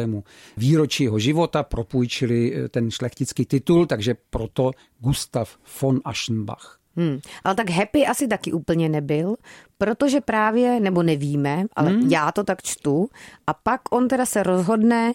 výročí 0.56 1.04
jeho 1.04 1.18
života 1.18 1.62
propůjčili 1.62 2.54
eh, 2.54 2.68
ten 2.68 2.90
šlechtický 2.90 3.46
titul, 3.46 3.86
takže 3.86 4.14
proto 4.30 4.70
Gustav 4.98 5.56
von 5.82 6.00
Aschenbach. 6.04 6.78
Hmm. 6.96 7.18
Ale 7.44 7.54
tak 7.54 7.70
happy 7.70 8.06
asi 8.06 8.28
taky 8.28 8.52
úplně 8.52 8.88
nebyl, 8.88 9.36
protože 9.78 10.20
právě, 10.20 10.80
nebo 10.80 11.02
nevíme, 11.02 11.64
ale 11.76 11.90
hmm. 11.90 12.10
já 12.10 12.32
to 12.32 12.44
tak 12.44 12.62
čtu, 12.62 13.08
a 13.46 13.54
pak 13.54 13.80
on 13.90 14.08
teda 14.08 14.26
se 14.26 14.42
rozhodne 14.42 15.12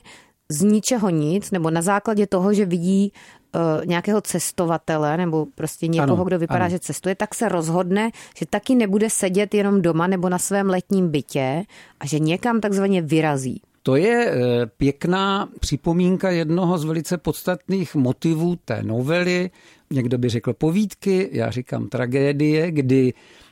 z 0.52 0.62
ničeho 0.62 1.10
nic, 1.10 1.52
nebo 1.52 1.72
na 1.72 1.82
základě 1.82 2.28
toho, 2.28 2.54
že 2.54 2.66
vidí 2.66 3.12
uh, 3.56 3.86
nějakého 3.86 4.22
cestovatele, 4.22 5.18
nebo 5.18 5.46
prostě 5.56 5.88
někoho, 5.88 6.14
ano, 6.14 6.24
kdo 6.24 6.40
vypadá, 6.40 6.66
ano. 6.66 6.70
že 6.70 6.80
cestuje, 6.80 7.16
tak 7.16 7.36
se 7.36 7.50
rozhodne, 7.50 8.12
že 8.38 8.46
taky 8.46 8.76
nebude 8.76 9.10
sedět 9.10 9.54
jenom 9.54 9.82
doma 9.82 10.08
nebo 10.08 10.30
na 10.30 10.40
svém 10.40 10.70
letním 10.70 11.10
bytě 11.10 11.64
a 12.00 12.06
že 12.06 12.20
někam 12.20 12.62
takzvaně 12.62 13.02
vyrazí. 13.02 13.62
To 13.84 13.96
je 13.96 14.32
eh, 14.32 14.66
pěkná 14.78 15.50
připomínka 15.60 16.30
jednoho 16.30 16.78
z 16.78 16.86
velice 16.86 17.18
podstatných 17.18 17.96
motivů 17.96 18.56
té 18.66 18.84
novely. 18.84 19.50
Někdo 19.90 20.18
by 20.18 20.30
řekl 20.30 20.54
povídky, 20.54 21.30
já 21.32 21.52
říkám 21.52 21.88
tragédie, 21.88 22.72
kdy 22.72 23.14
Eh, 23.14 23.47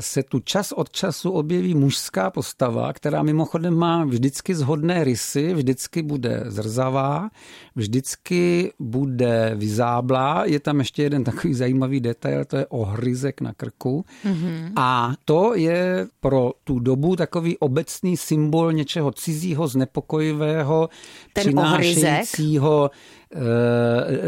se 0.00 0.22
tu 0.22 0.40
čas 0.40 0.72
od 0.72 0.90
času 0.90 1.30
objeví 1.30 1.74
mužská 1.74 2.30
postava, 2.30 2.92
která 2.92 3.22
mimochodem 3.22 3.74
má 3.74 4.04
vždycky 4.04 4.54
zhodné 4.54 5.04
rysy, 5.04 5.54
vždycky 5.54 6.02
bude 6.02 6.44
zrzavá, 6.46 7.30
vždycky 7.76 8.72
bude 8.78 9.52
vyzáblá. 9.54 10.44
Je 10.44 10.60
tam 10.60 10.78
ještě 10.78 11.02
jeden 11.02 11.24
takový 11.24 11.54
zajímavý 11.54 12.00
detail, 12.00 12.44
to 12.44 12.56
je 12.56 12.66
ohryzek 12.66 13.40
na 13.40 13.52
krku. 13.52 14.04
Mm-hmm. 14.24 14.72
A 14.76 15.12
to 15.24 15.54
je 15.54 16.06
pro 16.20 16.52
tu 16.64 16.78
dobu 16.78 17.16
takový 17.16 17.58
obecný 17.58 18.16
symbol 18.16 18.72
něčeho 18.72 19.12
cizího, 19.12 19.68
znepokojivého, 19.68 20.88
Ten 21.32 21.44
přinášejícího 21.44 22.78
ohryzek 22.78 23.21
Eh, 23.21 23.21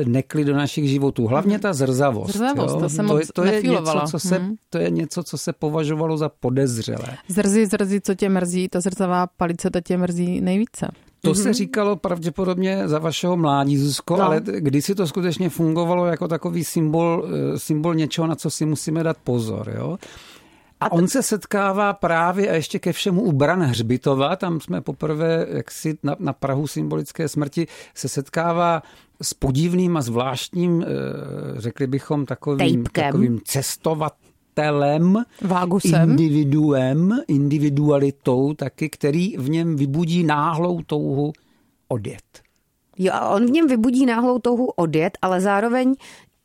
nekli 0.05 0.45
do 0.45 0.57
našich 0.57 0.89
životů. 0.89 1.27
Hlavně 1.27 1.59
ta 1.59 1.73
zrzavost. 1.73 2.33
Zrzavost, 2.33 2.75
jo? 2.75 2.81
to 2.81 2.89
jsem 2.89 3.09
to, 3.09 3.21
to, 3.35 3.45
je 3.45 3.63
něco, 3.63 4.01
co 4.11 4.19
se, 4.19 4.39
hmm. 4.39 4.55
to 4.71 4.79
je 4.79 4.91
něco, 4.91 5.23
co 5.23 5.39
se 5.39 5.53
považovalo 5.53 6.17
za 6.17 6.29
podezřelé. 6.29 7.17
Zrzí, 7.29 7.67
zrzí, 7.67 8.01
co 8.01 8.15
tě 8.15 8.29
mrzí, 8.29 8.69
ta 8.69 8.81
zrzavá 8.81 9.27
palice, 9.27 9.71
ta 9.71 9.81
tě 9.81 9.97
mrzí 9.97 10.41
nejvíce. 10.41 10.89
To 11.25 11.31
mm-hmm. 11.31 11.35
se 11.35 11.49
mhm. 11.49 11.55
říkalo 11.55 11.97
pravděpodobně 11.97 12.89
za 12.89 12.99
vašeho 12.99 13.37
mládí, 13.37 13.79
Zuzko, 13.79 14.17
no. 14.17 14.25
ale 14.25 14.43
si 14.81 14.95
to 14.95 15.07
skutečně 15.07 15.51
fungovalo 15.51 16.07
jako 16.07 16.29
takový 16.29 16.65
symbol, 16.65 17.29
eh, 17.55 17.59
symbol 17.59 17.95
něčeho, 17.95 18.27
na 18.27 18.35
co 18.35 18.51
si 18.51 18.67
musíme 18.67 19.03
dát 19.03 19.17
pozor. 19.25 19.73
Jo? 19.77 19.99
A 20.81 20.93
on 20.93 21.09
se 21.09 21.23
setkává 21.23 21.93
právě 21.93 22.51
a 22.51 22.55
ještě 22.55 22.79
ke 22.79 22.93
všemu 22.93 23.23
u 23.23 23.33
Bran 23.33 23.63
Hřbitova, 23.63 24.37
tam 24.37 24.61
jsme 24.61 24.81
poprvé 24.81 25.47
jaksi 25.49 25.99
na, 26.03 26.17
na 26.19 26.33
Prahu 26.33 26.67
symbolické 26.67 27.29
smrti, 27.29 27.67
se 27.95 28.09
setkává 28.09 28.83
s 29.23 29.35
podivným 29.35 29.97
a 29.97 30.03
zvláštním, 30.03 30.83
eh, 30.83 30.87
řekli 31.61 31.87
bychom, 31.87 32.27
takovým, 32.27 32.85
takovým 32.93 33.41
cestovatelem, 33.45 35.25
Vágusem. 35.41 36.11
individuem, 36.11 37.21
individualitou 37.29 38.55
taky, 38.55 38.91
který 38.91 39.37
v 39.37 39.51
něm 39.51 39.77
vybudí 39.77 40.25
náhlou 40.25 40.81
touhu 40.83 41.33
odjet. 41.89 42.43
Jo, 42.99 43.13
a 43.15 43.29
on 43.29 43.47
v 43.47 43.51
něm 43.51 43.67
vybudí 43.67 44.07
náhlou 44.07 44.39
touhu 44.39 44.67
odjet, 44.67 45.19
ale 45.23 45.41
zároveň 45.41 45.95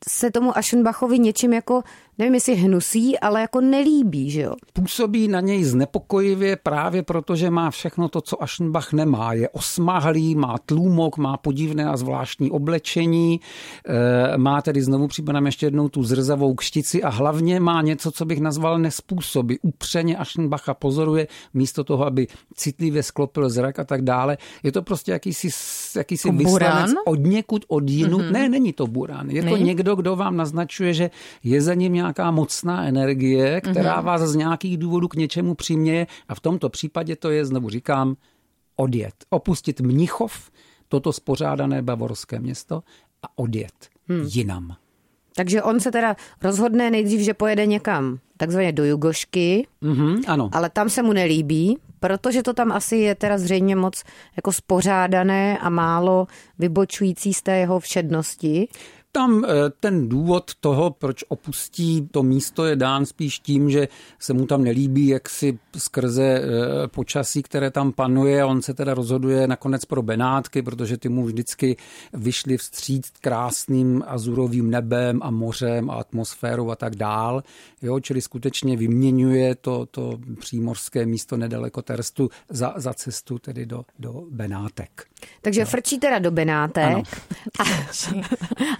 se 0.09 0.31
tomu 0.31 0.57
Aschenbachovi 0.57 1.19
něčím 1.19 1.53
jako 1.53 1.81
nevím 2.19 2.33
jestli 2.33 2.55
hnusí, 2.55 3.19
ale 3.19 3.41
jako 3.41 3.61
nelíbí, 3.61 4.29
že 4.29 4.41
jo? 4.41 4.53
Působí 4.73 5.27
na 5.27 5.39
něj 5.39 5.63
znepokojivě 5.63 6.55
právě 6.55 7.03
proto, 7.03 7.35
že 7.35 7.49
má 7.49 7.71
všechno 7.71 8.09
to, 8.09 8.21
co 8.21 8.43
Aschenbach 8.43 8.93
nemá. 8.93 9.33
Je 9.33 9.49
osmahlý, 9.49 10.35
má 10.35 10.57
tlumok, 10.65 11.17
má 11.17 11.37
podivné 11.37 11.85
a 11.85 11.97
zvláštní 11.97 12.51
oblečení, 12.51 13.39
eh, 13.87 14.37
má 14.37 14.61
tedy 14.61 14.81
znovu 14.81 15.07
připomínám 15.07 15.45
ještě 15.45 15.65
jednou 15.65 15.89
tu 15.89 16.03
zrzavou 16.03 16.55
kštici 16.55 17.03
a 17.03 17.09
hlavně 17.09 17.59
má 17.59 17.81
něco, 17.81 18.11
co 18.11 18.25
bych 18.25 18.39
nazval 18.39 18.79
nespůsoby. 18.79 19.59
Upřeně 19.61 20.17
Aschenbacha 20.17 20.73
pozoruje 20.73 21.27
místo 21.53 21.83
toho, 21.83 22.05
aby 22.05 22.27
citlivě 22.55 23.03
sklopil 23.03 23.49
zrak 23.49 23.79
a 23.79 23.83
tak 23.83 24.01
dále. 24.01 24.37
Je 24.63 24.71
to 24.71 24.81
prostě 24.81 25.11
jakýsi, 25.11 25.49
jakýsi 25.95 26.27
jako 26.27 26.37
vyslanec 26.37 26.91
od 27.05 27.19
někud, 27.19 27.65
od 27.67 27.89
jinut. 27.89 28.21
Mm-hmm. 28.21 28.31
Ne, 28.31 28.49
není 28.49 28.73
to 28.73 28.87
burán. 28.87 29.29
Je 29.29 29.43
to 29.43 29.57
někdo, 29.57 29.95
kdo 29.95 30.15
vám 30.15 30.37
naznačuje, 30.37 30.93
že 30.93 31.09
je 31.43 31.61
za 31.61 31.73
ním 31.73 31.93
nějak 31.93 32.08
nějaká 32.09 32.31
mocná 32.31 32.85
energie, 32.85 33.61
která 33.61 34.01
mm-hmm. 34.01 34.05
vás 34.05 34.21
z 34.21 34.35
nějakých 34.35 34.77
důvodů 34.77 35.07
k 35.07 35.15
něčemu 35.15 35.55
přiměje 35.55 36.07
a 36.27 36.35
v 36.35 36.39
tomto 36.39 36.69
případě 36.69 37.15
to 37.15 37.29
je, 37.29 37.45
znovu 37.45 37.69
říkám, 37.69 38.15
odjet. 38.75 39.13
Opustit 39.29 39.81
Mnichov, 39.81 40.51
toto 40.87 41.13
spořádané 41.13 41.81
bavorské 41.81 42.39
město 42.39 42.83
a 43.23 43.27
odjet 43.35 43.89
hmm. 44.07 44.29
jinam. 44.33 44.75
Takže 45.35 45.63
on 45.63 45.79
se 45.79 45.91
teda 45.91 46.15
rozhodne 46.41 46.91
nejdřív, 46.91 47.21
že 47.21 47.33
pojede 47.33 47.65
někam 47.65 48.19
takzvaně 48.37 48.71
do 48.71 48.85
Jugošky, 48.85 49.67
mm-hmm, 49.83 50.23
ano. 50.27 50.49
ale 50.51 50.69
tam 50.69 50.89
se 50.89 51.03
mu 51.03 51.13
nelíbí, 51.13 51.77
protože 51.99 52.43
to 52.43 52.53
tam 52.53 52.71
asi 52.71 52.95
je 52.95 53.15
teda 53.15 53.37
zřejmě 53.37 53.75
moc 53.75 54.03
jako 54.35 54.51
spořádané 54.51 55.57
a 55.57 55.69
málo 55.69 56.27
vybočující 56.59 57.33
z 57.33 57.41
té 57.41 57.57
jeho 57.57 57.79
všednosti. 57.79 58.67
Tam 59.11 59.45
eh, 59.45 59.49
ten 59.79 60.09
důvod 60.09 60.51
toho, 60.59 60.91
proč 60.91 61.23
opustí 61.27 62.09
to 62.11 62.23
místo, 62.23 62.65
je 62.65 62.75
dán 62.75 63.05
spíš 63.05 63.39
tím, 63.39 63.69
že 63.69 63.87
se 64.19 64.33
mu 64.33 64.45
tam 64.45 64.63
nelíbí, 64.63 65.07
jak 65.07 65.29
si 65.29 65.59
skrze 65.77 66.23
eh, 66.23 66.87
počasí, 66.87 67.43
které 67.43 67.71
tam 67.71 67.91
panuje. 67.91 68.45
On 68.45 68.61
se 68.61 68.73
teda 68.73 68.93
rozhoduje 68.93 69.47
nakonec 69.47 69.85
pro 69.85 70.01
Benátky, 70.01 70.61
protože 70.61 70.97
ty 70.97 71.09
mu 71.09 71.25
vždycky 71.25 71.77
vyšly 72.13 72.57
vstříc 72.57 73.11
krásným 73.21 74.03
azurovým 74.07 74.69
nebem 74.69 75.19
a 75.23 75.31
mořem 75.31 75.89
a 75.89 75.93
atmosférou 75.93 76.71
a 76.71 76.75
tak 76.75 76.95
dál. 76.95 77.43
Jo, 77.81 77.99
čili 77.99 78.21
skutečně 78.21 78.77
vyměňuje 78.77 79.55
to, 79.55 79.85
to 79.85 80.19
přímořské 80.39 81.05
místo 81.05 81.37
nedaleko 81.37 81.81
Terstu 81.81 82.29
za, 82.49 82.73
za 82.77 82.93
cestu 82.93 83.39
tedy 83.39 83.65
do, 83.65 83.85
do 83.99 84.23
Benátek. 84.31 85.05
Takže 85.41 85.61
jo. 85.61 85.67
frčí 85.67 85.99
teda 85.99 86.19
do 86.19 86.31
Benátek 86.31 87.07
a, 87.59 87.63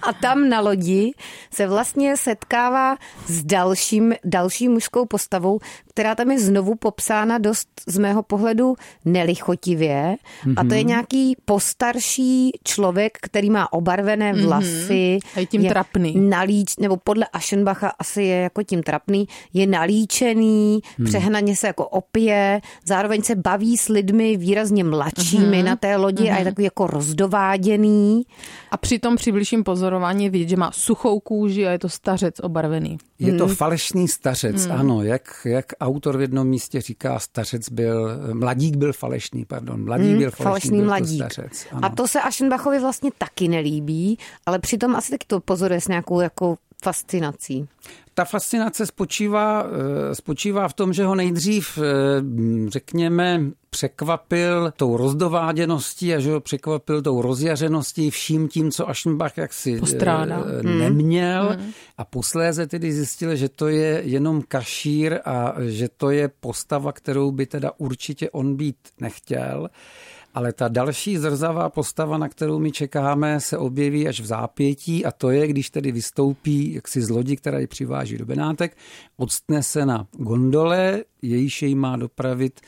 a 0.08 0.12
tam 0.20 0.48
na 0.48 0.60
lodi 0.60 1.12
se 1.50 1.66
vlastně 1.66 2.16
setkává 2.16 2.96
s 3.26 3.44
dalším, 3.44 4.14
další 4.24 4.68
mužskou 4.68 5.06
postavou, 5.06 5.58
která 6.00 6.14
tam 6.14 6.30
je 6.30 6.40
znovu 6.40 6.74
popsána 6.74 7.38
dost 7.38 7.68
z 7.86 7.98
mého 7.98 8.22
pohledu 8.22 8.74
nelichotivě. 9.04 10.16
Mm-hmm. 10.44 10.54
A 10.56 10.64
to 10.64 10.74
je 10.74 10.80
mhm. 10.80 10.88
nějaký 10.88 11.36
postarší 11.44 12.50
člověk, 12.64 13.18
který 13.22 13.50
má 13.50 13.72
obarvené 13.72 14.32
mhm. 14.32 14.46
vlasy. 14.46 15.18
Mm-hmm. 15.20 15.30
A 15.36 15.40
je 15.40 15.46
tím 15.46 15.60
je 15.60 15.70
trapný. 15.70 16.14
Nalíč, 16.20 16.76
nebo 16.76 16.96
podle 16.96 17.26
Aschenbacha 17.32 17.92
asi 17.98 18.22
je 18.22 18.36
jako 18.36 18.62
tím 18.62 18.82
trapný. 18.82 19.28
Je 19.52 19.66
nalíčený, 19.66 20.80
mm. 20.98 21.04
přehnaně 21.04 21.56
se 21.56 21.66
jako 21.66 21.88
opije, 21.88 22.60
zároveň 22.84 23.22
se 23.22 23.34
baví 23.34 23.76
s 23.76 23.88
lidmi 23.88 24.36
výrazně 24.36 24.84
mladšími 24.84 25.46
mm-hmm. 25.46 25.64
na 25.64 25.76
té 25.76 25.96
lodi 25.96 26.24
mm-hmm. 26.24 26.34
a 26.34 26.38
je 26.38 26.44
takový 26.44 26.64
jako 26.64 26.86
rozdováděný. 26.86 28.22
A 28.70 28.76
při 28.76 28.98
tom 28.98 29.16
při 29.16 29.32
bližším 29.32 29.64
pozorování 29.64 30.24
je 30.24 30.30
vidět, 30.30 30.48
že 30.48 30.56
má 30.56 30.70
suchou 30.72 31.20
kůži 31.20 31.66
a 31.66 31.70
je 31.70 31.78
to 31.78 31.88
stařec 31.88 32.34
obarvený. 32.40 32.98
Je 33.20 33.32
to 33.38 33.46
hmm. 33.46 33.54
falešný 33.54 34.08
stařec, 34.08 34.64
hmm. 34.64 34.80
ano. 34.80 35.02
Jak, 35.02 35.22
jak 35.44 35.66
autor 35.80 36.16
v 36.16 36.20
jednom 36.20 36.48
místě 36.48 36.80
říká, 36.80 37.18
stařec 37.18 37.68
byl, 37.68 38.18
mladík 38.32 38.76
byl 38.76 38.92
falešný, 38.92 39.44
pardon, 39.44 39.84
mladík 39.84 40.08
hmm, 40.08 40.18
byl 40.18 40.30
falešný, 40.30 40.44
falešný 40.44 40.78
byl 40.78 40.86
mladík. 40.86 41.22
To 41.22 41.30
stařec. 41.30 41.66
Ano. 41.72 41.84
A 41.84 41.88
to 41.88 42.08
se 42.08 42.20
Aschenbachovi 42.20 42.78
vlastně 42.80 43.10
taky 43.18 43.48
nelíbí, 43.48 44.18
ale 44.46 44.58
přitom 44.58 44.96
asi 44.96 45.10
taky 45.10 45.26
to 45.26 45.40
pozoruje 45.40 45.80
s 45.80 45.88
nějakou 45.88 46.20
jako 46.20 46.56
fascinací. 46.82 47.68
Ta 48.14 48.24
fascinace 48.24 48.86
spočívá, 48.86 49.64
eh, 49.64 50.14
spočívá 50.14 50.68
v 50.68 50.74
tom, 50.74 50.92
že 50.92 51.04
ho 51.04 51.14
nejdřív, 51.14 51.78
eh, 51.78 51.82
řekněme, 52.68 53.40
překvapil 53.70 54.72
tou 54.76 54.96
rozdováděností 54.96 56.14
a 56.14 56.20
že 56.20 56.30
ho 56.30 56.40
překvapil 56.40 57.02
tou 57.02 57.22
rozjařeností 57.22 58.10
vším 58.10 58.48
tím, 58.48 58.70
co 58.70 58.88
Aschenbach 58.88 59.36
jaksi 59.36 59.74
eh, 59.76 59.80
Postrádá. 59.80 60.44
neměl. 60.62 61.48
Hmm. 61.48 61.72
A 61.98 62.04
posléze 62.04 62.66
tedy 62.66 62.92
zjistil, 62.92 63.36
že 63.36 63.48
to 63.48 63.68
je 63.68 64.02
jenom 64.04 64.42
kašír 64.48 65.20
a 65.24 65.54
že 65.60 65.88
to 65.96 66.10
je 66.10 66.30
postava, 66.40 66.92
kterou 66.92 67.30
by 67.30 67.46
teda 67.46 67.72
určitě 67.78 68.30
on 68.30 68.56
být 68.56 68.76
nechtěl. 69.00 69.68
Ale 70.34 70.52
ta 70.52 70.68
další 70.68 71.18
zrzavá 71.18 71.68
postava, 71.68 72.18
na 72.18 72.28
kterou 72.28 72.58
my 72.58 72.72
čekáme, 72.72 73.40
se 73.40 73.58
objeví 73.58 74.08
až 74.08 74.20
v 74.20 74.26
zápětí 74.26 75.04
a 75.04 75.10
to 75.10 75.30
je, 75.30 75.46
když 75.46 75.70
tedy 75.70 75.92
vystoupí 75.92 76.74
jaksi 76.74 77.02
z 77.02 77.10
lodi, 77.10 77.36
která 77.36 77.58
ji 77.58 77.66
přiváží 77.66 78.18
do 78.18 78.26
Benátek, 78.26 78.76
odstne 79.16 79.62
se 79.62 79.86
na 79.86 80.06
gondole, 80.12 81.04
jejíž 81.22 81.62
jej 81.62 81.74
má 81.74 81.96
dopravit 81.96 82.60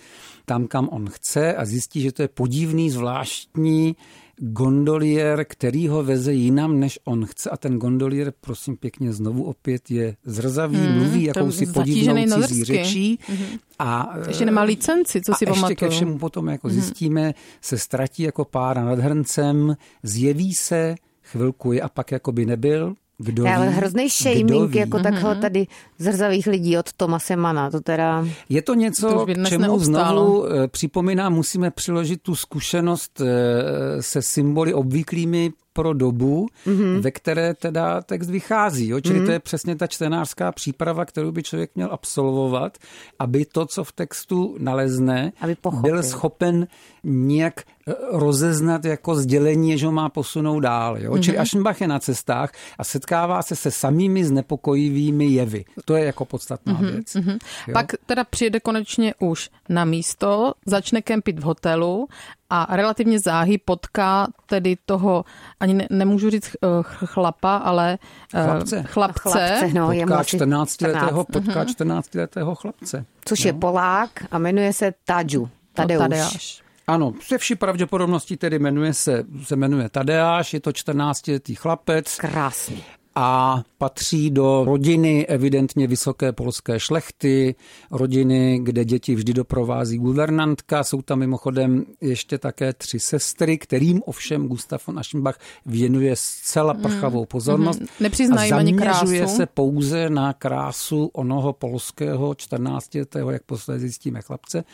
tam, 0.44 0.66
kam 0.66 0.88
on 0.92 1.10
chce 1.10 1.54
a 1.54 1.64
zjistí, 1.64 2.00
že 2.00 2.12
to 2.12 2.22
je 2.22 2.28
podivný, 2.28 2.90
zvláštní 2.90 3.96
gondolier, 4.36 5.44
který 5.48 5.88
ho 5.88 6.02
veze 6.02 6.32
jinam, 6.32 6.80
než 6.80 6.98
on 7.04 7.26
chce. 7.26 7.50
A 7.50 7.56
ten 7.56 7.78
gondolier, 7.78 8.32
prosím 8.40 8.76
pěkně, 8.76 9.12
znovu 9.12 9.44
opět 9.44 9.90
je 9.90 10.16
zrzavý, 10.24 10.76
hmm, 10.76 10.98
mluví 10.98 11.24
jakousi 11.24 11.66
podivnou 11.66 12.42
cizí 12.42 12.64
řečí. 12.64 13.18
Hmm. 13.26 13.58
A, 13.78 14.14
ještě 14.28 14.44
nemá 14.44 14.62
licenci, 14.62 15.20
co 15.20 15.34
si 15.34 15.46
pamatuju. 15.46 15.70
ještě 15.70 15.86
ke 15.86 15.90
všemu 15.90 16.18
potom 16.18 16.48
jako 16.48 16.68
hmm. 16.68 16.80
zjistíme, 16.80 17.34
se 17.60 17.78
ztratí 17.78 18.22
jako 18.22 18.44
pára 18.44 18.84
nad 18.84 18.98
hrncem, 18.98 19.76
zjeví 20.02 20.54
se, 20.54 20.94
chvilku 21.22 21.72
je 21.72 21.80
a 21.80 21.88
pak 21.88 22.12
jako 22.12 22.32
by 22.32 22.46
nebyl, 22.46 22.94
kdo 23.22 23.46
Ale 23.46 23.68
hrozný 23.68 24.08
shaming 24.08 24.74
jako 24.74 24.96
mm-hmm. 24.96 25.02
takhle 25.02 25.36
tady 25.36 25.66
zrzavých 25.98 26.46
lidí 26.46 26.78
od 26.78 26.92
Tomase 26.92 27.36
Mana. 27.36 27.70
To 27.70 27.80
teda... 27.80 28.26
Je 28.48 28.62
to 28.62 28.74
něco, 28.74 29.08
to 29.08 29.26
k 29.26 29.48
čemu 29.48 29.62
neobstálo. 29.62 30.24
znovu 30.24 30.46
eh, 30.46 30.68
připomínám, 30.68 31.32
musíme 31.32 31.70
přiložit 31.70 32.22
tu 32.22 32.36
zkušenost 32.36 33.20
eh, 33.20 34.02
se 34.02 34.22
symboly 34.22 34.74
obvyklými 34.74 35.52
pro 35.72 35.92
dobu, 35.92 36.46
mm-hmm. 36.66 37.00
ve 37.00 37.10
které 37.10 37.54
teda 37.54 38.00
text 38.00 38.30
vychází. 38.30 38.88
Jo? 38.88 39.00
Čili 39.00 39.20
mm-hmm. 39.20 39.26
to 39.26 39.32
je 39.32 39.38
přesně 39.38 39.76
ta 39.76 39.86
čtenářská 39.86 40.52
příprava, 40.52 41.04
kterou 41.04 41.32
by 41.32 41.42
člověk 41.42 41.70
měl 41.74 41.88
absolvovat, 41.92 42.78
aby 43.18 43.44
to, 43.44 43.66
co 43.66 43.84
v 43.84 43.92
textu 43.92 44.56
nalezne, 44.58 45.32
aby 45.40 45.56
byl 45.80 46.02
schopen 46.02 46.66
nějak 47.04 47.60
eh, 47.60 47.92
rozeznat 48.12 48.84
jako 48.84 49.14
sdělení, 49.14 49.78
že 49.78 49.86
ho 49.86 49.92
má 49.92 50.08
posunout 50.08 50.60
dál. 50.60 50.98
Jo? 50.98 51.12
Mm-hmm. 51.12 51.22
Čili 51.22 51.38
Aschenbach 51.38 51.80
je 51.80 51.88
na 51.88 51.98
cestách 51.98 52.52
a 52.78 52.84
setkává 52.84 53.42
se 53.42 53.56
se 53.56 53.70
samými 53.70 54.24
znepokojivými 54.24 55.24
jevy. 55.24 55.64
To 55.84 55.96
je 55.96 56.04
jako 56.04 56.24
podstatná 56.24 56.74
mm-hmm. 56.74 56.92
věc. 56.92 57.06
Mm-hmm. 57.06 57.38
Pak 57.72 57.92
teda 58.06 58.24
přijede 58.24 58.60
konečně 58.60 59.14
už 59.18 59.50
na 59.68 59.84
místo, 59.84 60.54
začne 60.66 61.02
kempit 61.02 61.38
v 61.38 61.42
hotelu 61.42 62.08
a 62.50 62.76
relativně 62.76 63.20
záhy 63.20 63.58
potká 63.58 64.26
tedy 64.46 64.76
toho, 64.86 65.24
ani 65.60 65.74
ne, 65.74 65.86
nemůžu 65.90 66.30
říct 66.30 66.50
uh, 66.60 66.82
chlapa, 66.82 67.56
ale 67.56 67.98
uh, 68.34 68.40
chlapce. 68.40 68.82
chlapce. 68.82 69.20
chlapce 69.22 69.70
no, 69.74 69.86
potká 69.86 70.22
14-letého, 70.22 71.24
potká 71.24 71.64
14-letého 71.64 72.54
chlapce. 72.54 73.04
Což 73.24 73.44
no. 73.44 73.48
je 73.48 73.52
Polák 73.52 74.10
a 74.30 74.38
jmenuje 74.38 74.72
se 74.72 74.94
Tadžu. 75.04 75.48
Tadeuš. 75.72 75.98
No, 75.98 76.04
Tadeáš. 76.08 76.61
Ano, 76.86 77.14
se 77.20 77.38
vší 77.38 77.54
pravděpodobností 77.54 78.36
tedy 78.36 78.58
jmenuje 78.58 78.94
se, 78.94 79.24
se 79.42 79.56
jmenuje 79.56 79.88
Tadeáš, 79.88 80.54
je 80.54 80.60
to 80.60 80.70
14-letý 80.70 81.54
chlapec. 81.54 82.16
Krásný 82.16 82.84
a 83.14 83.62
patří 83.78 84.30
do 84.30 84.64
rodiny 84.64 85.26
evidentně 85.26 85.86
vysoké 85.86 86.32
polské 86.32 86.80
šlechty, 86.80 87.54
rodiny, 87.90 88.60
kde 88.62 88.84
děti 88.84 89.14
vždy 89.14 89.32
doprovází 89.32 89.98
guvernantka. 89.98 90.84
Jsou 90.84 91.02
tam 91.02 91.18
mimochodem 91.18 91.84
ještě 92.00 92.38
také 92.38 92.72
tři 92.72 93.00
sestry, 93.00 93.58
kterým 93.58 94.02
ovšem 94.06 94.48
Gustav 94.48 94.86
von 94.86 94.98
Aschenbach 94.98 95.38
věnuje 95.66 96.16
zcela 96.16 96.72
hmm. 96.72 96.82
prchavou 96.82 97.26
pozornost. 97.26 97.80
Mm. 97.80 97.86
Nepřiznají 98.00 98.52
ani 98.52 98.72
krásu. 98.72 99.36
se 99.36 99.46
pouze 99.46 100.10
na 100.10 100.32
krásu 100.32 101.10
onoho 101.12 101.52
polského 101.52 102.34
14. 102.34 102.90
jak 103.30 103.42
posledně 103.42 103.80
zjistíme 103.80 104.22
chlapce, 104.22 104.64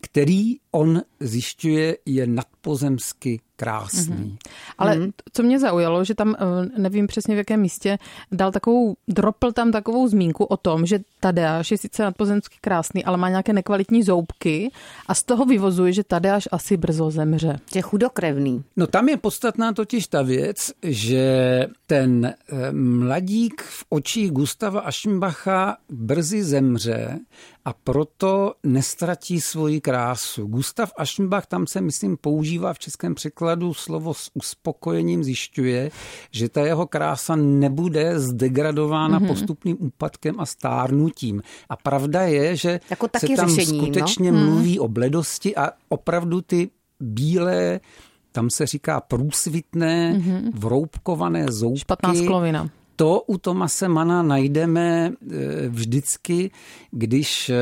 který 0.00 0.56
on 0.70 1.02
zjišťuje 1.20 1.96
je 2.06 2.26
nadpozemsky 2.26 3.40
krásný. 3.58 4.16
Mm-hmm. 4.16 4.36
Ale 4.78 4.96
mm. 4.96 5.10
co 5.32 5.42
mě 5.42 5.58
zaujalo, 5.58 6.04
že 6.04 6.14
tam, 6.14 6.36
eh, 6.38 6.80
nevím 6.80 7.06
přesně 7.06 7.34
v 7.34 7.38
jakém 7.38 7.60
místě, 7.60 7.98
dal 8.32 8.52
takovou, 8.52 8.96
dropl 9.08 9.52
tam 9.52 9.72
takovou 9.72 10.08
zmínku 10.08 10.44
o 10.44 10.56
tom, 10.56 10.86
že 10.86 11.00
Tadeáš 11.20 11.70
je 11.70 11.78
sice 11.78 12.02
nadpozemsky 12.02 12.56
krásný, 12.60 13.04
ale 13.04 13.16
má 13.16 13.28
nějaké 13.28 13.52
nekvalitní 13.52 14.02
zoubky 14.02 14.70
a 15.06 15.14
z 15.14 15.22
toho 15.22 15.44
vyvozuje, 15.44 15.92
že 15.92 16.04
Tadeáš 16.04 16.48
asi 16.52 16.76
brzo 16.76 17.10
zemře. 17.10 17.58
Je 17.74 17.82
chudokrevný. 17.82 18.64
No 18.76 18.86
tam 18.86 19.08
je 19.08 19.16
podstatná 19.16 19.72
totiž 19.72 20.06
ta 20.06 20.22
věc, 20.22 20.72
že 20.82 21.26
ten 21.86 22.26
eh, 22.26 22.72
mladík 22.72 23.62
v 23.62 23.84
očích 23.88 24.30
Gustava 24.30 24.80
Aschenbacha 24.80 25.76
brzy 25.88 26.42
zemře 26.44 27.18
a 27.68 27.72
proto 27.84 28.54
nestratí 28.64 29.40
svoji 29.40 29.80
krásu. 29.80 30.46
Gustav 30.46 30.92
Aschenbach 30.96 31.46
tam 31.46 31.66
se, 31.66 31.80
myslím, 31.80 32.16
používá 32.16 32.72
v 32.72 32.78
českém 32.78 33.14
překladu 33.14 33.74
slovo 33.74 34.14
s 34.14 34.30
uspokojením, 34.34 35.24
zjišťuje, 35.24 35.90
že 36.30 36.48
ta 36.48 36.66
jeho 36.66 36.86
krása 36.86 37.36
nebude 37.36 38.20
zdegradována 38.20 39.20
mm-hmm. 39.20 39.26
postupným 39.26 39.76
úpadkem 39.80 40.40
a 40.40 40.46
stárnutím. 40.46 41.42
A 41.68 41.76
pravda 41.76 42.22
je, 42.22 42.56
že 42.56 42.80
jako 42.90 43.08
se 43.18 43.26
tam 43.36 43.50
řešení, 43.50 43.78
no. 43.78 43.84
skutečně 43.84 44.32
no? 44.32 44.38
mluví 44.38 44.80
o 44.80 44.88
bledosti 44.88 45.56
a 45.56 45.70
opravdu 45.88 46.40
ty 46.40 46.70
bílé 47.00 47.80
tam 48.32 48.50
se 48.50 48.66
říká 48.66 49.00
průsvitné, 49.00 50.14
mm-hmm. 50.14 50.50
vroubkované 50.54 51.46
zoubky. 51.52 51.80
Špatná 51.80 52.14
sklovina 52.14 52.70
to 52.98 53.22
u 53.26 53.38
Tomase 53.38 53.88
Mana 53.88 54.22
najdeme 54.22 55.06
e, 55.06 55.68
vždycky, 55.68 56.50
když 56.90 57.50
e, 57.50 57.56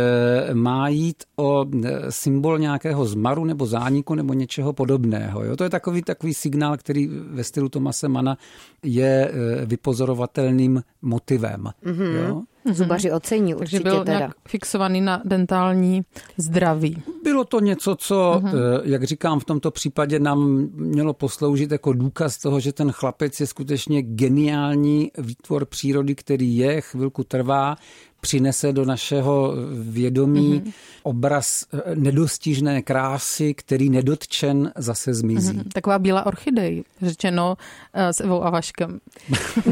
má 0.54 0.88
jít 0.88 1.24
o 1.36 1.64
e, 1.84 2.12
symbol 2.12 2.58
nějakého 2.58 3.06
zmaru 3.06 3.44
nebo 3.44 3.66
zániku 3.66 4.14
nebo 4.14 4.32
něčeho 4.32 4.72
podobného. 4.72 5.44
Jo? 5.44 5.56
To 5.56 5.64
je 5.64 5.70
takový, 5.70 6.02
takový 6.02 6.34
signál, 6.34 6.76
který 6.76 7.06
ve 7.06 7.44
stylu 7.44 7.68
Tomase 7.68 8.08
Mana 8.08 8.38
je 8.82 9.32
vypozorovatelným 9.64 10.82
motivem. 11.02 11.64
Mm-hmm. 11.84 12.14
Jo? 12.14 12.42
Zubaři 12.72 13.12
ocení 13.12 13.54
určitě 13.54 13.76
Takže 13.82 13.90
byl 13.90 14.04
teda. 14.04 14.18
nějak 14.18 14.32
fixovaný 14.48 15.00
na 15.00 15.22
dentální 15.24 16.02
zdraví. 16.36 17.02
Bylo 17.22 17.44
to 17.44 17.60
něco, 17.60 17.96
co, 17.96 18.40
uh-huh. 18.44 18.80
jak 18.84 19.04
říkám, 19.04 19.40
v 19.40 19.44
tomto 19.44 19.70
případě 19.70 20.18
nám 20.18 20.68
mělo 20.74 21.12
posloužit 21.12 21.70
jako 21.70 21.92
důkaz 21.92 22.38
toho, 22.38 22.60
že 22.60 22.72
ten 22.72 22.92
chlapec 22.92 23.40
je 23.40 23.46
skutečně 23.46 24.02
geniální 24.02 25.10
výtvor 25.18 25.64
přírody, 25.64 26.14
který 26.14 26.56
je, 26.56 26.80
chvilku 26.80 27.24
trvá, 27.24 27.76
přinese 28.20 28.72
do 28.72 28.84
našeho 28.84 29.54
vědomí 29.72 30.60
mm-hmm. 30.60 30.72
obraz 31.02 31.64
eh, 31.72 31.94
nedostižné 31.94 32.82
krásy, 32.82 33.54
který 33.54 33.90
nedotčen 33.90 34.72
zase 34.76 35.14
zmizí. 35.14 35.58
Mm-hmm. 35.58 35.72
Taková 35.72 35.98
bílá 35.98 36.26
orchidej, 36.26 36.84
řečeno 37.02 37.56
uh, 37.96 38.02
s 38.02 38.20
Evou 38.20 38.44
a 38.44 38.50
Vaškem. 38.50 39.00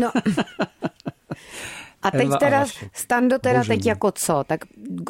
No. 0.01 0.11
A 2.05 2.11
teď 2.11 2.27
Eva 2.27 2.37
teda, 2.37 2.61
Ašek. 2.61 2.89
Stando 2.93 3.39
teda 3.39 3.59
Bože 3.59 3.69
teď 3.69 3.87
jako 3.87 4.13
co? 4.15 4.45
Tak 4.47 4.61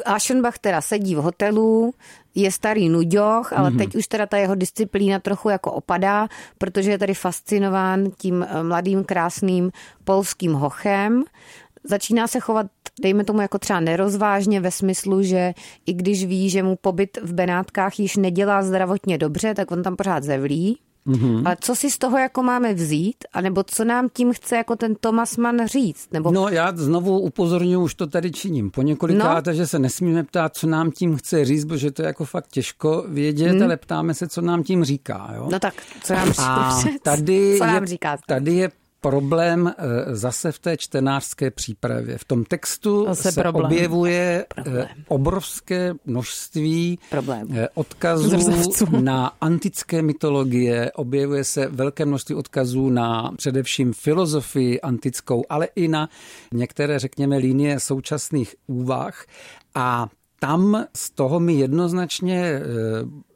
Aschenbach 0.05 0.57
teda 0.57 0.81
sedí 0.81 1.15
v 1.15 1.17
hotelu, 1.19 1.93
je 2.35 2.51
starý 2.51 2.89
nuďoch, 2.89 3.53
ale 3.53 3.69
Mhm. 3.69 3.77
mm-hmm. 3.79 3.83
teď 3.83 3.95
už 3.95 4.07
teda 4.07 4.25
ta 4.25 4.37
jeho 4.37 4.55
disciplína 4.55 5.19
trochu 5.19 5.49
jako 5.49 5.71
opadá, 5.71 6.27
protože 6.57 6.91
je 6.91 6.97
tady 6.97 7.13
fascinován 7.13 8.05
tím 8.17 8.45
eh, 8.49 8.63
mladým, 8.63 9.03
krásným 9.03 9.71
polským 10.03 10.53
hochem. 10.53 11.23
Začíná 11.83 12.27
se 12.27 12.39
chovat, 12.39 12.67
dejme 13.01 13.23
tomu, 13.23 13.41
jako 13.41 13.59
třeba 13.59 13.79
nerozvážně 13.79 14.61
ve 14.61 14.71
smyslu, 14.71 15.23
že 15.23 15.53
i 15.85 15.93
když 15.93 16.25
ví, 16.25 16.49
že 16.49 16.63
mu 16.63 16.75
pobyt 16.75 17.17
v 17.23 17.33
Benátkách 17.33 17.99
již 17.99 18.15
nedělá 18.17 18.63
zdravotně 18.63 19.17
dobře, 19.17 19.53
tak 19.53 19.71
on 19.71 19.83
tam 19.83 19.95
pořád 19.95 20.23
zevlí. 20.23 20.79
Mm-hmm. 21.07 21.41
Ale 21.45 21.57
co 21.61 21.75
si 21.75 21.91
z 21.91 21.97
toho 21.97 22.17
jako 22.17 22.43
máme 22.43 22.73
vzít? 22.73 23.15
A 23.33 23.41
nebo 23.41 23.63
co 23.63 23.85
nám 23.85 24.09
tím 24.13 24.33
chce 24.33 24.55
jako 24.55 24.75
ten 24.75 24.95
Thomas 24.95 25.37
Mann 25.37 25.67
říct? 25.67 26.07
Nebo 26.11 26.31
No 26.31 26.49
já 26.49 26.71
znovu 26.75 27.19
upozorňuji, 27.19 27.77
už 27.77 27.95
to 27.95 28.07
tady 28.07 28.31
činím 28.31 28.71
po 28.71 28.81
několikáté, 28.81 29.49
no. 29.51 29.55
že 29.57 29.67
se 29.67 29.79
nesmíme 29.79 30.23
ptát, 30.23 30.55
co 30.55 30.67
nám 30.67 30.91
tím 30.91 31.17
chce 31.17 31.45
říct, 31.45 31.65
protože 31.65 31.91
to 31.91 32.01
je 32.01 32.05
jako 32.05 32.25
fakt 32.25 32.47
těžko 32.47 33.05
vědět, 33.07 33.51
hmm. 33.51 33.63
ale 33.63 33.77
ptáme 33.77 34.13
se, 34.13 34.27
co 34.27 34.41
nám 34.41 34.63
tím 34.63 34.83
říká. 34.83 35.31
Jo? 35.35 35.47
No 35.51 35.59
tak, 35.59 35.73
co 36.03 36.13
nám, 36.13 36.31
A 36.39 36.79
tady, 37.03 37.55
co 37.57 37.65
nám 37.65 37.83
je, 37.83 37.87
říkáte? 37.87 38.23
tady 38.27 38.53
je 38.53 38.69
problém 39.09 39.67
eh, 39.77 40.15
zase 40.15 40.51
v 40.51 40.59
té 40.59 40.77
čtenářské 40.77 41.51
přípravě. 41.51 42.17
V 42.17 42.23
tom 42.23 42.43
textu 42.43 43.05
Zase 43.07 43.31
se 43.31 43.41
problém. 43.41 43.65
objevuje 43.65 44.45
eh, 44.57 44.63
Problém. 44.63 44.87
obrovské 45.07 45.93
množství 46.05 46.99
Problém. 47.09 47.47
eh, 47.53 47.67
odkazů 47.73 48.29
Zrzavců. 48.29 48.85
na 49.01 49.31
antické 49.41 50.01
mytologie, 50.01 50.91
objevuje 50.95 51.43
se 51.43 51.67
velké 51.67 52.05
množství 52.05 52.35
odkazů 52.35 52.89
na 52.89 53.31
především 53.37 53.93
filozofii 53.93 54.81
antickou, 54.81 55.43
ale 55.49 55.67
i 55.75 55.87
na 55.87 56.09
některé, 56.53 56.99
řekněme, 56.99 57.37
linie 57.37 57.79
současných 57.79 58.55
úvah. 58.67 59.25
A 59.75 60.07
tam 60.39 60.85
z 60.95 61.09
toho 61.11 61.39
mi 61.39 61.53
jednoznačně 61.53 62.61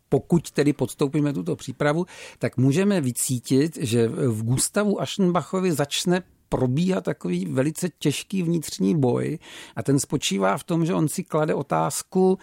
pokud 0.09 0.51
tedy 0.51 0.73
podstoupíme 0.73 1.33
tuto 1.33 1.55
přípravu, 1.55 2.05
tak 2.39 2.57
můžeme 2.57 3.01
vycítit, 3.01 3.77
že 3.81 4.07
v 4.07 4.43
Gustavu 4.43 5.01
Aschenbachovi 5.01 5.71
začne 5.71 6.23
probíhá 6.49 7.01
takový 7.01 7.45
velice 7.45 7.89
těžký 7.99 8.43
vnitřní 8.43 8.99
boj 8.99 9.39
a 9.75 9.83
ten 9.83 9.99
spočívá 9.99 10.57
v 10.57 10.63
tom, 10.63 10.85
že 10.85 10.93
on 10.93 11.07
si 11.07 11.23
klade 11.23 11.53
otázku, 11.53 12.37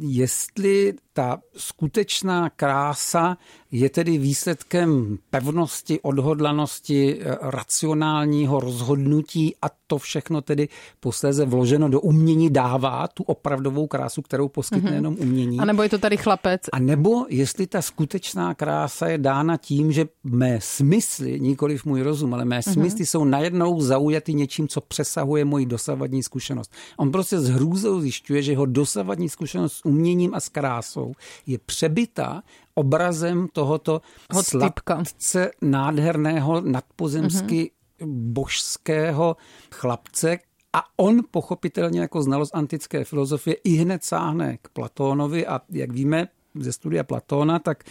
jestli 0.00 0.94
ta 1.14 1.38
skutečná 1.56 2.50
krása 2.50 3.36
je 3.70 3.90
tedy 3.90 4.18
výsledkem 4.18 5.18
pevnosti, 5.30 6.00
odhodlanosti, 6.00 7.20
eh, 7.20 7.38
racionálního 7.40 8.60
rozhodnutí 8.60 9.54
a 9.62 9.66
to 9.86 9.98
všechno 9.98 10.40
tedy 10.40 10.68
posléze 11.00 11.44
vloženo 11.44 11.88
do 11.88 12.00
umění 12.00 12.50
dává 12.50 13.08
tu 13.08 13.22
opravdovou 13.22 13.86
krásu, 13.86 14.22
kterou 14.22 14.48
poskytne 14.48 14.90
mm-hmm. 14.90 14.94
jenom 14.94 15.16
umění. 15.20 15.58
A 15.58 15.64
nebo 15.64 15.82
je 15.82 15.88
to 15.88 15.98
tady 15.98 16.16
chlapec? 16.16 16.60
A 16.72 16.78
nebo 16.78 17.26
jestli 17.28 17.66
ta 17.66 17.82
skutečná 17.82 18.54
krása 18.54 19.06
je 19.06 19.18
dána 19.18 19.56
tím, 19.56 19.92
že 19.92 20.06
mé 20.24 20.58
smysly, 20.60 21.40
nikoliv 21.40 21.84
můj 21.84 22.02
rozum, 22.02 22.34
ale 22.34 22.44
mé 22.44 22.60
Mhm. 22.66 22.72
smysly 22.74 23.06
jsou 23.06 23.24
najednou 23.24 23.80
zaujaty 23.80 24.34
něčím, 24.34 24.68
co 24.68 24.80
přesahuje 24.80 25.44
moji 25.44 25.66
dosavadní 25.66 26.22
zkušenost. 26.22 26.72
On 26.96 27.12
prostě 27.12 27.38
s 27.38 27.48
hrůzou 27.48 28.00
zjišťuje, 28.00 28.42
že 28.42 28.52
jeho 28.52 28.66
dosavadní 28.66 29.28
zkušenost 29.28 29.72
s 29.72 29.84
uměním 29.84 30.34
a 30.34 30.40
s 30.40 30.48
krásou 30.48 31.03
je 31.46 31.58
přebyta 31.58 32.42
obrazem 32.74 33.48
tohoto 33.52 34.00
sladce 34.42 35.50
nádherného 35.62 36.60
nadpozemsky 36.60 37.70
božského 38.06 39.36
chlapce, 39.70 40.38
a 40.76 40.82
on 40.96 41.20
pochopitelně 41.30 42.00
jako 42.00 42.22
znalost 42.22 42.54
antické 42.54 43.04
filozofie 43.04 43.56
i 43.64 43.70
hned 43.70 44.04
sáhne 44.04 44.58
k 44.62 44.68
Platónovi 44.68 45.46
a 45.46 45.60
jak 45.70 45.92
víme 45.92 46.28
ze 46.54 46.72
studia 46.72 47.04
Platóna, 47.04 47.58
tak 47.58 47.84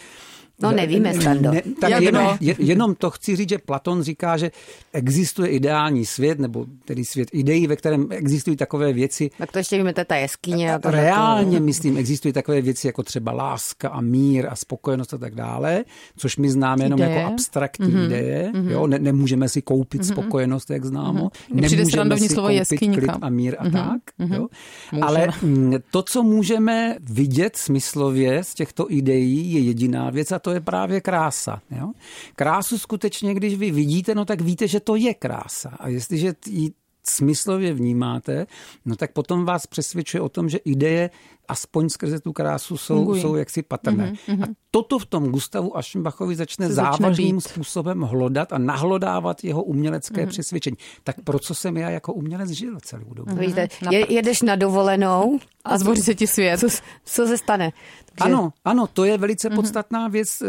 No, 0.62 0.72
nevíme, 0.72 1.14
Stando. 1.14 1.50
tak 1.80 1.90
Jak 1.90 2.02
jenom, 2.02 2.24
ne? 2.24 2.38
je- 2.40 2.54
jenom 2.58 2.94
to 2.94 3.10
chci 3.10 3.36
říct, 3.36 3.48
že 3.48 3.58
Platon 3.58 4.02
říká, 4.02 4.36
že 4.36 4.50
existuje 4.92 5.48
ideální 5.48 6.06
svět, 6.06 6.38
nebo 6.38 6.66
tedy 6.84 7.04
svět 7.04 7.28
ideí, 7.32 7.66
ve 7.66 7.76
kterém 7.76 8.06
existují 8.10 8.56
takové 8.56 8.92
věci, 8.92 9.30
Tak 9.38 9.52
to 9.52 9.58
ještě 9.58 9.76
víme, 9.76 9.92
to 9.94 10.00
je 10.00 10.04
ta 10.04 10.16
jeskyně. 10.16 10.74
A 10.74 10.78
to 10.78 10.90
Reálně, 10.90 11.60
myslím, 11.60 11.96
existují 11.96 12.32
takové 12.32 12.60
věci 12.60 12.86
jako 12.86 13.02
třeba 13.02 13.32
láska 13.32 13.88
a 13.88 14.00
mír 14.00 14.46
a 14.50 14.56
spokojenost 14.56 15.14
a 15.14 15.18
tak 15.18 15.34
dále, 15.34 15.84
což 16.16 16.36
my 16.36 16.50
známe 16.50 16.84
jenom 16.84 16.98
Ideje. 17.00 17.16
jako 17.16 17.32
abstraktní 17.32 17.86
mm-hmm. 17.86 18.06
ideje. 18.06 18.52
Jo? 18.68 18.86
Ne, 18.86 18.98
nemůžeme 18.98 19.48
si 19.48 19.62
koupit 19.62 20.02
mm-hmm. 20.02 20.12
spokojenost, 20.12 20.70
jak 20.70 20.84
známo. 20.84 21.30
Přijde 21.30 21.76
Nemůžeme 21.76 22.18
si 22.18 22.28
slovo 22.28 22.48
koupit 22.48 22.56
jeskyňka. 22.58 23.00
klid 23.00 23.10
a 23.22 23.28
mír 23.28 23.56
a 23.58 23.64
mm-hmm. 23.64 23.72
tak. 23.72 24.30
Jo? 24.34 24.46
Můžeme. 24.92 25.06
Ale 25.06 25.28
mm, 25.42 25.74
to, 25.90 26.02
co 26.02 26.22
můžeme 26.22 26.96
vidět 27.00 27.56
smyslově 27.56 28.44
z 28.44 28.54
těchto 28.54 28.86
ideí, 28.92 29.52
je 29.52 29.60
jediná 29.60 30.10
věc 30.10 30.32
a 30.32 30.38
to 30.44 30.50
je 30.50 30.60
právě 30.60 31.00
krása. 31.00 31.62
Jo? 31.70 31.92
Krásu 32.36 32.78
skutečně, 32.78 33.34
když 33.34 33.54
vy 33.54 33.70
vidíte, 33.70 34.14
no 34.14 34.24
tak 34.24 34.40
víte, 34.40 34.68
že 34.68 34.80
to 34.80 34.96
je 34.96 35.14
krása. 35.14 35.76
A 35.80 35.88
jestliže 35.88 36.34
ji 36.46 36.72
smyslově 37.06 37.74
vnímáte, 37.74 38.46
no 38.84 38.96
tak 38.96 39.12
potom 39.12 39.44
vás 39.44 39.66
přesvědčuje 39.66 40.20
o 40.20 40.28
tom, 40.28 40.48
že 40.48 40.58
ideje 40.58 41.10
aspoň 41.48 41.88
skrze 41.88 42.20
tu 42.20 42.32
krásu 42.32 42.76
jsou, 42.76 42.94
Fungují. 42.96 43.22
jsou 43.22 43.34
jaksi 43.36 43.62
patrné. 43.62 44.12
Mm-hmm. 44.28 44.42
A 44.44 44.46
toto 44.70 44.98
v 44.98 45.06
tom 45.06 45.28
Gustavu 45.30 45.76
Aschenbachovi 45.76 46.36
začne 46.36 46.66
Se 46.66 46.72
začne 46.74 46.98
závažným 46.98 47.36
být. 47.36 47.40
způsobem 47.40 48.00
hlodat 48.00 48.52
a 48.52 48.58
nahlodávat 48.58 49.44
jeho 49.44 49.62
umělecké 49.62 50.24
mm-hmm. 50.24 50.28
přesvědčení. 50.28 50.76
Tak 51.04 51.16
pro 51.24 51.38
co 51.38 51.54
jsem 51.54 51.76
já 51.76 51.90
jako 51.90 52.12
umělec 52.12 52.50
žil 52.50 52.78
celou 52.82 53.14
dobu? 53.14 53.36
Víte, 53.36 53.68
je, 53.90 54.12
jedeš 54.12 54.42
na 54.42 54.56
dovolenou 54.56 55.38
A 55.64 55.78
zboří 55.78 56.02
se 56.02 56.14
ti 56.14 56.26
svět. 56.26 56.60
co, 56.60 56.66
co 57.04 57.26
se 57.26 57.38
stane? 57.38 57.72
Takže, 58.14 58.34
Ano, 58.34 58.52
ano, 58.64 58.86
to 58.86 59.04
je 59.04 59.18
velice 59.18 59.50
podstatná 59.50 60.08
věc 60.08 60.42
eh, 60.42 60.46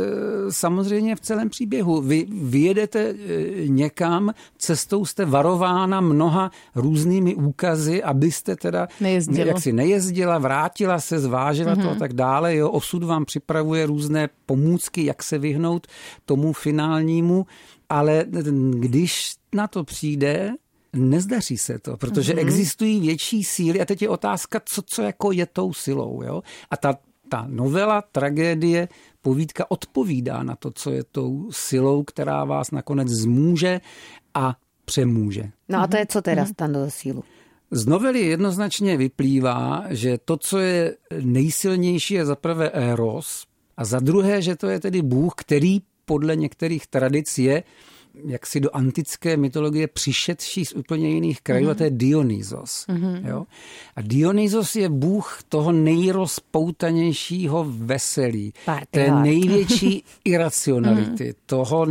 samozřejmě 0.50 1.16
v 1.16 1.20
celém 1.20 1.50
příběhu. 1.50 2.02
Vy 2.02 2.26
vyjedete 2.32 3.00
eh, 3.00 3.68
někam, 3.68 4.34
cestou 4.58 5.06
jste 5.06 5.26
varována 5.26 6.02
mnoha 6.02 6.52
různými 6.76 7.36
úkazy, 7.36 8.04
abyste 8.04 8.56
teda 8.56 8.88
Nejezdila. 9.02 9.48
jak 9.48 9.60
si 9.62 9.74
nejezdila, 9.74 10.38
vrátila 10.38 10.85
se, 11.00 11.20
zvážila 11.20 11.76
to 11.76 11.92
a 11.92 11.96
tak 11.96 12.14
dále. 12.14 12.56
Jo, 12.56 12.70
osud 12.70 13.04
vám 13.04 13.26
připravuje 13.26 13.86
různé 13.86 14.30
pomůcky, 14.46 15.06
jak 15.06 15.24
se 15.24 15.38
vyhnout 15.38 15.88
tomu 16.26 16.54
finálnímu, 16.54 17.46
ale 17.90 18.26
když 18.80 19.36
na 19.56 19.68
to 19.68 19.84
přijde, 19.84 20.52
nezdaří 20.94 21.58
se 21.58 21.80
to, 21.80 21.98
protože 21.98 22.34
mm-hmm. 22.34 22.40
existují 22.40 23.00
větší 23.00 23.44
síly 23.44 23.82
a 23.82 23.86
teď 23.86 24.02
je 24.02 24.10
otázka, 24.10 24.62
co, 24.66 24.82
co 24.82 25.02
jako 25.02 25.32
je 25.32 25.46
tou 25.46 25.74
silou. 25.74 26.22
Jo? 26.24 26.42
A 26.72 26.78
ta, 26.78 26.98
ta 27.30 27.46
novela, 27.50 28.04
tragédie, 28.12 28.88
povídka 29.22 29.72
odpovídá 29.72 30.44
na 30.44 30.56
to, 30.56 30.72
co 30.72 30.92
je 30.92 31.04
tou 31.04 31.52
silou, 31.52 32.04
která 32.04 32.46
vás 32.46 32.72
nakonec 32.72 33.08
zmůže 33.08 33.82
a 34.34 34.56
přemůže. 34.86 35.52
No 35.70 35.82
a 35.82 35.88
to 35.88 35.98
je 35.98 36.06
co 36.06 36.22
teda 36.22 36.46
Stando 36.46 36.80
za 36.80 36.90
sílu? 36.90 37.24
Z 37.72 37.86
novely 37.86 38.20
jednoznačně 38.20 38.98
vyplývá, 38.98 39.84
že 39.90 40.18
to, 40.26 40.38
co 40.38 40.58
je 40.58 40.96
nejsilnější, 41.22 42.14
je 42.14 42.26
za 42.26 42.36
prvé 42.36 42.70
Eros 42.70 43.46
a 43.78 43.86
za 43.86 44.00
druhé, 44.00 44.42
že 44.42 44.56
to 44.56 44.68
je 44.68 44.80
tedy 44.80 45.02
Bůh, 45.02 45.34
který 45.38 45.82
podle 46.06 46.36
některých 46.36 46.88
tradic 46.88 47.38
je 47.38 47.64
jak 48.26 48.48
si 48.48 48.60
do 48.60 48.70
antické 48.74 49.38
mytologie 49.38 49.88
přišedší 49.88 50.66
z 50.66 50.74
úplně 50.74 51.10
jiných 51.10 51.42
krajů, 51.42 51.68
mm-hmm. 51.68 51.72
a 51.72 51.76
to 51.76 51.84
je 51.84 51.90
Dionysos. 51.90 52.86
Mm-hmm. 52.88 53.28
Jo? 53.28 53.46
A 53.96 54.02
Dionysos 54.02 54.76
je 54.76 54.90
bůh 54.90 55.40
toho 55.50 55.72
nejrozpoutanějšího 55.72 57.66
veselí, 57.70 58.54
Party 58.66 58.88
té 58.92 59.10
hard. 59.10 59.24
největší 59.24 60.04
iracionality, 60.26 61.30
mm-hmm. 61.30 61.36
toho 61.46 61.88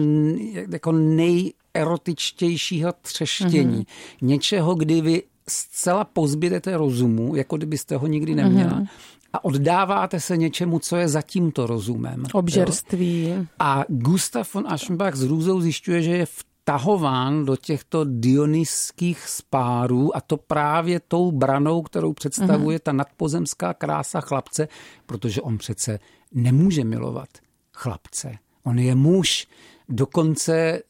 jako 0.71 0.93
nejerotičtějšího 0.93 2.93
třeštění, 3.03 3.81
mm-hmm. 3.81 3.87
něčeho, 4.23 4.75
kdy 4.75 5.01
vy 5.01 5.23
zcela 5.49 6.05
pozbědete 6.05 6.77
rozumu, 6.77 7.37
jako 7.37 7.57
kdybyste 7.57 7.97
ho 7.97 8.07
nikdy 8.07 8.35
neměla. 8.35 8.81
Mm-hmm. 8.81 8.89
A 9.33 9.45
oddáváte 9.45 10.21
se 10.21 10.37
něčemu, 10.37 10.79
co 10.79 10.97
je 10.97 11.09
za 11.09 11.23
tímto 11.23 11.67
rozumem. 11.67 12.21
jo? 12.21 12.27
Obžerství. 12.33 13.35
A 13.59 13.85
Gustav 13.89 14.55
von 14.55 14.65
Aschenbach 14.69 15.15
s 15.15 15.23
růzou 15.23 15.61
zjišťuje, 15.61 16.03
že 16.03 16.11
je 16.11 16.27
v 16.27 16.45
vtahován 16.65 17.45
do 17.45 17.57
těchto 17.57 18.05
dionyských 18.05 19.29
spárů 19.29 20.17
a 20.17 20.21
to 20.21 20.37
právě 20.37 21.01
tou 21.01 21.33
branou, 21.33 21.83
kterou 21.83 22.13
představuje 22.13 22.79
ta 22.79 22.93
nadpozemská 22.93 23.75
krása 23.75 24.21
chlapce, 24.21 24.69
protože 25.07 25.41
on 25.41 25.59
přece 25.59 25.99
nemůže 26.33 26.85
milovat 26.85 27.29
chlapce. 27.73 28.39
On 28.63 28.79
je 28.79 28.95
muž, 28.95 29.47
Dokonce 29.89 30.55
eh, 30.57 30.83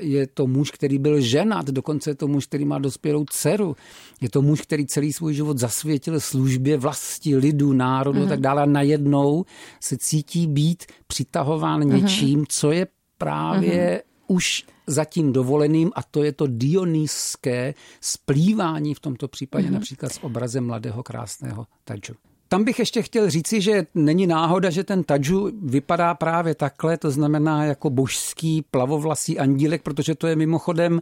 je 0.00 0.26
to 0.26 0.46
muž, 0.46 0.70
který 0.70 0.98
byl 0.98 1.20
ženat, 1.20 1.66
dokonce 1.66 2.10
je 2.10 2.14
to 2.14 2.28
muž, 2.28 2.46
který 2.46 2.64
má 2.64 2.78
dospělou 2.78 3.24
dceru. 3.24 3.76
Je 4.20 4.30
to 4.30 4.42
muž, 4.42 4.60
který 4.60 4.86
celý 4.86 5.12
svůj 5.12 5.34
život 5.34 5.58
zasvětil 5.58 6.20
službě 6.20 6.76
vlasti, 6.76 7.36
lidu, 7.36 7.72
národu 7.72 8.20
mm-hmm. 8.20 8.26
a 8.26 8.28
tak 8.28 8.40
dále. 8.40 8.62
A 8.62 8.66
najednou 8.66 9.44
se 9.80 9.96
cítí 9.98 10.46
být 10.46 10.84
přitahován 11.06 11.80
mm-hmm. 11.80 12.02
něčím, 12.02 12.44
co 12.48 12.72
je 12.72 12.86
právě 13.18 14.02
mm-hmm. 14.04 14.34
už 14.34 14.64
zatím 14.86 15.32
dovoleným 15.32 15.90
a 15.94 16.02
to 16.02 16.22
je 16.22 16.32
to 16.32 16.46
dionýské 16.46 17.74
splývání 18.00 18.94
v 18.94 19.00
tomto 19.00 19.28
případě 19.28 19.68
mm-hmm. 19.68 19.72
například 19.72 20.12
s 20.12 20.24
obrazem 20.24 20.66
mladého 20.66 21.02
krásného 21.02 21.66
Tadžu. 21.84 22.14
Tam 22.52 22.64
bych 22.64 22.78
ještě 22.78 23.02
chtěl 23.02 23.30
říci, 23.30 23.60
že 23.60 23.86
není 23.94 24.26
náhoda, 24.26 24.70
že 24.70 24.84
ten 24.84 25.04
tadžu 25.04 25.50
vypadá 25.62 26.14
právě 26.14 26.54
takhle, 26.54 26.98
to 26.98 27.10
znamená 27.10 27.64
jako 27.64 27.90
božský 27.90 28.64
plavovlasý 28.70 29.38
andílek, 29.38 29.82
protože 29.82 30.14
to 30.14 30.26
je 30.26 30.36
mimochodem 30.36 31.00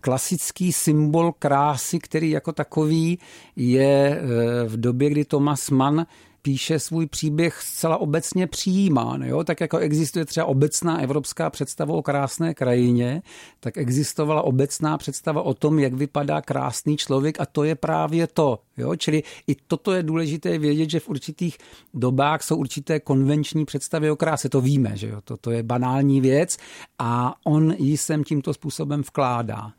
klasický 0.00 0.72
symbol 0.72 1.32
krásy, 1.38 1.98
který 1.98 2.30
jako 2.30 2.52
takový 2.52 3.18
je 3.56 4.20
eh, 4.20 4.68
v 4.68 4.76
době, 4.76 5.10
kdy 5.10 5.24
Thomas 5.24 5.70
Mann 5.70 6.06
píše 6.42 6.78
svůj 6.78 7.06
příběh 7.06 7.62
zcela 7.62 7.96
obecně 7.96 8.46
přijímán. 8.46 9.22
Jo? 9.22 9.44
Tak 9.44 9.60
jako 9.60 9.78
existuje 9.78 10.24
třeba 10.24 10.46
obecná 10.46 11.00
evropská 11.00 11.50
představa 11.50 11.94
o 11.94 12.02
krásné 12.02 12.54
krajině, 12.54 13.22
tak 13.60 13.78
existovala 13.78 14.42
obecná 14.42 14.98
představa 14.98 15.42
o 15.42 15.54
tom, 15.54 15.78
jak 15.78 15.94
vypadá 15.94 16.42
krásný 16.42 16.96
člověk 16.96 17.40
a 17.40 17.46
to 17.46 17.64
je 17.64 17.74
právě 17.74 18.26
to. 18.26 18.58
Jo? 18.76 18.96
Čili 18.96 19.22
i 19.46 19.54
toto 19.66 19.92
je 19.92 20.02
důležité 20.02 20.58
vědět, 20.58 20.90
že 20.90 21.00
v 21.00 21.08
určitých 21.08 21.58
dobách 21.94 22.42
jsou 22.42 22.56
určité 22.56 23.00
konvenční 23.00 23.64
představy 23.64 24.10
o 24.10 24.16
kráse. 24.16 24.48
To 24.48 24.60
víme, 24.60 24.96
že 24.96 25.08
jo? 25.08 25.20
Toto 25.24 25.50
je 25.50 25.62
banální 25.62 26.20
věc 26.20 26.56
a 26.98 27.34
on 27.44 27.74
ji 27.78 27.96
sem 27.96 28.24
tímto 28.24 28.54
způsobem 28.54 29.02
vkládá. 29.02 29.72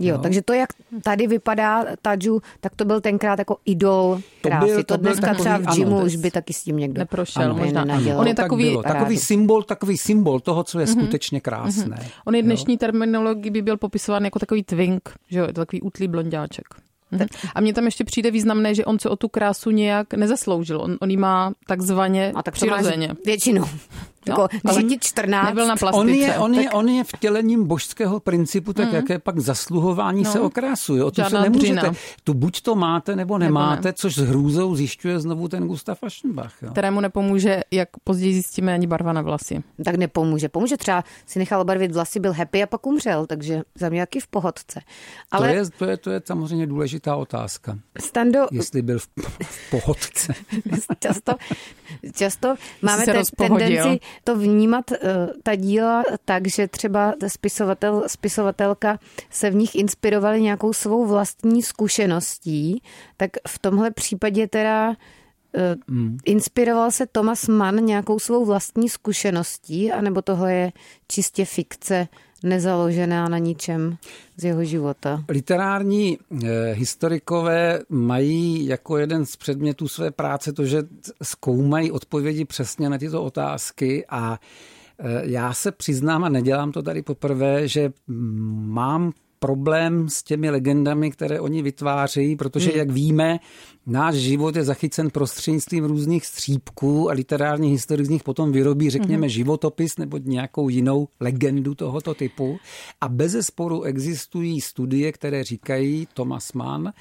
Jo, 0.00 0.16
no. 0.16 0.22
takže 0.22 0.42
to, 0.42 0.52
jak 0.52 0.68
tady 1.02 1.26
vypadá 1.26 1.84
Tadžu, 2.02 2.42
tak 2.60 2.76
to 2.76 2.84
byl 2.84 3.00
tenkrát 3.00 3.38
jako 3.38 3.56
idol 3.64 4.20
krásy. 4.40 4.60
To, 4.60 4.66
byl, 4.66 4.84
to, 4.84 4.84
to 4.84 4.96
dneska 4.96 5.26
takový, 5.26 5.40
třeba 5.40 5.58
v 5.58 5.76
gymu 5.76 6.04
už 6.04 6.16
by 6.16 6.30
taky 6.30 6.52
s 6.52 6.62
tím 6.62 6.76
někdo 6.76 6.98
neprošel. 6.98 7.42
Ano, 7.42 7.54
možná. 7.54 7.84
Nenadělal. 7.84 8.20
On 8.20 8.26
je 8.26 8.34
takový, 8.34 8.78
takový 8.82 9.18
symbol, 9.18 9.62
takový 9.62 9.98
symbol 9.98 10.40
toho, 10.40 10.64
co 10.64 10.80
je 10.80 10.86
mm-hmm. 10.86 11.02
skutečně 11.02 11.40
krásné. 11.40 11.96
Mm-hmm. 11.96 12.10
On 12.24 12.34
je 12.34 12.42
dnešní 12.42 12.74
jo? 12.74 12.78
terminologii 12.78 13.50
by 13.50 13.62
byl 13.62 13.76
popisován 13.76 14.24
jako 14.24 14.38
takový 14.38 14.62
twink, 14.62 15.10
že 15.28 15.38
jo, 15.38 15.46
takový 15.52 15.82
útlý 15.82 16.08
blondáček. 16.08 16.66
Mhm. 17.10 17.26
A 17.54 17.60
mně 17.60 17.72
tam 17.72 17.84
ještě 17.84 18.04
přijde 18.04 18.30
významné, 18.30 18.74
že 18.74 18.84
on 18.84 18.98
se 18.98 19.08
o 19.08 19.16
tu 19.16 19.28
krásu 19.28 19.70
nějak 19.70 20.14
nezasloužil. 20.14 20.80
On, 20.80 20.96
on 21.00 21.10
ji 21.10 21.16
má 21.16 21.52
takzvaně 21.66 22.32
a 22.34 22.42
tak 22.42 22.54
přirozeně. 22.54 23.14
Většinou. 23.24 23.64
No, 24.28 24.48
jako, 24.64 24.80
když 24.80 24.98
14. 25.00 25.46
Nebyl 25.46 25.66
na 25.66 25.76
plastice. 25.76 26.00
On 26.00 26.08
je, 26.08 26.38
on, 26.38 26.54
tak... 26.54 26.64
je, 26.64 26.70
on 26.70 26.88
je 26.88 27.04
vtělením 27.04 27.66
božského 27.66 28.20
principu, 28.20 28.72
tak 28.72 28.88
mm. 28.88 28.94
jaké 28.94 29.18
pak 29.18 29.38
zasluhování 29.38 30.22
no. 30.22 30.32
se 30.32 30.40
okrasuje. 30.40 31.04
O 31.04 31.10
to 31.10 31.24
se 31.24 31.40
nemůžete. 31.40 31.74
Dřina. 31.74 31.92
Tu 32.24 32.34
buď 32.34 32.60
to 32.60 32.74
máte, 32.74 33.16
nebo 33.16 33.38
nemáte, 33.38 33.76
nebo 33.76 33.88
ne. 33.88 33.92
což 33.92 34.14
s 34.14 34.18
hrůzou 34.18 34.74
zjišťuje 34.74 35.20
znovu 35.20 35.48
ten 35.48 35.66
Gustav 35.66 36.02
Aschenbach. 36.02 36.52
Jo. 36.62 36.70
Kterému 36.70 37.00
nepomůže, 37.00 37.60
jak 37.70 37.88
později 38.04 38.32
zjistíme, 38.32 38.74
ani 38.74 38.86
barva 38.86 39.12
na 39.12 39.22
vlasy. 39.22 39.62
Tak 39.84 39.94
nepomůže. 39.94 40.48
Pomůže 40.48 40.76
třeba 40.76 41.04
si 41.26 41.38
nechal 41.38 41.64
barvit 41.64 41.92
vlasy, 41.92 42.20
byl 42.20 42.32
happy 42.32 42.62
a 42.62 42.66
pak 42.66 42.86
umřel, 42.86 43.26
takže 43.26 43.62
za 43.74 43.88
mě 43.88 44.00
jaký 44.00 44.20
v 44.20 44.26
pohodce. 44.26 44.80
Ale... 45.30 45.48
To, 45.48 45.54
je, 45.54 45.64
to, 45.70 45.84
je, 45.84 45.96
to 45.96 46.10
je 46.10 46.22
samozřejmě 46.24 46.66
důležitá 46.66 47.16
otázka. 47.16 47.78
Stando... 48.00 48.46
Jestli 48.52 48.82
byl 48.82 48.98
v, 48.98 49.08
v 49.42 49.70
pohodce. 49.70 50.34
často, 51.00 51.32
často 52.14 52.54
máme 52.82 53.04
te, 53.04 53.22
tendenci 53.36 54.00
to 54.24 54.36
vnímat 54.36 54.90
uh, 54.90 54.96
ta 55.42 55.54
díla 55.54 56.02
tak, 56.24 56.46
že 56.46 56.68
třeba 56.68 57.14
spisovatel, 57.26 58.04
spisovatelka 58.06 58.98
se 59.30 59.50
v 59.50 59.54
nich 59.54 59.74
inspirovali 59.74 60.42
nějakou 60.42 60.72
svou 60.72 61.06
vlastní 61.06 61.62
zkušeností, 61.62 62.82
tak 63.16 63.30
v 63.48 63.58
tomhle 63.58 63.90
případě 63.90 64.48
teda 64.48 64.96
mm. 65.88 66.18
inspiroval 66.24 66.90
se 66.90 67.06
Thomas 67.06 67.48
Mann 67.48 67.84
nějakou 67.84 68.18
svou 68.18 68.44
vlastní 68.44 68.88
zkušeností, 68.88 69.92
anebo 69.92 70.22
tohle 70.22 70.54
je 70.54 70.72
čistě 71.08 71.44
fikce 71.44 72.08
nezaložená 72.42 73.28
na 73.28 73.38
ničem 73.38 73.96
z 74.36 74.44
jeho 74.44 74.64
života. 74.64 75.24
Literární 75.28 76.18
eh, 76.18 76.72
historikové 76.72 77.80
mají 77.88 78.66
jako 78.66 78.98
jeden 78.98 79.26
z 79.26 79.36
předmětů 79.36 79.88
své 79.88 80.10
práce 80.10 80.52
to, 80.52 80.64
že 80.64 80.82
zkoumají 81.22 81.90
odpovědi 81.90 82.44
přesně 82.44 82.90
na 82.90 82.98
tyto 82.98 83.22
otázky 83.22 84.04
a 84.08 84.40
eh, 84.98 85.22
já 85.24 85.52
se 85.52 85.72
přiznám 85.72 86.24
a 86.24 86.28
nedělám 86.28 86.72
to 86.72 86.82
tady 86.82 87.02
poprvé, 87.02 87.68
že 87.68 87.92
mám 88.08 89.12
problém 89.38 90.08
s 90.08 90.22
těmi 90.22 90.50
legendami, 90.50 91.10
které 91.10 91.40
oni 91.40 91.62
vytvářejí, 91.62 92.36
protože, 92.36 92.70
hmm. 92.70 92.78
jak 92.78 92.90
víme, 92.90 93.38
náš 93.86 94.14
život 94.14 94.56
je 94.56 94.64
zachycen 94.64 95.10
prostřednictvím 95.10 95.84
různých 95.84 96.26
střípků 96.26 97.10
a 97.10 97.12
literární 97.12 97.70
historik 97.70 98.06
z 98.06 98.10
nich 98.10 98.22
potom 98.22 98.52
vyrobí, 98.52 98.90
řekněme, 98.90 99.26
hmm. 99.26 99.28
životopis 99.28 99.98
nebo 99.98 100.18
nějakou 100.18 100.68
jinou 100.68 101.08
legendu 101.20 101.74
tohoto 101.74 102.14
typu. 102.14 102.58
A 103.00 103.08
bez 103.08 103.46
sporu 103.46 103.82
existují 103.82 104.60
studie, 104.60 105.12
které 105.12 105.44
říkají 105.44 106.08
Thomas 106.14 106.52
Mann, 106.52 106.92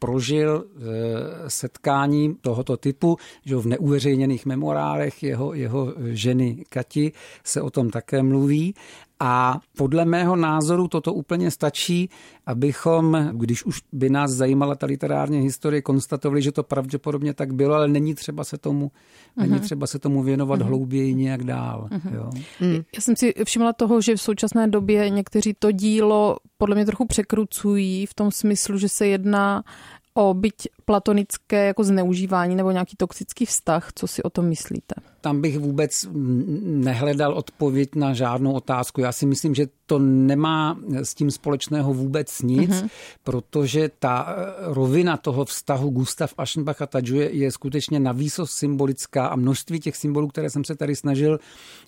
prožil 0.00 0.64
eh, 0.64 1.50
setkání 1.50 2.34
tohoto 2.40 2.76
typu, 2.76 3.16
že 3.44 3.56
v 3.56 3.66
neuveřejněných 3.66 4.46
memorálech 4.46 5.22
jeho, 5.22 5.54
jeho 5.54 5.94
ženy 6.04 6.64
Kati 6.68 7.12
se 7.44 7.62
o 7.62 7.70
tom 7.70 7.90
také 7.90 8.22
mluví. 8.22 8.74
A 9.20 9.60
podle 9.76 10.04
mého 10.04 10.36
názoru 10.36 10.88
toto 10.88 11.12
úplně 11.12 11.50
stačí, 11.50 12.10
abychom, 12.46 13.30
když 13.32 13.64
už 13.64 13.80
by 13.92 14.10
nás 14.10 14.30
zajímala 14.30 14.74
ta 14.74 14.86
literární 14.86 15.40
historie, 15.40 15.82
konstatovali, 15.82 16.42
že 16.42 16.52
to 16.52 16.62
pravděpodobně 16.62 17.34
tak 17.34 17.54
bylo, 17.54 17.74
ale 17.74 17.88
není 17.88 18.14
třeba 18.14 18.44
se 18.44 18.58
tomu, 18.58 18.86
uh-huh. 18.86 19.40
není 19.40 19.52
mhm. 19.52 19.62
třeba 19.62 19.86
se 19.86 19.98
tomu 19.98 20.22
věnovat 20.22 20.60
uh-huh. 20.60 20.64
hlouběji 20.64 21.14
nějak 21.14 21.44
dál. 21.44 21.88
Uh-huh. 21.90 22.14
Jo. 22.14 22.30
Já 22.94 23.00
jsem 23.00 23.16
si 23.16 23.34
všimla 23.44 23.72
toho, 23.72 24.00
že 24.00 24.16
v 24.16 24.22
současné 24.22 24.68
době 24.68 25.10
někteří 25.10 25.54
to 25.58 25.72
dílo 25.72 26.36
podle 26.58 26.74
mě 26.74 26.86
trochu 26.86 27.06
překrucují 27.06 28.06
v 28.06 28.14
tom 28.14 28.30
smyslu, 28.30 28.78
že 28.78 28.88
se 28.88 29.06
jedná 29.06 29.62
o 30.20 30.34
byť 30.34 30.68
platonické 30.84 31.66
jako 31.66 31.84
zneužívání 31.84 32.56
nebo 32.56 32.70
nějaký 32.70 32.96
toxický 32.96 33.46
vztah. 33.46 33.88
Co 33.94 34.06
si 34.06 34.22
o 34.22 34.30
tom 34.30 34.48
myslíte? 34.48 34.94
Tam 35.20 35.40
bych 35.40 35.58
vůbec 35.58 36.08
nehledal 36.62 37.32
odpověď 37.32 37.94
na 37.94 38.14
žádnou 38.14 38.52
otázku. 38.52 39.00
Já 39.00 39.12
si 39.12 39.26
myslím, 39.26 39.54
že 39.54 39.66
to 39.86 39.98
nemá 39.98 40.78
s 41.02 41.14
tím 41.14 41.30
společného 41.30 41.94
vůbec 41.94 42.42
nic, 42.42 42.70
mm-hmm. 42.70 42.88
protože 43.24 43.90
ta 43.98 44.36
rovina 44.60 45.16
toho 45.16 45.44
vztahu 45.44 45.90
Gustav 45.90 46.34
Aschenbach 46.38 46.82
a 46.82 46.86
Tadžu 46.86 47.16
je, 47.16 47.36
je 47.36 47.52
skutečně 47.52 48.00
na 48.00 48.12
výsost 48.12 48.52
symbolická 48.52 49.26
a 49.26 49.36
množství 49.36 49.80
těch 49.80 49.96
symbolů, 49.96 50.28
které 50.28 50.50
jsem 50.50 50.64
se 50.64 50.76
tady 50.76 50.96
snažil 50.96 51.38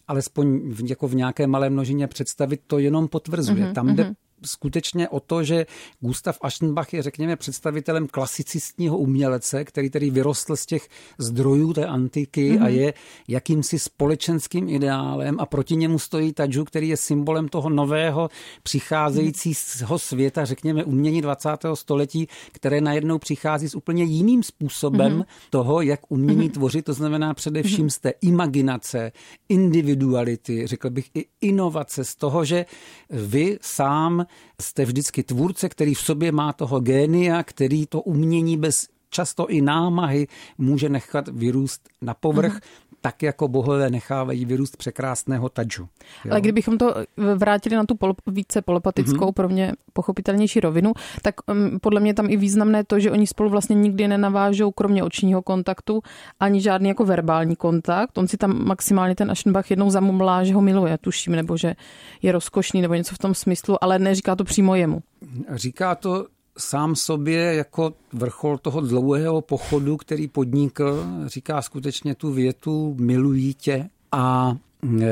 alespoň 0.08 0.60
v, 0.72 0.90
jako 0.90 1.08
v 1.08 1.14
nějaké 1.14 1.46
malé 1.46 1.70
množině 1.70 2.06
představit, 2.06 2.60
to 2.66 2.78
jenom 2.78 3.08
potvrzuje. 3.08 3.64
Mm-hmm. 3.64 3.72
Tam 3.72 3.96
jde 3.96 4.04
mm-hmm 4.04 4.14
skutečně 4.44 5.08
o 5.08 5.20
to, 5.20 5.44
že 5.44 5.66
Gustav 6.00 6.38
Aschenbach 6.40 6.92
je, 6.92 7.02
řekněme, 7.02 7.36
představitelem 7.36 8.08
klasicistního 8.08 8.98
umělce, 8.98 9.64
který 9.64 9.90
tedy 9.90 10.10
vyrostl 10.10 10.56
z 10.56 10.66
těch 10.66 10.88
zdrojů 11.18 11.72
té 11.72 11.86
antiky 11.86 12.52
mm-hmm. 12.52 12.64
a 12.64 12.64
mhm. 12.64 12.74
je 12.74 12.94
jakýmsi 13.28 13.78
společenským 13.78 14.68
ideálem 14.68 15.36
a 15.40 15.46
proti 15.46 15.76
němu 15.76 15.98
stojí 15.98 16.32
Tadžu, 16.32 16.64
který 16.64 16.88
je 16.88 16.96
symbolem 16.96 17.48
toho 17.48 17.70
nového 17.70 18.28
přicházejícího 18.62 19.98
světa, 19.98 20.44
řekněme, 20.44 20.84
umění 20.84 21.22
20. 21.22 21.48
století, 21.74 22.28
které 22.52 22.80
najednou 22.80 23.18
přichází 23.18 23.68
s 23.68 23.74
úplně 23.74 24.04
jiným 24.04 24.42
způsobem 24.42 25.18
mm-hmm. 25.18 25.24
toho, 25.50 25.82
jak 25.82 26.00
umění 26.08 26.48
mm-hmm. 26.48 26.52
tvořit, 26.52 26.84
to 26.84 26.92
znamená 26.92 27.34
především 27.34 27.90
z 27.90 27.98
té 27.98 28.12
imaginace, 28.20 29.12
individuality, 29.48 30.66
řekl 30.66 30.90
bych 30.90 31.10
i 31.14 31.26
inovace, 31.40 32.04
z 32.04 32.14
toho, 32.14 32.44
že 32.44 32.66
vy 33.10 33.58
sám 33.60 34.26
jste 34.60 34.84
vždycky 34.84 35.22
tvůrce, 35.22 35.68
který 35.68 35.94
v 35.94 36.00
sobě 36.00 36.32
má 36.32 36.52
toho 36.52 36.80
génia, 36.80 37.42
který 37.42 37.86
to 37.86 38.00
umění 38.00 38.56
bez 38.56 38.88
často 39.10 39.46
i 39.46 39.60
námahy 39.60 40.28
může 40.58 40.88
nechat 40.88 41.28
vyrůst 41.28 41.88
na 42.00 42.14
povrch. 42.14 42.54
Mm 42.54 42.60
tak 43.02 43.22
jako 43.22 43.48
bohové 43.48 43.90
nechávají 43.90 44.44
vyrůst 44.44 44.76
překrásného 44.76 45.48
tadžu. 45.48 45.88
Jo? 46.24 46.30
Ale 46.30 46.40
kdybychom 46.40 46.78
to 46.78 46.94
vrátili 47.36 47.76
na 47.76 47.84
tu 47.84 47.94
pol, 47.94 48.14
více 48.26 48.62
polopatickou, 48.62 49.26
mm-hmm. 49.26 49.32
pro 49.32 49.48
mě 49.48 49.72
pochopitelnější 49.92 50.60
rovinu, 50.60 50.92
tak 51.22 51.34
um, 51.46 51.78
podle 51.80 52.00
mě 52.00 52.14
tam 52.14 52.30
i 52.30 52.36
významné 52.36 52.84
to, 52.84 52.98
že 53.00 53.10
oni 53.10 53.26
spolu 53.26 53.50
vlastně 53.50 53.74
nikdy 53.74 54.08
nenavážou, 54.08 54.70
kromě 54.70 55.04
očního 55.04 55.42
kontaktu, 55.42 56.02
ani 56.40 56.60
žádný 56.60 56.88
jako 56.88 57.04
verbální 57.04 57.56
kontakt. 57.56 58.18
On 58.18 58.28
si 58.28 58.36
tam 58.36 58.66
maximálně 58.66 59.14
ten 59.14 59.30
Aschenbach 59.30 59.70
jednou 59.70 59.90
zamumlá, 59.90 60.44
že 60.44 60.54
ho 60.54 60.60
miluje, 60.60 60.98
tuším, 60.98 61.32
nebo 61.36 61.56
že 61.56 61.74
je 62.22 62.32
rozkošný, 62.32 62.82
nebo 62.82 62.94
něco 62.94 63.14
v 63.14 63.18
tom 63.18 63.34
smyslu, 63.34 63.84
ale 63.84 63.98
neříká 63.98 64.36
to 64.36 64.44
přímo 64.44 64.74
jemu. 64.74 65.02
Říká 65.50 65.94
to 65.94 66.26
sám 66.58 66.96
sobě 66.96 67.54
jako 67.54 67.94
vrchol 68.12 68.58
toho 68.58 68.80
dlouhého 68.80 69.40
pochodu, 69.40 69.96
který 69.96 70.28
podnikl, 70.28 71.04
říká 71.26 71.62
skutečně 71.62 72.14
tu 72.14 72.32
větu 72.32 72.96
milují 72.98 73.54
tě 73.54 73.88
a 74.12 74.56
e, 75.00 75.06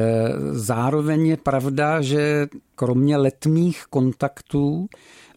zároveň 0.52 1.26
je 1.26 1.36
pravda, 1.36 2.02
že 2.02 2.46
kromě 2.74 3.16
letmých 3.16 3.84
kontaktů, 3.90 4.88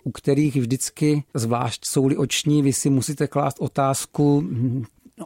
u 0.04 0.12
kterých 0.12 0.56
vždycky, 0.56 1.24
zvlášť 1.34 1.86
jsou-li 1.86 2.18
oční, 2.18 2.62
vy 2.62 2.74
si 2.74 2.89
musíte 2.89 3.28
klást 3.28 3.58
otázku, 3.60 4.49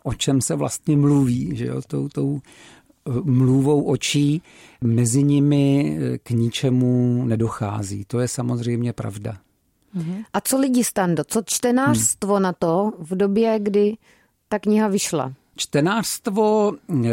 o 0.04 0.14
čem 0.14 0.42
se 0.42 0.56
vlastně 0.56 0.98
mluví, 0.98 1.52
že 1.56 1.66
jo, 1.66 1.82
tou, 1.88 2.08
tou 2.08 2.40
e, 2.40 3.12
mluvou 3.24 3.84
očí, 3.84 4.42
mezi 4.82 5.24
nimi 5.24 5.98
e, 6.00 6.18
k 6.18 6.30
ničemu 6.30 7.26
nedochází. 7.26 8.06
To 8.06 8.20
je 8.20 8.28
samozřejmě 8.28 8.94
pravda. 8.94 9.38
A 10.34 10.42
co 10.42 10.60
lidi 10.60 10.84
stando? 10.84 11.24
Co 11.24 11.42
čtenářstvo 11.46 12.34
hmm. 12.34 12.44
na 12.44 12.54
to 12.54 12.92
v 13.00 13.16
době, 13.16 13.60
kdy 13.60 13.98
ta 14.50 14.60
kniha 14.60 14.88
vyšla? 14.88 15.34
Čtenářstvo 15.58 16.74
e, 16.74 17.10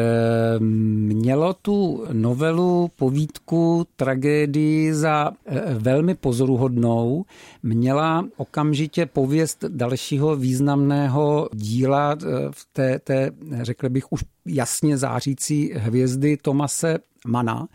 mělo 0.59 1.55
tu 1.55 2.05
novelu, 2.13 2.91
povídku, 2.97 3.87
tragédii 3.97 4.95
za 4.95 5.33
e, 5.47 5.75
velmi 5.75 6.15
pozoruhodnou. 6.15 7.25
Měla 7.63 8.27
okamžitě 8.37 9.07
pověst 9.07 9.65
dalšího 9.69 10.37
významného 10.37 11.49
díla 11.53 12.13
e, 12.13 12.17
v 12.51 12.67
té, 12.73 12.99
té, 12.99 13.31
řekl 13.63 13.89
bych, 13.89 14.13
už 14.13 14.25
jasně 14.47 14.99
zářící 14.99 15.73
hvězdy 15.75 16.37
Tomase 16.37 16.99
Mana. 17.27 17.69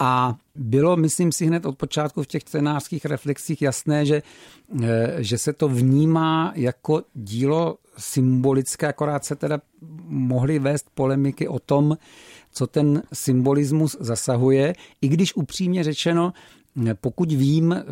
A 0.00 0.36
bylo, 0.54 0.96
myslím 0.96 1.32
si, 1.32 1.46
hned 1.46 1.66
od 1.66 1.76
počátku 1.78 2.22
v 2.22 2.26
těch 2.26 2.42
scénářských 2.42 3.04
reflexích 3.04 3.62
jasné, 3.62 4.06
že, 4.06 4.22
eh, 4.82 5.16
že 5.18 5.38
se 5.38 5.52
to 5.52 5.68
vnímá 5.68 6.52
jako 6.56 7.02
dílo 7.14 7.78
symbolické, 7.98 8.88
akorát 8.88 9.24
se 9.24 9.36
teda 9.36 9.60
mohly 10.06 10.58
vést 10.58 10.86
polemiky 10.94 11.48
o 11.48 11.58
tom, 11.58 11.98
co 12.52 12.66
ten 12.66 13.02
symbolismus 13.12 13.96
zasahuje, 14.00 14.74
i 15.00 15.08
když 15.08 15.36
upřímně 15.36 15.84
řečeno, 15.84 16.32
pokud 17.00 17.32
vím 17.32 17.72
eh, 17.72 17.84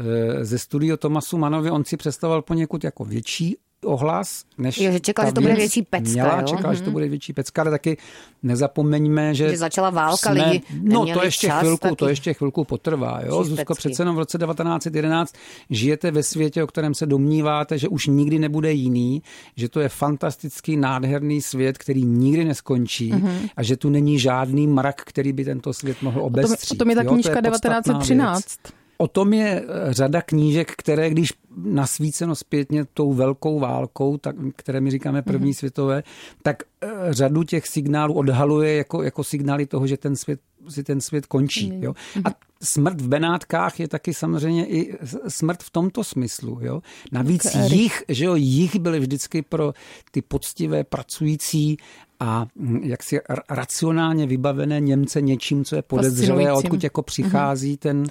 ze 0.44 0.58
studio 0.58 0.96
Tomasu 0.96 1.38
Manovi, 1.38 1.70
on 1.70 1.84
si 1.84 1.96
představoval 1.96 2.42
poněkud 2.42 2.84
jako 2.84 3.04
větší 3.04 3.56
ohlas, 3.84 4.44
než 4.58 4.78
jo, 4.78 4.92
že 4.92 5.00
čekal, 5.00 5.26
že 5.26 5.32
to 5.32 5.40
bude 5.40 5.54
větší 5.54 5.82
pecka. 5.82 6.12
Měla, 6.12 6.40
jo? 6.40 6.46
čekal, 6.46 6.70
mm-hmm. 6.70 6.74
že 6.74 6.80
to 6.80 6.84
mhm. 6.84 6.92
bude 6.92 7.08
větší 7.08 7.32
pecka, 7.32 7.62
ale 7.62 7.70
taky 7.70 7.96
nezapomeňme, 8.42 9.34
že... 9.34 9.50
Že 9.50 9.56
začala 9.56 9.90
válka, 9.90 10.32
jsme, 10.32 10.44
lidi 10.44 10.62
No 10.82 11.06
to 11.06 11.24
ještě, 11.24 11.46
čas, 11.46 11.60
chvilku, 11.60 11.78
taky. 11.78 11.96
to 11.96 12.08
ještě 12.08 12.34
chvilku 12.34 12.64
potrvá. 12.64 13.20
Jo? 13.26 13.44
Zuzko, 13.44 13.74
přece 13.74 14.02
jenom 14.02 14.16
v 14.16 14.18
roce 14.18 14.38
1911 14.38 15.34
žijete 15.70 16.10
ve 16.10 16.22
světě, 16.22 16.62
o 16.62 16.66
kterém 16.66 16.94
se 16.94 17.06
domníváte, 17.06 17.78
že 17.78 17.88
už 17.88 18.06
nikdy 18.06 18.38
nebude 18.38 18.72
jiný, 18.72 19.22
že 19.56 19.68
to 19.68 19.80
je 19.80 19.88
fantastický, 19.88 20.76
nádherný 20.76 21.42
svět, 21.42 21.78
který 21.78 22.04
nikdy 22.04 22.44
neskončí 22.44 23.12
mm-hmm. 23.12 23.50
a 23.56 23.62
že 23.62 23.76
tu 23.76 23.90
není 23.90 24.18
žádný 24.18 24.66
mrak, 24.66 25.02
který 25.04 25.32
by 25.32 25.44
tento 25.44 25.72
svět 25.72 26.02
mohl 26.02 26.22
obestřít. 26.22 26.70
O 26.72 26.76
tom, 26.76 26.76
o 26.76 26.78
tom 26.78 26.90
je 26.90 26.96
ta 26.96 27.04
knížka 27.04 27.40
1913. 27.40 28.44
Věc. 28.64 28.78
O 29.00 29.08
tom 29.08 29.32
je 29.32 29.64
řada 29.88 30.22
knížek, 30.22 30.72
které, 30.76 31.10
když 31.10 31.32
nasvíceno 31.64 32.34
zpětně 32.34 32.84
tou 32.84 33.12
velkou 33.12 33.60
válkou, 33.60 34.16
tak, 34.16 34.36
které 34.56 34.80
my 34.80 34.90
říkáme 34.90 35.22
první 35.22 35.50
mm-hmm. 35.50 35.58
světové, 35.58 36.02
tak 36.42 36.62
eh, 36.80 36.88
řadu 37.10 37.42
těch 37.42 37.66
signálů 37.66 38.14
odhaluje 38.14 38.74
jako, 38.74 39.02
jako 39.02 39.24
signály 39.24 39.66
toho, 39.66 39.86
že 39.86 39.96
ten 39.96 40.16
svět 40.16 40.40
si 40.68 40.84
ten 40.84 41.00
svět 41.00 41.26
končí. 41.26 41.72
Jo? 41.80 41.94
A 42.24 42.28
smrt 42.62 43.00
v 43.00 43.08
Benátkách 43.08 43.80
je 43.80 43.88
taky 43.88 44.14
samozřejmě 44.14 44.66
i 44.66 44.98
smrt 45.28 45.62
v 45.62 45.70
tomto 45.70 46.04
smyslu. 46.04 46.58
Jo? 46.60 46.82
Navíc 47.12 47.54
jich, 47.54 48.02
že 48.08 48.24
jo, 48.24 48.34
jich 48.34 48.76
byly 48.76 49.00
vždycky 49.00 49.42
pro 49.42 49.72
ty 50.10 50.22
poctivé 50.22 50.84
pracující 50.84 51.76
a 52.20 52.46
hm, 52.56 52.80
jaksi 52.82 53.20
racionálně 53.50 54.26
vybavené 54.26 54.80
Němce 54.80 55.20
něčím, 55.20 55.64
co 55.64 55.76
je 55.76 55.82
podezřelé, 55.82 56.52
odkud 56.52 56.84
jako 56.84 57.02
přichází 57.02 57.74
mm-hmm. 57.74 57.78
ten 57.78 58.04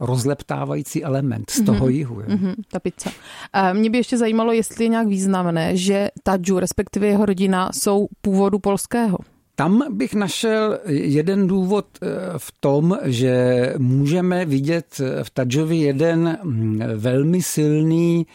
rozleptávající 0.00 1.04
element 1.04 1.50
z 1.50 1.64
toho 1.64 1.86
mm-hmm. 1.86 1.90
jihu. 1.90 2.20
Jo? 2.20 2.26
Mm-hmm, 2.28 2.54
ta 2.72 2.80
pizza. 2.80 3.10
A 3.52 3.72
mě 3.72 3.90
by 3.90 3.98
ještě 3.98 4.18
zajímalo, 4.18 4.52
jestli 4.52 4.84
je 4.84 4.88
nějak 4.88 5.06
významné, 5.06 5.76
že 5.76 6.08
Tadžu, 6.22 6.58
respektive 6.58 7.06
jeho 7.06 7.26
rodina, 7.26 7.70
jsou 7.72 8.06
původu 8.20 8.58
polského. 8.58 9.18
Tam 9.56 9.96
bych 9.96 10.14
našel 10.14 10.78
jeden 10.86 11.46
důvod 11.46 11.86
eh, 12.02 12.06
v 12.38 12.52
tom, 12.60 12.98
že 13.02 13.74
můžeme 13.78 14.44
vidět 14.44 15.00
v 15.22 15.30
Tadžovi 15.30 15.76
jeden 15.76 16.38
hm, 16.42 16.80
velmi 16.96 17.42
silný 17.42 18.26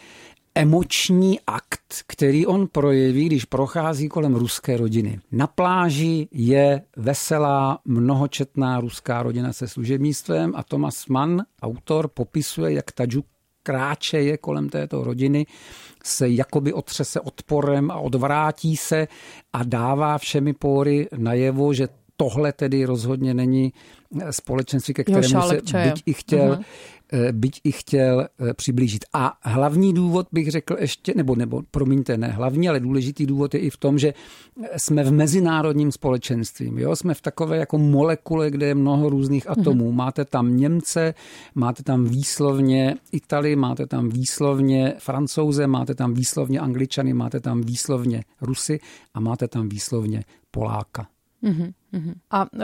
emoční 0.60 1.40
akt, 1.46 2.04
který 2.06 2.46
on 2.46 2.68
projeví, 2.68 3.26
když 3.26 3.44
prochází 3.44 4.08
kolem 4.08 4.34
ruské 4.34 4.76
rodiny. 4.76 5.20
Na 5.32 5.46
pláži 5.46 6.28
je 6.32 6.82
veselá, 6.96 7.78
mnohočetná 7.84 8.80
ruská 8.80 9.22
rodina 9.22 9.52
se 9.52 9.68
služebnictvem 9.68 10.52
a 10.56 10.62
Thomas 10.62 11.06
Mann, 11.06 11.42
autor, 11.62 12.08
popisuje, 12.08 12.72
jak 12.72 12.92
Tadžu 12.92 13.24
kráčeje 13.62 14.36
kolem 14.36 14.68
této 14.68 15.04
rodiny, 15.04 15.46
se 16.04 16.28
jakoby 16.28 16.72
otřese 16.72 17.20
odporem 17.20 17.90
a 17.90 17.96
odvrátí 17.96 18.76
se 18.76 19.08
a 19.52 19.62
dává 19.64 20.18
všemi 20.18 20.52
pory 20.52 21.08
najevo, 21.16 21.74
že 21.74 21.88
tohle 22.16 22.52
tedy 22.52 22.84
rozhodně 22.84 23.34
není 23.34 23.72
společenství, 24.30 24.94
ke 24.94 25.04
kterému 25.04 25.42
se 25.42 25.60
byť 25.84 26.02
i 26.06 26.12
chtěl, 26.12 26.52
uh-huh. 26.54 26.64
Byť 27.32 27.60
i 27.64 27.72
chtěl 27.72 28.20
eh, 28.20 28.54
přiblížit. 28.54 29.04
A 29.12 29.38
hlavní 29.42 29.94
důvod 29.94 30.26
bych 30.32 30.50
řekl 30.50 30.76
ještě, 30.78 31.12
nebo, 31.16 31.34
nebo 31.34 31.62
promiňte, 31.70 32.16
ne 32.16 32.28
hlavní, 32.28 32.68
ale 32.68 32.80
důležitý 32.80 33.26
důvod 33.26 33.54
je 33.54 33.60
i 33.60 33.70
v 33.70 33.76
tom, 33.76 33.98
že 33.98 34.14
jsme 34.76 35.04
v 35.04 35.12
mezinárodním 35.12 35.92
společenství. 35.92 36.72
Jo? 36.76 36.96
Jsme 36.96 37.14
v 37.14 37.20
takové 37.20 37.56
jako 37.56 37.78
molekule, 37.78 38.50
kde 38.50 38.66
je 38.66 38.74
mnoho 38.74 39.08
různých 39.08 39.46
mhm. 39.46 39.60
atomů. 39.60 39.90
Uh-huh. 39.90 39.94
Máte 39.94 40.24
tam 40.24 40.56
Němce, 40.56 41.14
máte 41.54 41.82
tam 41.82 42.04
výslovně 42.04 42.94
Itali, 43.12 43.56
máte 43.56 43.86
tam 43.86 44.08
výslovně 44.08 44.94
Francouze, 44.98 45.66
máte 45.66 45.94
tam 45.94 46.14
výslovně 46.14 46.60
Angličany, 46.60 47.14
máte 47.14 47.40
tam 47.40 47.60
výslovně 47.60 48.24
Rusy 48.40 48.80
a 49.14 49.20
máte 49.20 49.48
tam 49.48 49.68
výslovně 49.68 50.24
Poláka. 50.50 51.06
Uh-huh. 51.42 51.72
A 52.30 52.52
uh, 52.52 52.60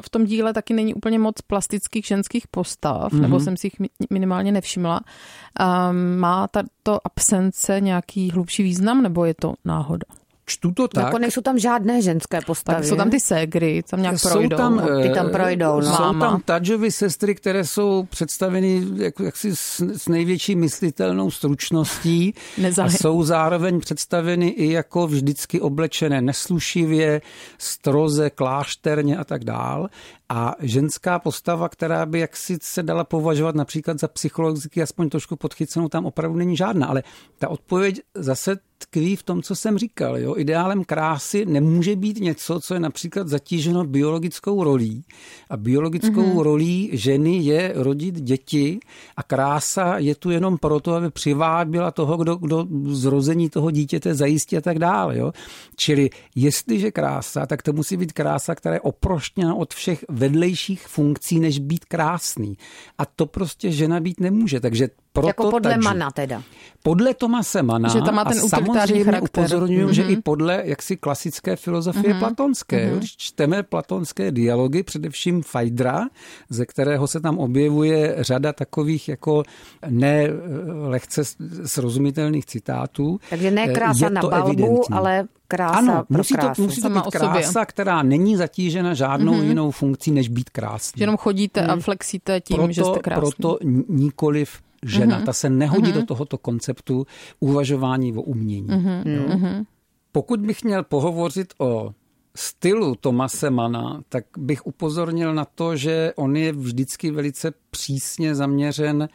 v 0.00 0.10
tom 0.10 0.24
díle 0.24 0.54
taky 0.54 0.74
není 0.74 0.94
úplně 0.94 1.18
moc 1.18 1.40
plastických 1.40 2.06
ženských 2.06 2.46
postav, 2.48 3.12
mm-hmm. 3.12 3.20
nebo 3.20 3.40
jsem 3.40 3.56
si 3.56 3.66
jich 3.66 3.90
minimálně 4.10 4.52
nevšimla. 4.52 5.00
Um, 5.00 6.16
má 6.16 6.48
tato 6.48 7.06
absence 7.06 7.80
nějaký 7.80 8.30
hlubší 8.30 8.62
význam, 8.62 9.02
nebo 9.02 9.24
je 9.24 9.34
to 9.34 9.54
náhoda? 9.64 10.06
Čtu 10.48 10.72
to 10.72 10.88
tak. 10.88 11.04
Jako 11.04 11.18
nejsou 11.18 11.40
tam 11.40 11.58
žádné 11.58 12.02
ženské 12.02 12.40
postavy. 12.40 12.76
Tak 12.76 12.84
jsou 12.84 12.96
tam 12.96 13.10
ty 13.10 13.20
ségry, 13.20 13.82
tam 13.90 14.02
nějak 14.02 14.18
jsou 14.18 14.28
projdou. 14.28 14.56
Tam, 14.56 14.76
no, 14.76 15.02
ty 15.02 15.10
tam 15.10 15.26
eh, 15.26 15.30
projdou. 15.30 15.80
No. 15.80 15.96
Jsou 15.96 16.18
tam 16.18 16.40
Tadžovy 16.44 16.92
sestry, 16.92 17.34
které 17.34 17.64
jsou 17.64 18.02
představeny 18.10 18.82
jako, 18.96 19.24
jaksi 19.24 19.56
s, 19.56 19.80
s 19.80 20.08
největší 20.08 20.56
myslitelnou 20.56 21.30
stručností 21.30 22.34
a 22.82 22.90
jsou 22.90 23.22
zároveň 23.22 23.80
představeny 23.80 24.48
i 24.48 24.72
jako 24.72 25.06
vždycky 25.06 25.60
oblečené 25.60 26.22
neslušivě, 26.22 27.20
stroze, 27.58 28.30
klášterně 28.30 29.16
a 29.16 29.24
tak 29.24 29.44
dál. 29.44 29.88
A 30.28 30.54
ženská 30.60 31.18
postava, 31.18 31.68
která 31.68 32.06
by 32.06 32.18
jaksi 32.18 32.58
se 32.62 32.82
dala 32.82 33.04
považovat 33.04 33.54
například 33.54 34.00
za 34.00 34.08
psychologicky 34.08 34.82
aspoň 34.82 35.08
trošku 35.08 35.36
podchycenou, 35.36 35.88
tam 35.88 36.06
opravdu 36.06 36.38
není 36.38 36.56
žádná. 36.56 36.86
Ale 36.86 37.02
ta 37.38 37.48
odpověď 37.48 38.00
zase 38.14 38.56
tkví 38.78 39.16
v 39.16 39.22
tom, 39.22 39.42
co 39.42 39.56
jsem 39.56 39.78
říkal. 39.78 40.18
Jo? 40.18 40.34
Ideálem 40.36 40.84
krásy 40.84 41.46
nemůže 41.46 41.96
být 41.96 42.20
něco, 42.20 42.60
co 42.60 42.74
je 42.74 42.80
například 42.80 43.28
zatíženo 43.28 43.84
biologickou 43.84 44.64
rolí. 44.64 45.04
A 45.50 45.56
biologickou 45.56 46.22
mm-hmm. 46.22 46.42
rolí 46.42 46.90
ženy 46.92 47.36
je 47.36 47.72
rodit 47.76 48.20
děti 48.20 48.80
a 49.16 49.22
krása 49.22 49.98
je 49.98 50.14
tu 50.14 50.30
jenom 50.30 50.58
proto, 50.58 50.94
aby 50.94 51.10
přivábila 51.10 51.90
toho, 51.90 52.16
kdo, 52.16 52.36
kdo 52.36 52.66
zrození 52.86 53.50
toho 53.50 53.70
dítěte 53.70 54.14
zajistí 54.14 54.56
a 54.56 54.60
tak 54.60 54.78
dále. 54.78 55.18
Jo? 55.18 55.32
Čili 55.76 56.10
jestliže 56.34 56.90
krása, 56.90 57.46
tak 57.46 57.62
to 57.62 57.72
musí 57.72 57.96
být 57.96 58.12
krása, 58.12 58.54
která 58.54 58.74
je 58.74 58.80
oproštěna 58.80 59.54
od 59.54 59.74
všech 59.74 60.04
vedlejších 60.18 60.86
funkcí, 60.86 61.40
než 61.40 61.58
být 61.58 61.84
krásný. 61.84 62.58
A 62.98 63.04
to 63.06 63.26
prostě 63.26 63.72
žena 63.72 64.00
být 64.00 64.20
nemůže. 64.20 64.60
Takže 64.60 64.88
proto 65.12 65.26
jako 65.28 65.50
podle. 65.50 65.76
Mana 65.76 66.10
teda. 66.10 66.42
Podle 66.82 67.14
Tomase 67.14 67.62
Mana 67.62 67.88
Že 67.88 68.00
tam 68.00 68.14
má 68.14 68.24
ten 68.24 68.38
a 68.38 68.48
samozřejmě 68.48 69.20
upozorňuji, 69.20 69.86
mm-hmm. 69.86 69.90
že 69.90 70.02
Mhm. 70.02 70.12
i 70.12 70.16
podle 70.16 70.62
jaksi 70.64 70.96
klasické 70.96 71.56
filozofie 71.56 72.14
mm-hmm. 72.14 72.18
platonské. 72.18 72.90
Mm-hmm. 72.90 72.98
Když 72.98 73.16
čteme 73.16 73.62
platonské 73.62 74.30
dialogy, 74.30 74.82
především 74.82 75.42
Fajdra, 75.42 76.06
ze 76.50 76.66
kterého 76.66 77.06
se 77.06 77.20
tam 77.20 77.38
objevuje 77.38 78.16
řada 78.18 78.52
takových 78.52 79.08
jako 79.08 79.42
ne 79.88 80.24
eh, 80.24 80.32
lehce 80.72 81.22
srozumitelných 81.64 82.46
citátů. 82.46 83.20
Takže 83.30 83.50
ne 83.50 83.68
krása 83.68 84.06
je 84.06 84.10
na 84.10 84.20
to 84.20 84.28
balbu, 84.28 84.46
evidentní. 84.46 84.96
ale 84.96 85.24
krása 85.48 85.78
ano, 85.78 86.04
pro 86.08 86.18
musí 86.18 86.34
to, 86.34 86.40
krásu. 86.40 86.62
musí 86.62 86.76
to 86.76 86.88
Sama 86.88 87.02
být 87.02 87.10
krása, 87.10 87.64
která 87.64 88.02
není 88.02 88.36
zatížena 88.36 88.94
žádnou 88.94 89.32
mm-hmm. 89.32 89.48
jinou 89.48 89.70
funkcí, 89.70 90.10
než 90.10 90.28
být 90.28 90.50
krásný. 90.50 91.00
Jenom 91.00 91.16
chodíte 91.16 91.66
a 91.66 91.76
flexíte 91.76 92.40
tím, 92.40 92.56
proto, 92.56 92.72
že 92.72 92.84
jste 92.84 92.98
krásný. 92.98 93.20
proto 93.20 93.58
nikoliv 93.88 94.60
žena. 94.84 95.16
Mhm. 95.16 95.26
Ta 95.26 95.32
se 95.32 95.50
nehodí 95.50 95.92
do 95.92 96.02
tohoto 96.02 96.38
konceptu 96.38 97.06
uvažování 97.40 98.12
o 98.12 98.22
umění. 98.22 98.68
Mhm, 98.68 99.02
Jo? 99.06 99.64
Pokud 100.12 100.40
bych 100.40 100.64
měl 100.64 100.84
pohovořit 100.84 101.54
o 101.58 101.92
stylu 102.36 102.94
Tomase 102.94 103.50
Mana, 103.50 104.02
tak 104.08 104.24
bych 104.38 104.66
upozornil 104.66 105.34
na 105.34 105.44
to, 105.44 105.76
že 105.76 106.12
on 106.16 106.36
je 106.36 106.52
vždycky 106.52 107.10
velice 107.10 107.52
přísně 107.70 108.34
zaměřen 108.34 109.08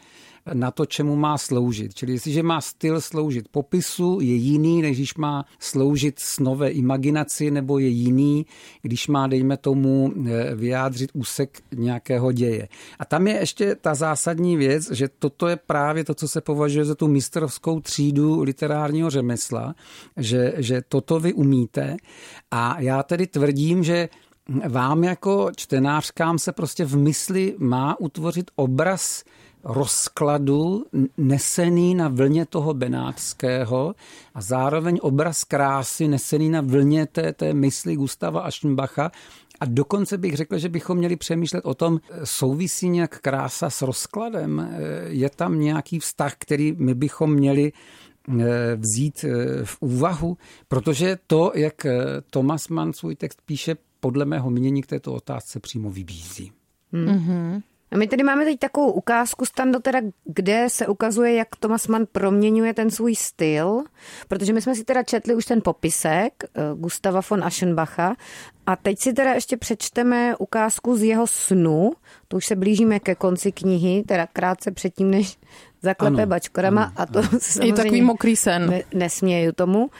na 0.52 0.70
to, 0.70 0.86
čemu 0.86 1.16
má 1.16 1.38
sloužit. 1.38 1.94
Čili 1.94 2.12
jestliže 2.12 2.42
má 2.42 2.60
styl 2.60 3.00
sloužit 3.00 3.48
popisu, 3.48 4.18
je 4.20 4.34
jiný, 4.34 4.82
než 4.82 4.96
když 4.96 5.14
má 5.14 5.44
sloužit 5.58 6.18
snové 6.18 6.70
imaginaci, 6.70 7.50
nebo 7.50 7.78
je 7.78 7.88
jiný, 7.88 8.46
když 8.82 9.08
má, 9.08 9.26
dejme 9.26 9.56
tomu, 9.56 10.12
eh, 10.26 10.54
vyjádřit 10.54 11.10
úsek 11.14 11.62
nějakého 11.74 12.32
děje. 12.32 12.68
A 12.98 13.04
tam 13.04 13.26
je 13.26 13.34
ještě 13.34 13.74
ta 13.74 13.94
zásadní 13.94 14.56
věc, 14.56 14.90
že 14.90 15.08
toto 15.18 15.48
je 15.48 15.56
právě 15.56 16.04
to, 16.04 16.14
co 16.14 16.28
se 16.28 16.40
považuje 16.40 16.84
za 16.84 16.94
tu 16.94 17.08
mistrovskou 17.08 17.80
třídu 17.80 18.42
literárního 18.42 19.10
řemesla, 19.10 19.74
že, 20.16 20.54
že 20.56 20.82
toto 20.88 21.20
vy 21.20 21.32
umíte. 21.32 21.96
A 22.50 22.80
já 22.80 23.02
tedy 23.02 23.26
tvrdím, 23.26 23.84
že 23.84 24.08
vám 24.68 25.04
jako 25.04 25.50
čtenářkám 25.56 26.38
se 26.38 26.52
prostě 26.52 26.84
v 26.84 26.96
mysli 26.96 27.54
má 27.58 28.00
utvořit 28.00 28.50
obraz 28.56 29.24
rozkladu 29.64 30.86
nesený 31.16 31.94
na 31.94 32.08
vlně 32.08 32.46
toho 32.46 32.74
benátského 32.74 33.94
a 34.34 34.40
zároveň 34.40 34.98
obraz 35.02 35.44
krásy 35.44 36.08
nesený 36.08 36.48
na 36.50 36.60
vlně 36.60 37.06
té, 37.06 37.32
té 37.32 37.54
mysli 37.54 37.96
Gustava 37.96 38.40
Aschenbacha. 38.40 39.10
A 39.60 39.64
dokonce 39.64 40.18
bych 40.18 40.34
řekl, 40.34 40.58
že 40.58 40.68
bychom 40.68 40.98
měli 40.98 41.16
přemýšlet 41.16 41.64
o 41.64 41.74
tom, 41.74 42.00
souvisí 42.24 42.88
nějak 42.88 43.20
krása 43.20 43.70
s 43.70 43.82
rozkladem? 43.82 44.76
Je 45.06 45.30
tam 45.30 45.60
nějaký 45.60 45.98
vztah, 45.98 46.34
který 46.38 46.74
my 46.78 46.94
bychom 46.94 47.34
měli 47.34 47.72
eh, 47.72 48.76
vzít 48.76 49.24
v 49.64 49.76
úvahu, 49.80 50.36
protože 50.68 51.18
to, 51.26 51.52
jak 51.54 51.86
Thomas 52.30 52.68
Mann 52.68 52.92
svůj 52.92 53.16
text 53.16 53.38
píše, 53.46 53.76
podle 54.00 54.24
mého 54.24 54.50
mínění 54.50 54.82
k 54.82 54.86
této 54.86 55.12
otázce 55.12 55.60
přímo 55.60 55.90
vybízí. 55.90 56.52
A 57.94 57.96
my 57.96 58.06
tady 58.08 58.22
máme 58.22 58.44
teď 58.44 58.58
takovou 58.58 58.92
ukázku, 58.92 59.44
Stando, 59.44 59.80
teda, 59.80 60.00
kde 60.24 60.66
se 60.68 60.86
ukazuje, 60.86 61.34
jak 61.34 61.56
Thomas 61.56 61.86
Mann 61.86 62.06
proměňuje 62.12 62.74
ten 62.74 62.90
svůj 62.90 63.16
styl, 63.16 63.82
protože 64.28 64.52
my 64.52 64.62
jsme 64.62 64.74
si 64.74 64.84
teda 64.84 65.02
četli 65.02 65.34
už 65.34 65.44
ten 65.44 65.60
popisek 65.64 66.32
eh, 66.44 66.62
Gustava 66.74 67.20
von 67.30 67.44
Aschenbacha 67.44 68.14
a 68.66 68.76
teď 68.76 68.98
si 68.98 69.12
teda 69.12 69.32
ještě 69.32 69.56
přečteme 69.56 70.36
ukázku 70.36 70.96
z 70.96 71.02
jeho 71.02 71.26
snu, 71.26 71.92
to 72.28 72.36
už 72.36 72.46
se 72.46 72.56
blížíme 72.56 73.00
ke 73.00 73.14
konci 73.14 73.52
knihy, 73.52 74.04
teda 74.08 74.26
krátce 74.26 74.70
předtím, 74.70 75.10
než 75.10 75.38
zaklepe 75.82 76.22
Ano, 76.22 76.26
bačkorama 76.26 76.82
ano, 76.82 76.92
a 76.96 77.06
to 77.06 77.18
ano. 77.18 77.28
se 77.38 77.66
Je 77.66 77.72
takový 77.72 77.76
samozřejmě 77.76 78.02
mokrý 78.02 78.36
sen. 78.36 78.70
ne, 78.70 78.82
nesměju 78.94 79.52
tomu. 79.52 79.90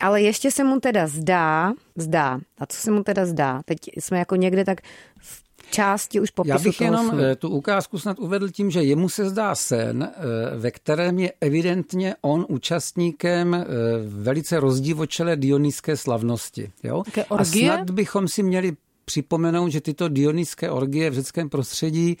Ale 0.00 0.22
ještě 0.22 0.50
se 0.50 0.64
mu 0.64 0.80
teda 0.80 1.06
zdá, 1.06 1.72
zdá, 1.96 2.40
a 2.58 2.66
co 2.66 2.76
se 2.76 2.90
mu 2.90 3.02
teda 3.02 3.26
zdá? 3.26 3.62
Teď 3.64 3.78
jsme 3.96 4.18
jako 4.18 4.36
někde 4.36 4.64
tak 4.64 4.80
v 5.18 5.43
části 5.74 6.20
už 6.20 6.30
popisu 6.30 6.50
Já 6.50 6.58
bych 6.58 6.76
toho 6.76 6.88
jenom 6.88 7.08
snu. 7.08 7.18
eh, 7.20 7.36
tu 7.36 7.48
ukázku 7.48 7.98
snad 7.98 8.18
uvedl 8.18 8.48
tím, 8.48 8.70
že 8.70 8.82
jemu 8.82 9.08
se 9.08 9.30
zdá 9.30 9.54
sen, 9.54 10.02
eh, 10.02 10.56
ve 10.56 10.70
kterém 10.70 11.18
je 11.18 11.32
evidentně 11.40 12.14
on 12.20 12.46
účastníkem 12.48 13.54
eh, 13.54 13.64
velice 14.06 14.60
rozdivočelé 14.60 15.36
dionyské 15.36 15.96
slavnosti. 15.96 16.72
Jo? 16.82 17.02
Také 17.04 17.24
A 17.24 17.44
snad 17.44 17.90
bychom 17.90 18.28
si 18.28 18.42
měli 18.42 18.76
připomenout, 19.04 19.68
že 19.68 19.80
tyto 19.80 20.08
dionyské 20.08 20.70
orgie 20.70 21.10
v 21.10 21.14
řeckém 21.14 21.48
prostředí 21.48 22.16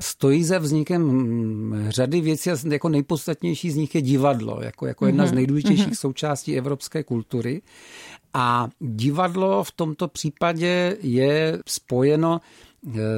stojí 0.00 0.44
za 0.44 0.58
vznikem 0.58 1.02
mm, 1.02 1.86
řady 1.88 2.20
věcí 2.20 2.50
a 2.50 2.56
jako 2.66 2.88
nejpodstatnější 2.88 3.70
z 3.70 3.76
nich 3.76 3.94
je 3.94 4.02
divadlo, 4.02 4.60
jako, 4.62 4.86
jako 4.86 5.06
jedna 5.06 5.26
z 5.26 5.32
nejdůležitějších 5.32 5.98
součástí 5.98 6.58
evropské 6.58 7.02
kultury. 7.02 7.62
A 8.34 8.68
divadlo 8.80 9.64
v 9.64 9.70
tomto 9.72 10.08
případě 10.08 10.96
je 11.00 11.58
spojeno 11.66 12.40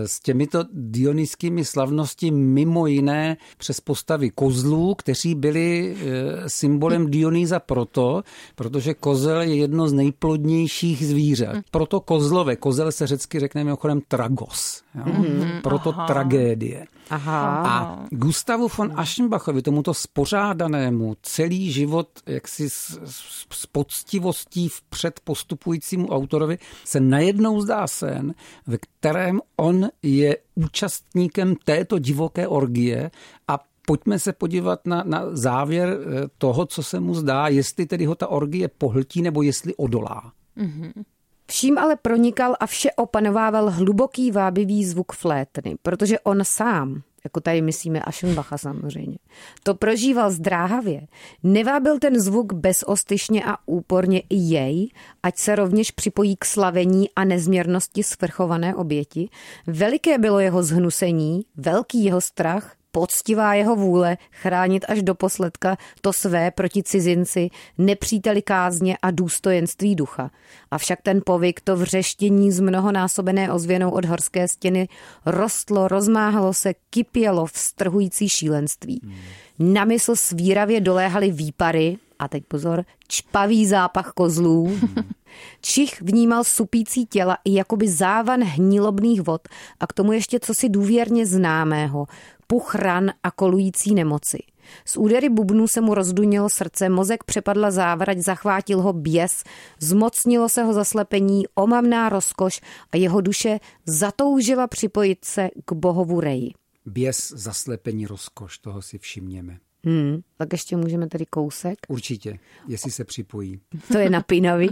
s 0.06 0.20
těmito 0.20 0.64
dionyskými 0.72 1.64
slavnosti 1.64 2.30
mimo 2.30 2.86
jiné 2.86 3.36
přes 3.58 3.80
postavy 3.80 4.30
kozlů, 4.30 4.94
kteří 4.94 5.34
byli 5.34 5.96
eh, 5.96 6.48
symbolem 6.48 7.10
Dionýza 7.10 7.60
proto, 7.60 8.22
protože 8.54 8.94
kozel 8.94 9.40
je 9.40 9.56
jedno 9.56 9.88
z 9.88 9.92
nejplodnějších 9.92 11.06
zvířat. 11.06 11.56
Proto 11.70 12.00
kozlové, 12.00 12.56
kozel 12.56 12.92
se 12.92 13.06
řecky 13.06 13.40
řekne 13.40 13.64
mimochodem 13.64 14.00
tragos, 14.08 14.82
jo? 14.94 15.24
proto 15.62 15.92
tragédie. 16.06 16.86
Aha. 17.10 17.62
A 17.66 18.06
Gustavu 18.10 18.68
von 18.78 18.92
Aschenbachovi, 18.96 19.62
tomuto 19.62 19.94
spořádanému, 19.94 21.16
celý 21.22 21.72
život 21.72 22.08
jaksi 22.26 22.70
s, 22.70 23.00
s, 23.04 23.46
s 23.52 23.66
poctivostí 23.66 24.68
vpřed 24.68 25.20
postupujícímu 25.24 26.08
autorovi, 26.08 26.58
se 26.84 27.00
najednou 27.00 27.60
zdá 27.60 27.86
sen, 27.86 28.34
ve 28.66 28.78
kterém 28.78 29.40
on 29.56 29.88
je 30.02 30.36
účastníkem 30.54 31.54
této 31.64 31.98
divoké 31.98 32.48
orgie 32.48 33.10
a 33.48 33.58
Pojďme 33.88 34.18
se 34.18 34.32
podívat 34.32 34.86
na, 34.86 35.02
na 35.06 35.24
závěr 35.36 35.88
eh, 35.88 36.28
toho, 36.38 36.66
co 36.66 36.82
se 36.82 37.00
mu 37.00 37.14
zdá, 37.14 37.48
jestli 37.48 37.86
tedy 37.86 38.04
ho 38.04 38.14
ta 38.14 38.28
orgie 38.28 38.68
pohltí 38.68 39.22
nebo 39.22 39.42
jestli 39.42 39.74
odolá. 39.76 40.32
Vším 41.50 41.78
ale 41.78 41.96
pronikal 41.96 42.56
a 42.60 42.66
vše 42.66 42.92
opanovával 42.92 43.70
hluboký 43.70 44.30
vábivý 44.30 44.84
zvuk 44.84 45.12
flétny, 45.12 45.76
protože 45.82 46.20
on 46.20 46.44
sám, 46.44 47.02
jako 47.24 47.40
tady 47.40 47.62
myslíme 47.62 48.00
Aschenbacha 48.00 48.58
samozřejmě, 48.58 49.18
to 49.62 49.74
prožíval 49.74 50.30
zdráhavě. 50.30 51.06
Nevábil 51.42 51.98
ten 51.98 52.20
zvuk 52.20 52.52
bezostyšně 52.52 53.44
a 53.44 53.56
úporně 53.66 54.20
i 54.20 54.36
jej, 54.36 54.88
ať 55.22 55.38
se 55.38 55.56
rovněž 55.56 55.90
připojí 55.90 56.36
k 56.36 56.44
slavení 56.44 57.10
a 57.16 57.24
nezměrnosti 57.24 58.02
svrchované 58.02 58.74
oběti. 58.74 59.28
Veliké 59.66 60.18
bylo 60.18 60.40
jeho 60.40 60.62
zhnusení, 60.62 61.44
velký 61.56 62.04
jeho 62.04 62.20
strach, 62.20 62.77
poctivá 62.92 63.54
jeho 63.54 63.76
vůle 63.76 64.16
chránit 64.32 64.84
až 64.88 65.02
do 65.02 65.14
posledka 65.14 65.76
to 66.00 66.12
své 66.12 66.50
proti 66.50 66.82
cizinci, 66.82 67.50
nepříteli 67.78 68.42
kázně 68.42 68.96
a 69.02 69.10
důstojenství 69.10 69.94
ducha. 69.94 70.30
Avšak 70.70 71.02
ten 71.02 71.20
povyk, 71.26 71.60
to 71.60 71.76
vřeštění 71.76 72.52
z 72.52 72.60
mnohonásobené 72.60 73.52
ozvěnou 73.52 73.90
od 73.90 74.04
horské 74.04 74.48
stěny 74.48 74.88
rostlo, 75.26 75.88
rozmáhalo 75.88 76.54
se, 76.54 76.74
kypělo 76.90 77.46
v 77.46 77.58
strhující 77.58 78.28
šílenství. 78.28 79.00
Na 79.58 79.84
mysl 79.84 80.16
svíravě 80.16 80.80
doléhaly 80.80 81.30
výpary, 81.30 81.98
a 82.18 82.28
teď 82.28 82.44
pozor, 82.48 82.84
čpavý 83.08 83.66
zápach 83.66 84.12
kozlů. 84.12 84.78
Čich 85.60 86.02
vnímal 86.02 86.44
supící 86.44 87.06
těla 87.06 87.38
i 87.44 87.54
jakoby 87.54 87.88
závan 87.88 88.42
hnilobných 88.42 89.22
vod 89.22 89.48
a 89.80 89.86
k 89.86 89.92
tomu 89.92 90.12
ještě 90.12 90.40
cosi 90.40 90.68
důvěrně 90.68 91.26
známého, 91.26 92.06
puch 92.46 92.74
ran 92.74 93.10
a 93.22 93.30
kolující 93.30 93.94
nemoci. 93.94 94.38
Z 94.84 94.96
údery 94.96 95.28
bubnů 95.28 95.68
se 95.68 95.80
mu 95.80 95.94
rozdunilo 95.94 96.48
srdce, 96.48 96.88
mozek 96.88 97.24
přepadla 97.24 97.70
závrať, 97.70 98.18
zachvátil 98.18 98.82
ho 98.82 98.92
běs, 98.92 99.44
zmocnilo 99.80 100.48
se 100.48 100.62
ho 100.62 100.72
zaslepení, 100.72 101.44
omamná 101.54 102.08
rozkoš 102.08 102.60
a 102.92 102.96
jeho 102.96 103.20
duše 103.20 103.60
zatoužila 103.86 104.66
připojit 104.66 105.24
se 105.24 105.48
k 105.64 105.72
bohovu 105.72 106.20
reji. 106.20 106.50
Běs, 106.86 107.32
zaslepení, 107.36 108.06
rozkoš, 108.06 108.58
toho 108.58 108.82
si 108.82 108.98
všimněme. 108.98 109.58
Hmm, 109.88 110.20
tak 110.36 110.52
ještě 110.52 110.76
můžeme 110.76 111.08
tady 111.08 111.26
kousek. 111.26 111.78
Určitě, 111.88 112.38
jestli 112.68 112.90
se 112.90 113.04
připojí. 113.04 113.60
To 113.92 113.98
je 113.98 114.10
napínavý. 114.10 114.70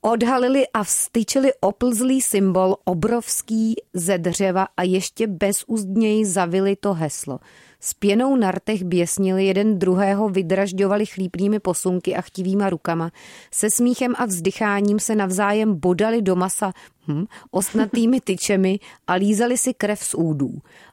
Odhalili 0.00 0.68
a 0.68 0.84
vstyčili 0.84 1.52
oplzlý 1.60 2.22
symbol 2.22 2.76
obrovský 2.84 3.74
ze 3.94 4.18
dřeva 4.18 4.68
a 4.76 4.82
ještě 4.82 5.26
bezúzdněji 5.26 6.26
zavili 6.26 6.76
to 6.76 6.94
heslo. 6.94 7.40
S 7.84 7.94
pěnou 7.94 8.36
na 8.36 8.50
rtech 8.50 8.84
běsnili 8.84 9.46
jeden 9.46 9.78
druhého, 9.78 10.28
vydražďovali 10.28 11.06
chlípnými 11.06 11.60
posunky 11.60 12.16
a 12.16 12.20
chtivýma 12.20 12.70
rukama. 12.70 13.10
Se 13.50 13.70
smíchem 13.70 14.14
a 14.18 14.24
vzdycháním 14.24 14.98
se 15.00 15.14
navzájem 15.14 15.74
bodali 15.74 16.22
do 16.22 16.36
masa 16.36 16.72
hm, 17.08 17.24
osnatými 17.50 18.20
tyčemi 18.24 18.78
a 19.06 19.12
lízali 19.12 19.58
si 19.58 19.74
krev 19.74 20.04
z 20.04 20.14
údů. 20.14 20.50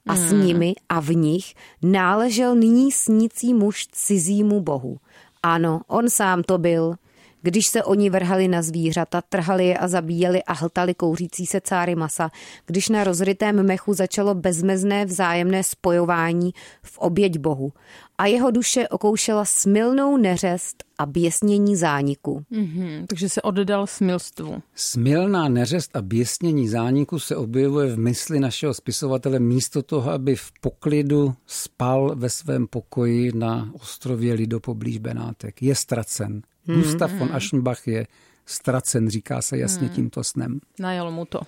A 0.08 0.16
s 0.16 0.32
Hmm. 0.32 0.46
nimi 0.46 0.74
a 0.90 1.00
v 1.00 1.16
nich 1.16 1.54
náležel 1.82 2.56
nyní 2.56 2.92
snící 2.92 3.54
muž 3.54 3.88
cizímu 3.92 4.62
bohu. 4.62 4.98
Ano, 5.44 5.82
on 5.88 6.10
sám 6.10 6.44
to 6.44 6.58
byl. 6.58 6.96
Když 7.42 7.68
se 7.68 7.84
oni 7.84 8.10
vrhali 8.10 8.48
na 8.48 8.62
zvířata, 8.62 9.22
trhali 9.22 9.68
je 9.68 9.78
a 9.78 9.88
zabíjeli 9.88 10.44
a 10.44 10.54
hltali 10.54 10.94
kouřící 10.94 11.46
se 11.46 11.62
cáry 11.62 11.96
masa, 11.96 12.32
když 12.66 12.90
na 12.90 13.04
rozrytém 13.04 13.66
mechu 13.68 13.94
začalo 13.94 14.36
bezmezné 14.36 15.06
vzájemné 15.06 15.64
spojování 15.64 16.52
v 16.84 16.98
oběť 16.98 17.38
bohu 17.38 17.74
a 18.18 18.26
jeho 18.26 18.52
duše 18.52 18.88
okoušela 18.88 19.46
smilnou 19.46 20.18
neřest 20.18 20.84
a 20.98 21.06
běsnění 21.06 21.76
zániku. 21.76 22.46
Mhm, 22.50 23.06
takže 23.08 23.30
se 23.30 23.42
oddal 23.42 23.88
smilstvu. 23.88 24.62
Smilná 24.76 25.50
neřest 25.50 25.96
a 25.96 26.02
běsnění 26.02 26.68
zániku 26.68 27.20
se 27.20 27.36
objevuje 27.36 27.96
v 27.96 28.00
mysli 28.00 28.40
našeho 28.40 28.74
spisovatele 28.74 29.40
místo 29.40 29.82
toho, 29.82 30.12
aby 30.12 30.36
v 30.36 30.52
poklidu 30.62 31.34
spal 31.46 32.16
ve 32.16 32.30
svém 32.30 32.68
pokoji 32.68 33.32
na 33.36 33.72
ostrově 33.74 34.34
Lido 34.34 34.60
poblíž 34.60 34.98
Benátek. 34.98 35.62
Je 35.62 35.76
ztracen. 35.76 36.42
Hmm. 36.68 36.82
Gustav 36.82 37.12
von 37.12 37.30
Aschenbach 37.34 37.88
je 37.88 38.08
ztracen, 38.46 39.10
říká 39.10 39.42
se 39.42 39.58
jasně 39.58 39.88
hmm. 39.88 39.96
tímto 39.96 40.24
snem. 40.24 40.60
Najelo 40.80 41.12
mu 41.12 41.26
to. 41.26 41.40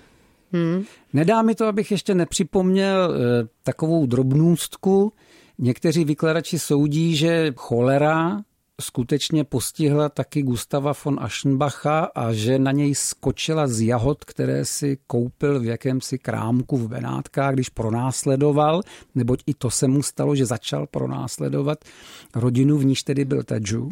Hmm. 0.52 0.84
Nedá 1.14 1.42
mi 1.42 1.56
to, 1.56 1.66
abych 1.66 1.92
ještě 1.92 2.16
nepřipomněl 2.16 3.14
eh, 3.16 3.48
takovou 3.64 4.06
drobnůstku. 4.06 5.14
Někteří 5.58 6.06
vykladači 6.06 6.60
soudí, 6.60 7.16
že 7.16 7.54
cholera 7.56 8.42
skutečně 8.82 9.44
postihla 9.44 10.10
taky 10.10 10.42
Gustava 10.42 10.94
von 11.06 11.20
Aschenbacha 11.22 12.00
a 12.16 12.34
že 12.34 12.60
na 12.60 12.72
něj 12.72 12.96
skočila 12.96 13.68
z 13.68 13.82
jahod, 13.82 14.26
které 14.26 14.66
si 14.66 14.98
koupil 15.08 15.60
v 15.60 15.66
jakémsi 15.66 16.20
krámku 16.20 16.78
v 16.78 16.88
Benátkách, 16.88 17.54
když 17.54 17.70
pronásledoval, 17.70 18.82
neboť 19.16 19.44
i 19.46 19.54
to 19.54 19.70
se 19.70 19.88
mu 19.88 20.04
stalo, 20.04 20.36
že 20.36 20.46
začal 20.46 20.88
pronásledovat 20.88 21.86
rodinu, 22.36 22.78
v 22.78 22.86
níž 22.86 23.04
tedy 23.04 23.26
byl 23.26 23.44
Tadžu. 23.44 23.90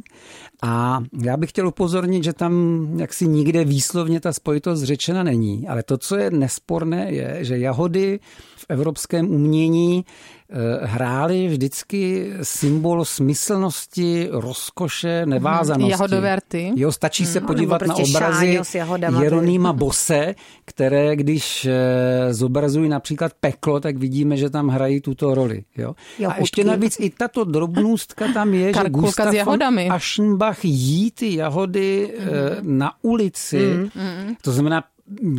A 0.63 1.03
já 1.21 1.37
bych 1.37 1.49
chtěl 1.49 1.67
upozornit, 1.67 2.23
že 2.23 2.33
tam 2.33 2.53
jaksi 2.99 3.27
nikde 3.27 3.65
výslovně 3.65 4.19
ta 4.19 4.33
spojitost 4.33 4.83
řečena 4.83 5.23
není, 5.23 5.67
ale 5.67 5.83
to, 5.83 5.97
co 5.97 6.15
je 6.15 6.31
nesporné, 6.31 7.11
je, 7.11 7.45
že 7.45 7.57
jahody 7.57 8.19
v 8.57 8.65
evropském 8.69 9.29
umění 9.29 10.05
hrály 10.83 11.47
vždycky 11.47 12.31
symbol 12.41 13.05
smyslnosti, 13.05 14.27
rozkoše, 14.31 15.25
nevázanosti. 15.25 15.91
Jahodové 15.91 16.35
rty. 16.35 16.71
Jo, 16.75 16.91
stačí 16.91 17.25
se 17.25 17.39
No, 17.41 17.47
podívat 17.47 17.81
na 17.81 17.95
prostě 17.95 18.17
obrazy 18.17 18.59
Jeronýma 19.21 19.73
Bose, 19.73 20.35
které 20.65 21.15
když 21.15 21.65
eh, 21.65 22.33
zobrazují 22.33 22.89
například 22.89 23.31
peklo, 23.39 23.79
tak 23.79 23.97
vidíme, 23.97 24.37
že 24.37 24.49
tam 24.49 24.67
hrají 24.67 25.01
tuto 25.01 25.35
roli. 25.35 25.63
Jo? 25.77 25.95
A 26.27 26.37
ještě 26.39 26.63
navíc 26.63 26.97
i 26.99 27.09
tato 27.09 27.43
drobnůstka 27.43 28.25
tam 28.33 28.53
je, 28.53 28.73
že 28.73 28.89
Gustav 28.89 29.35
von. 29.45 29.59
Aschenbach 29.91 30.65
jí 30.65 31.11
ty 31.11 31.35
jahody 31.35 32.13
eh, 32.17 32.25
na 32.61 32.93
ulici, 33.01 33.91
to 34.41 34.51
znamená 34.51 34.83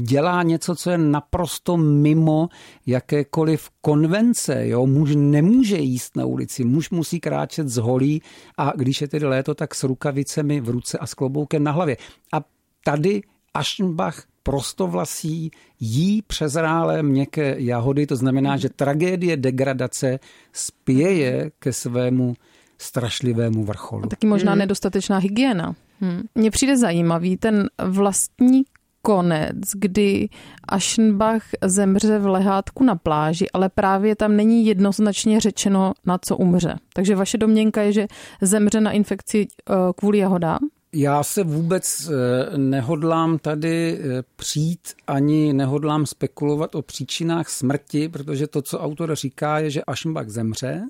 dělá 0.02 0.42
něco, 0.42 0.74
co 0.74 0.90
je 0.90 0.98
naprosto 0.98 1.76
mimo 1.76 2.48
jakékoliv 2.86 3.70
konvence. 3.80 4.68
Jo? 4.68 4.86
Muž 4.86 5.12
nemůže 5.16 5.76
jíst 5.76 6.16
na 6.16 6.24
ulici, 6.24 6.64
muž 6.64 6.90
musí 6.90 7.20
kráčet 7.20 7.68
z 7.68 7.76
holí 7.76 8.22
a 8.58 8.72
když 8.76 9.00
je 9.00 9.08
tedy 9.08 9.26
léto, 9.26 9.54
tak 9.54 9.74
s 9.74 9.84
rukavicemi 9.84 10.60
v 10.60 10.68
ruce 10.68 10.98
a 10.98 11.06
s 11.06 11.14
kloboukem 11.14 11.64
na 11.64 11.72
hlavě. 11.72 11.96
A 12.32 12.44
tady 12.84 13.22
Aschenbach 13.54 14.24
prostovlasí 14.42 15.50
jí 15.80 16.22
přezrálé 16.22 17.02
měkké 17.02 17.54
jahody, 17.58 18.06
to 18.06 18.16
znamená, 18.16 18.56
že 18.56 18.68
tragédie 18.68 19.36
degradace 19.36 20.18
spěje 20.52 21.50
ke 21.58 21.72
svému 21.72 22.34
strašlivému 22.78 23.64
vrcholu. 23.64 24.04
A 24.04 24.08
taky 24.08 24.26
možná 24.26 24.54
nedostatečná 24.54 25.18
hygiena. 25.18 25.74
Hm. 26.00 26.22
Mně 26.34 26.50
přijde 26.50 26.78
zajímavý 26.78 27.36
ten 27.36 27.68
vlastní 27.84 28.62
konec, 29.02 29.56
kdy 29.74 30.28
Aschenbach 30.68 31.42
zemře 31.64 32.18
v 32.18 32.26
lehátku 32.26 32.84
na 32.84 32.96
pláži, 32.96 33.50
ale 33.50 33.68
právě 33.68 34.16
tam 34.16 34.36
není 34.36 34.66
jednoznačně 34.66 35.40
řečeno, 35.40 35.92
na 36.06 36.18
co 36.18 36.36
umře. 36.36 36.74
Takže 36.94 37.16
vaše 37.16 37.38
domněnka 37.38 37.82
je, 37.82 37.92
že 37.92 38.06
zemře 38.40 38.80
na 38.80 38.90
infekci 38.90 39.46
eh, 39.46 39.74
kvůli 39.96 40.18
jahodám? 40.18 40.58
Já 40.94 41.22
se 41.22 41.44
vůbec 41.44 42.10
eh, 42.10 42.58
nehodlám 42.58 43.38
tady 43.38 43.98
eh, 43.98 44.22
přijít, 44.36 44.80
ani 45.06 45.52
nehodlám 45.52 46.06
spekulovat 46.06 46.74
o 46.74 46.82
příčinách 46.82 47.48
smrti, 47.48 48.08
protože 48.08 48.46
to, 48.46 48.62
co 48.62 48.78
autor 48.78 49.14
říká, 49.14 49.58
je, 49.58 49.70
že 49.70 49.84
Aschenbach 49.84 50.28
zemře. 50.28 50.82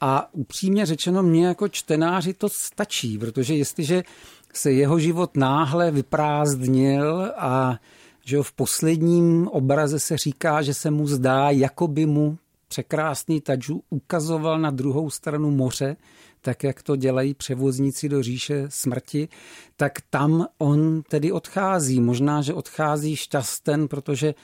A 0.00 0.34
upřímně 0.34 0.86
řečeno, 0.86 1.22
mě 1.22 1.46
jako 1.46 1.68
čtenáři 1.68 2.34
to 2.34 2.48
stačí, 2.48 3.18
protože 3.18 3.54
jestliže 3.54 4.02
se 4.52 4.72
jeho 4.72 4.98
život 4.98 5.36
náhle 5.36 5.90
vyprázdnil 5.90 7.32
a 7.36 7.78
že 8.24 8.42
v 8.42 8.52
posledním 8.52 9.48
obraze 9.48 10.00
se 10.00 10.16
říká, 10.16 10.62
že 10.62 10.74
se 10.74 10.90
mu 10.90 11.06
zdá, 11.06 11.50
jako 11.50 11.88
by 11.88 12.06
mu 12.06 12.38
překrásný 12.68 13.40
Tadžu 13.40 13.82
ukazoval 13.90 14.58
na 14.58 14.70
druhou 14.70 15.10
stranu 15.10 15.50
moře, 15.50 15.96
tak 16.40 16.64
jak 16.64 16.82
to 16.82 16.96
dělají 16.96 17.34
převozníci 17.34 18.08
do 18.08 18.22
říše 18.22 18.64
smrti, 18.68 19.28
tak 19.76 19.92
tam 20.10 20.46
on 20.58 21.02
tedy 21.02 21.32
odchází. 21.32 22.00
Možná, 22.00 22.42
že 22.42 22.54
odchází 22.54 23.16
šťasten, 23.16 23.88
protože 23.88 24.34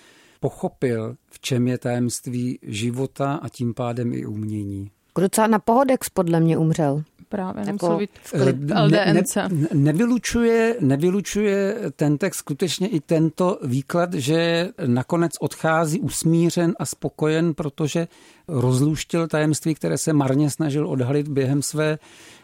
pochopil, 0.41 1.17
v 1.31 1.41
čem 1.41 1.69
je 1.69 1.79
tajemství 1.79 2.59
života 2.63 3.35
a 3.35 3.49
tím 3.49 3.75
pádem 3.75 4.13
i 4.13 4.27
umění. 4.27 4.91
Docela 5.21 5.47
na 5.47 5.59
pohodex 5.59 6.09
podle 6.09 6.41
mě 6.41 6.59
umřel. 6.59 7.03
Právě, 7.29 7.65
Jako- 7.67 7.99
v 7.99 8.35
Eh, 8.35 8.83
LDNC. 8.83 9.37
Ne, 9.37 9.49
ne, 9.51 9.69
nevylučuje, 9.75 10.77
nevylučuje 10.81 11.77
ten 11.97 12.19
text 12.19 12.39
skutečně 12.39 12.89
i 12.89 13.01
tento 13.01 13.59
výklad, 13.63 14.15
že 14.15 14.69
nakonec 14.87 15.33
odchází 15.41 16.01
usmířen 16.01 16.75
a 16.79 16.87
spokojen, 16.87 17.55
protože 17.55 18.09
rozluštil 18.49 19.29
tajemství, 19.29 19.75
které 19.75 19.99
se 19.99 20.13
marně 20.13 20.51
snažil 20.51 20.89
odhalit 20.89 21.29
během 21.29 21.63
své 21.63 21.99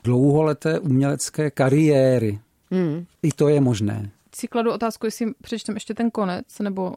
dlouholeté 0.05 0.79
umělecké 0.79 1.51
kariéry. 1.51 2.41
Hmm. 2.71 3.05
I 3.23 3.33
to 3.33 3.49
je 3.49 3.61
možné. 3.61 4.11
Si 4.35 4.49
kladu 4.49 4.73
otázku, 4.73 5.07
jestli 5.07 5.27
přečtem 5.43 5.75
ještě 5.75 5.95
ten 5.95 6.11
konec, 6.11 6.59
nebo 6.59 6.95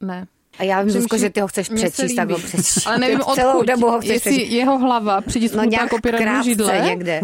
ne. 0.00 0.26
A 0.58 0.64
já 0.64 0.82
vím, 0.82 0.90
Zuzko, 0.90 1.18
že 1.18 1.30
ty 1.30 1.40
ho 1.40 1.48
chceš 1.48 1.68
přečíst, 1.68 2.14
tak 2.14 2.30
ho 2.30 2.38
přečíst. 2.38 2.86
Ale 2.86 2.98
nevím 2.98 3.18
Celou 3.34 3.50
odkud. 3.52 3.66
dobu 3.66 3.86
ho 3.90 3.98
chceš 4.00 4.10
jestli 4.10 4.32
přečíst. 4.32 4.52
jeho 4.52 4.78
hlava 4.78 5.16
No 5.16 5.22
přitisknutá 5.22 5.64
nějak 5.64 5.90
k 5.90 5.92
opěradlu 5.92 6.42
židle. 6.42 6.80
někde. 6.84 7.20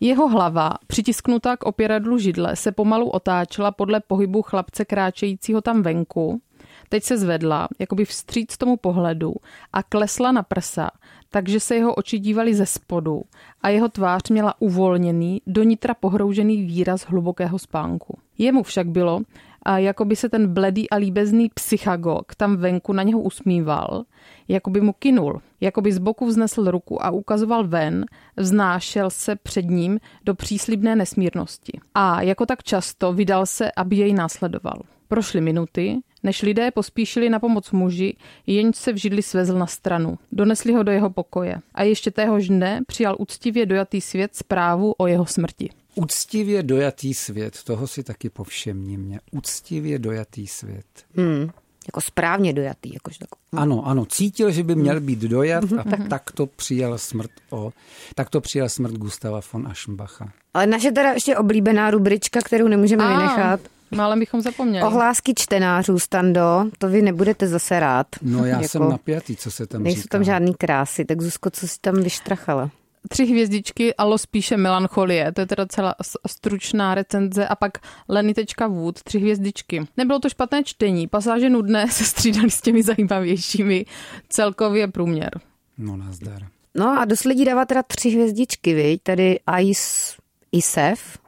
Jeho 0.00 0.28
hlava, 0.28 0.70
přitisknutá 0.86 1.56
k 1.56 1.62
opěradlu 1.64 2.18
židle, 2.18 2.56
se 2.56 2.72
pomalu 2.72 3.08
otáčela 3.08 3.70
podle 3.70 4.00
pohybu 4.00 4.42
chlapce 4.42 4.84
kráčejícího 4.84 5.60
tam 5.60 5.82
venku. 5.82 6.40
Teď 6.88 7.04
se 7.04 7.18
zvedla, 7.18 7.68
jakoby 7.78 8.04
vstříc 8.04 8.56
tomu 8.56 8.76
pohledu 8.76 9.34
a 9.72 9.82
klesla 9.82 10.32
na 10.32 10.42
prsa, 10.42 10.90
takže 11.30 11.60
se 11.60 11.74
jeho 11.76 11.94
oči 11.94 12.18
dívaly 12.18 12.54
ze 12.54 12.66
spodu 12.66 13.22
a 13.62 13.68
jeho 13.68 13.88
tvář 13.88 14.22
měla 14.30 14.54
uvolněný, 14.58 15.42
do 15.46 15.62
nitra 15.62 15.94
pohroužený 15.94 16.62
výraz 16.62 17.02
hlubokého 17.02 17.58
spánku. 17.58 18.18
Jemu 18.38 18.62
však 18.62 18.88
bylo, 18.88 19.20
a 19.62 19.78
jako 19.78 20.04
by 20.04 20.16
se 20.16 20.28
ten 20.28 20.54
bledý 20.54 20.90
a 20.90 20.96
líbezný 20.96 21.50
psychagog 21.54 22.34
tam 22.34 22.56
venku 22.56 22.92
na 22.92 23.02
něho 23.02 23.20
usmíval, 23.20 24.04
jako 24.48 24.70
by 24.70 24.80
mu 24.80 24.92
kinul, 24.92 25.40
jako 25.60 25.80
by 25.80 25.92
z 25.92 25.98
boku 25.98 26.26
vznesl 26.26 26.70
ruku 26.70 27.04
a 27.04 27.10
ukazoval 27.10 27.68
ven, 27.68 28.04
vznášel 28.36 29.10
se 29.10 29.36
před 29.36 29.64
ním 29.64 30.00
do 30.24 30.34
příslibné 30.34 30.96
nesmírnosti. 30.96 31.80
A 31.94 32.22
jako 32.22 32.46
tak 32.46 32.62
často 32.62 33.12
vydal 33.12 33.46
se, 33.46 33.72
aby 33.76 33.96
jej 33.96 34.12
následoval. 34.12 34.82
Prošly 35.08 35.40
minuty, 35.40 35.98
než 36.22 36.42
lidé 36.42 36.70
pospíšili 36.70 37.30
na 37.30 37.38
pomoc 37.38 37.70
muži, 37.70 38.16
jenž 38.46 38.76
se 38.76 38.92
v 38.92 38.96
židli 38.96 39.22
svezl 39.22 39.58
na 39.58 39.66
stranu. 39.66 40.18
Donesli 40.32 40.72
ho 40.72 40.82
do 40.82 40.92
jeho 40.92 41.10
pokoje. 41.10 41.56
A 41.74 41.82
ještě 41.82 42.10
téhož 42.10 42.48
dne 42.48 42.80
přijal 42.86 43.16
úctivě 43.18 43.66
dojatý 43.66 44.00
svět 44.00 44.36
zprávu 44.36 44.94
o 44.98 45.06
jeho 45.06 45.26
smrti. 45.26 45.70
Úctivě 45.94 46.62
dojatý 46.62 47.14
svět, 47.14 47.62
toho 47.62 47.86
si 47.86 48.02
taky 48.02 48.30
povšimni 48.30 48.96
mě. 48.96 49.20
Úctivě 49.30 49.98
dojatý 49.98 50.46
svět. 50.46 50.86
Hmm. 51.16 51.50
Jako 51.86 52.00
správně 52.00 52.52
dojatý. 52.52 52.94
Jakož 52.94 53.18
tak. 53.18 53.28
Ano, 53.52 53.86
ano, 53.86 54.06
cítil, 54.06 54.50
že 54.50 54.62
by 54.62 54.74
měl 54.74 55.00
být 55.00 55.18
dojat 55.18 55.64
a 55.78 55.84
tak, 55.90 56.08
tak 56.08 56.30
to 56.32 56.46
přijal 56.46 56.98
smrt 56.98 57.30
o, 57.50 57.72
tak 58.14 58.30
to 58.30 58.40
přijal 58.40 58.68
smrt 58.68 58.94
Gustava 58.94 59.40
von 59.52 59.66
Aschenbacha. 59.68 60.32
Ale 60.54 60.66
naše 60.66 60.92
teda 60.92 61.12
ještě 61.12 61.36
oblíbená 61.36 61.90
rubrička, 61.90 62.40
kterou 62.44 62.68
nemůžeme 62.68 63.04
A. 63.04 63.08
vynechat. 63.16 63.60
Málem 63.90 64.18
bychom 64.18 64.40
zapomněli. 64.40 64.84
Ohlásky 64.86 65.32
čtenářů, 65.36 65.98
Stando, 65.98 66.64
to 66.78 66.88
vy 66.88 67.02
nebudete 67.02 67.48
zase 67.48 67.80
rád. 67.80 68.06
No 68.22 68.44
já 68.44 68.56
jako, 68.60 68.68
jsem 68.68 68.88
napjatý, 68.88 69.36
co 69.36 69.50
se 69.50 69.66
tam 69.66 69.82
Nejsou 69.82 70.02
říká. 70.02 70.18
tam 70.18 70.24
žádný 70.24 70.54
krásy, 70.54 71.04
tak 71.04 71.22
Zuzko, 71.22 71.50
co 71.50 71.68
si 71.68 71.76
tam 71.80 71.94
vyštrachala? 71.94 72.70
Tři 73.08 73.26
hvězdičky, 73.26 73.94
alo 73.94 74.18
spíše 74.18 74.56
melancholie, 74.56 75.32
to 75.32 75.40
je 75.40 75.46
teda 75.46 75.66
celá 75.66 75.94
stručná 76.26 76.94
recenze 76.94 77.48
a 77.48 77.56
pak 77.56 77.72
Leny.wood, 78.08 79.02
tři 79.02 79.18
hvězdičky. 79.18 79.86
Nebylo 79.96 80.18
to 80.18 80.28
špatné 80.28 80.64
čtení, 80.64 81.08
pasáže 81.08 81.50
nudné 81.50 81.88
se 81.90 82.04
střídali 82.04 82.50
s 82.50 82.60
těmi 82.60 82.82
zajímavějšími, 82.82 83.84
celkově 84.28 84.88
průměr. 84.88 85.30
No 85.78 85.96
nazdar. 85.96 86.42
No 86.74 87.00
a 87.00 87.04
dost 87.04 87.24
lidí 87.24 87.44
dává 87.44 87.64
teda 87.64 87.82
tři 87.82 88.10
hvězdičky, 88.10 88.74
viď? 88.74 89.02
Tady 89.02 89.40
Ice 89.60 90.16
Isef, 90.52 91.18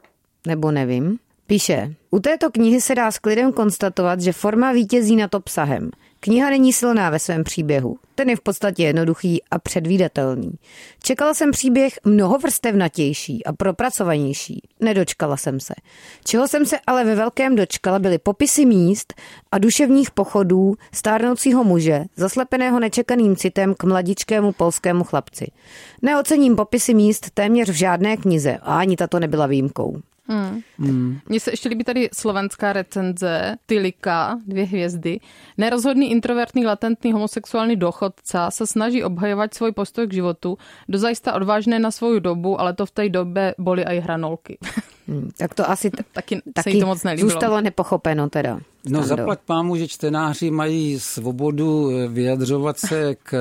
nebo 0.47 0.71
nevím. 0.71 1.19
Píše, 1.47 1.95
u 2.11 2.21
této 2.21 2.51
knihy 2.51 2.81
se 2.81 2.95
dá 2.95 3.11
s 3.11 3.19
klidem 3.19 3.53
konstatovat, 3.53 4.21
že 4.21 4.33
forma 4.33 4.73
vítězí 4.73 5.17
nad 5.17 5.35
obsahem. 5.35 5.91
Kniha 6.25 6.51
není 6.51 6.73
silná 6.73 7.11
ve 7.11 7.19
svém 7.19 7.45
příběhu. 7.45 7.97
Ten 8.15 8.31
je 8.31 8.37
v 8.37 8.41
podstatě 8.41 8.83
jednoduchý 8.83 9.43
a 9.51 9.59
předvídatelný. 9.59 10.53
Čekala 11.03 11.35
jsem 11.35 11.51
příběh 11.51 11.99
mnoho 12.05 12.39
vrstevnatější 12.39 13.45
a 13.45 13.53
propracovanější. 13.53 14.63
Nedočkala 14.81 15.37
jsem 15.37 15.61
se. 15.61 15.75
Čeho 16.25 16.49
jsem 16.49 16.67
se 16.67 16.77
ale 16.87 17.05
ve 17.05 17.15
velkém 17.15 17.57
dočkala, 17.57 17.99
byly 17.99 18.19
popisy 18.19 18.67
míst 18.67 19.15
a 19.53 19.59
duševních 19.59 20.11
pochodů 20.11 20.75
stárnoucího 20.93 21.65
muže, 21.65 22.05
zaslepeného 22.17 22.81
nečekaným 22.81 23.37
citem 23.37 23.75
k 23.75 23.85
mladičkému 23.85 24.53
polskému 24.53 25.05
chlapci. 25.05 25.51
Neocením 26.03 26.57
popisy 26.57 26.95
míst 26.95 27.31
téměř 27.35 27.71
v 27.71 27.75
žádné 27.75 28.17
knize 28.17 28.59
a 28.63 28.79
ani 28.79 28.97
tato 28.97 29.21
nebyla 29.21 29.47
výjimkou. 29.47 30.01
Hmm. 30.29 30.61
Hmm. 30.79 31.19
Mně 31.29 31.41
se 31.41 31.51
ještě 31.51 31.69
líbí 31.69 31.85
tady 31.85 32.09
slovenská 32.13 32.73
recenze, 32.73 33.57
Tylika, 33.67 34.39
dvě 34.47 34.65
hvězdy. 34.65 35.21
Nerozhodný 35.59 36.11
introvertný 36.11 36.67
latentný 36.67 37.13
homosexuální 37.13 37.77
dochodca 37.77 38.51
se 38.51 38.67
snaží 38.67 39.05
obhajovat 39.05 39.55
svůj 39.55 39.73
postoj 39.73 40.07
k 40.07 40.13
životu, 40.13 40.59
dozajista 40.89 41.35
odvážné 41.35 41.79
na 41.79 41.91
svou 41.91 42.19
dobu, 42.19 42.61
ale 42.61 42.73
to 42.73 42.87
v 42.87 42.91
té 42.91 43.09
době 43.09 43.55
boli 43.59 43.83
i 43.83 44.01
hranolky. 44.01 44.59
Hmm, 45.09 45.31
tak 45.39 45.55
to 45.55 45.71
asi 45.71 45.91
t- 45.91 46.03
taky, 46.13 46.41
taky 46.55 46.71
se 46.71 46.77
jí 46.77 46.81
to 46.81 46.87
moc 46.87 47.05
nelíbilo. 47.05 47.31
zůstalo 47.31 47.61
nepochopeno 47.61 48.29
teda. 48.29 48.61
No 48.89 49.03
zaplať 49.03 49.39
pámu, 49.45 49.77
že 49.77 49.89
čtenáři 49.89 50.51
mají 50.51 51.01
svobodu 51.01 51.91
vyjadřovat 52.09 52.79
se 52.79 53.15
k 53.23 53.35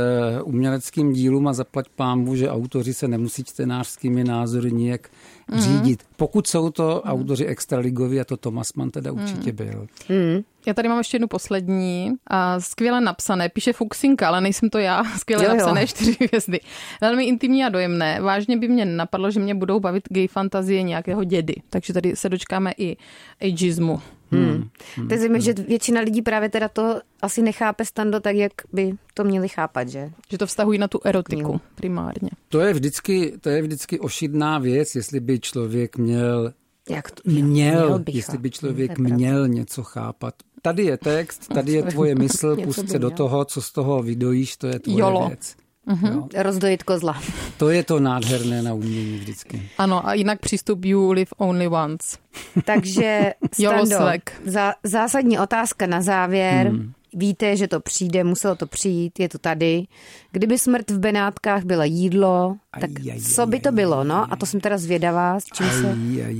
uměleckým 0.43 1.13
dílům 1.13 1.47
a 1.47 1.53
zaplať 1.53 1.86
pámu, 1.95 2.36
že 2.36 2.49
autoři 2.49 2.93
se 2.93 3.07
nemusí 3.07 3.43
čtenářskými 3.43 4.23
názory 4.23 4.71
nijak 4.71 5.09
mm. 5.53 5.61
řídit. 5.61 6.03
Pokud 6.15 6.47
jsou 6.47 6.69
to 6.69 7.01
mm. 7.05 7.11
autoři 7.11 7.45
extraligoví, 7.45 8.19
a 8.19 8.23
to 8.23 8.37
Thomas 8.37 8.73
Mann 8.73 8.91
teda 8.91 9.11
určitě 9.11 9.49
mm. 9.49 9.55
byl. 9.55 9.87
Mm. 10.09 10.43
Já 10.65 10.73
tady 10.73 10.89
mám 10.89 10.97
ještě 10.97 11.15
jednu 11.15 11.27
poslední. 11.27 12.11
A 12.27 12.59
skvěle 12.59 13.01
napsané, 13.01 13.49
píše 13.49 13.73
Fuxinka, 13.73 14.27
ale 14.27 14.41
nejsem 14.41 14.69
to 14.69 14.77
já. 14.77 15.03
Skvěle 15.17 15.43
jo, 15.43 15.49
jo. 15.49 15.55
napsané 15.57 15.87
čtyři 15.87 16.17
hvězdy. 16.27 16.59
Velmi 17.01 17.25
intimní 17.25 17.63
a 17.63 17.69
dojemné. 17.69 18.21
Vážně 18.21 18.57
by 18.57 18.67
mě 18.67 18.85
napadlo, 18.85 19.31
že 19.31 19.39
mě 19.39 19.55
budou 19.55 19.79
bavit 19.79 20.03
gay 20.09 20.27
fantazie 20.27 20.83
nějakého 20.83 21.23
dědy. 21.23 21.55
Takže 21.69 21.93
tady 21.93 22.15
se 22.15 22.29
dočkáme 22.29 22.73
i 22.77 22.97
ageismu. 23.41 24.01
Hmm. 24.38 24.69
Hmm. 24.95 25.07
To 25.07 25.13
je 25.13 25.19
zajímavé, 25.19 25.41
že 25.41 25.53
většina 25.53 26.01
lidí 26.01 26.21
právě 26.21 26.49
teda 26.49 26.69
to 26.69 27.01
asi 27.21 27.41
nechápe 27.41 27.86
stando 27.86 28.19
tak, 28.19 28.36
jak 28.36 28.51
by 28.73 28.93
to 29.13 29.23
měli 29.23 29.49
chápat, 29.49 29.89
že? 29.89 30.11
Že 30.31 30.38
to 30.38 30.47
vztahují 30.47 30.79
na 30.79 30.88
tu 30.88 30.99
erotiku 31.03 31.41
Knihu. 31.41 31.61
primárně. 31.75 32.29
To 32.49 32.59
je, 32.59 32.73
vždycky, 32.73 33.34
to 33.41 33.49
je 33.49 33.61
vždycky 33.61 33.99
ošidná 33.99 34.59
věc, 34.59 34.95
jestli 34.95 35.19
by 35.19 35.39
člověk 35.39 35.97
měl 35.97 36.53
jak 36.89 37.11
to, 37.11 37.21
měl, 37.25 37.45
měl 37.45 38.03
jestli 38.07 38.38
by 38.38 38.51
člověk 38.51 38.99
měl 38.99 39.47
něco 39.47 39.84
chápat. 39.84 40.34
Tady 40.61 40.84
je 40.84 40.97
text, 40.97 41.47
tady 41.47 41.71
je 41.71 41.84
tvoje 41.91 42.15
mysl, 42.15 42.55
pust 42.63 42.89
se 42.89 42.99
do 42.99 43.09
toho, 43.09 43.45
co 43.45 43.61
z 43.61 43.71
toho 43.71 44.03
vydojíš, 44.03 44.57
to 44.57 44.67
je 44.67 44.79
tvoje 44.79 44.99
Jolo. 44.99 45.27
věc. 45.27 45.55
Uh-huh. 45.88 46.27
Rozdojit 46.36 46.84
kozla. 46.84 47.21
To 47.57 47.69
je 47.69 47.84
to 47.84 47.99
nádherné 47.99 48.61
na 48.61 48.73
umění 48.73 49.17
vždycky. 49.17 49.69
Ano, 49.77 50.07
a 50.07 50.13
jinak 50.13 50.39
přístup 50.39 50.86
you 50.86 51.11
live 51.11 51.31
only 51.38 51.67
once. 51.67 52.17
Takže 52.65 53.34
Stando, 53.51 53.97
za, 54.45 54.73
zásadní 54.84 55.39
otázka 55.39 55.88
na 55.88 56.01
závěr. 56.01 56.67
Hmm. 56.67 56.91
Víte, 57.15 57.57
že 57.57 57.67
to 57.67 57.79
přijde, 57.79 58.23
muselo 58.23 58.55
to 58.55 58.67
přijít, 58.67 59.19
je 59.19 59.29
to 59.29 59.38
tady. 59.38 59.84
Kdyby 60.31 60.57
smrt 60.57 60.91
v 60.91 60.99
Benátkách 60.99 61.63
byla 61.63 61.86
jídlo, 61.86 62.55
tak 62.79 62.89
aj, 62.99 63.11
aj, 63.11 63.19
co 63.21 63.45
by 63.45 63.59
to 63.59 63.71
bylo, 63.71 64.03
no? 64.03 64.34
A 64.34 64.36
to 64.36 64.45
jsem 64.45 64.59
teda 64.59 64.77
zvědavá, 64.77 65.39
s 65.39 65.45
čím 65.45 65.69
se 65.69 65.95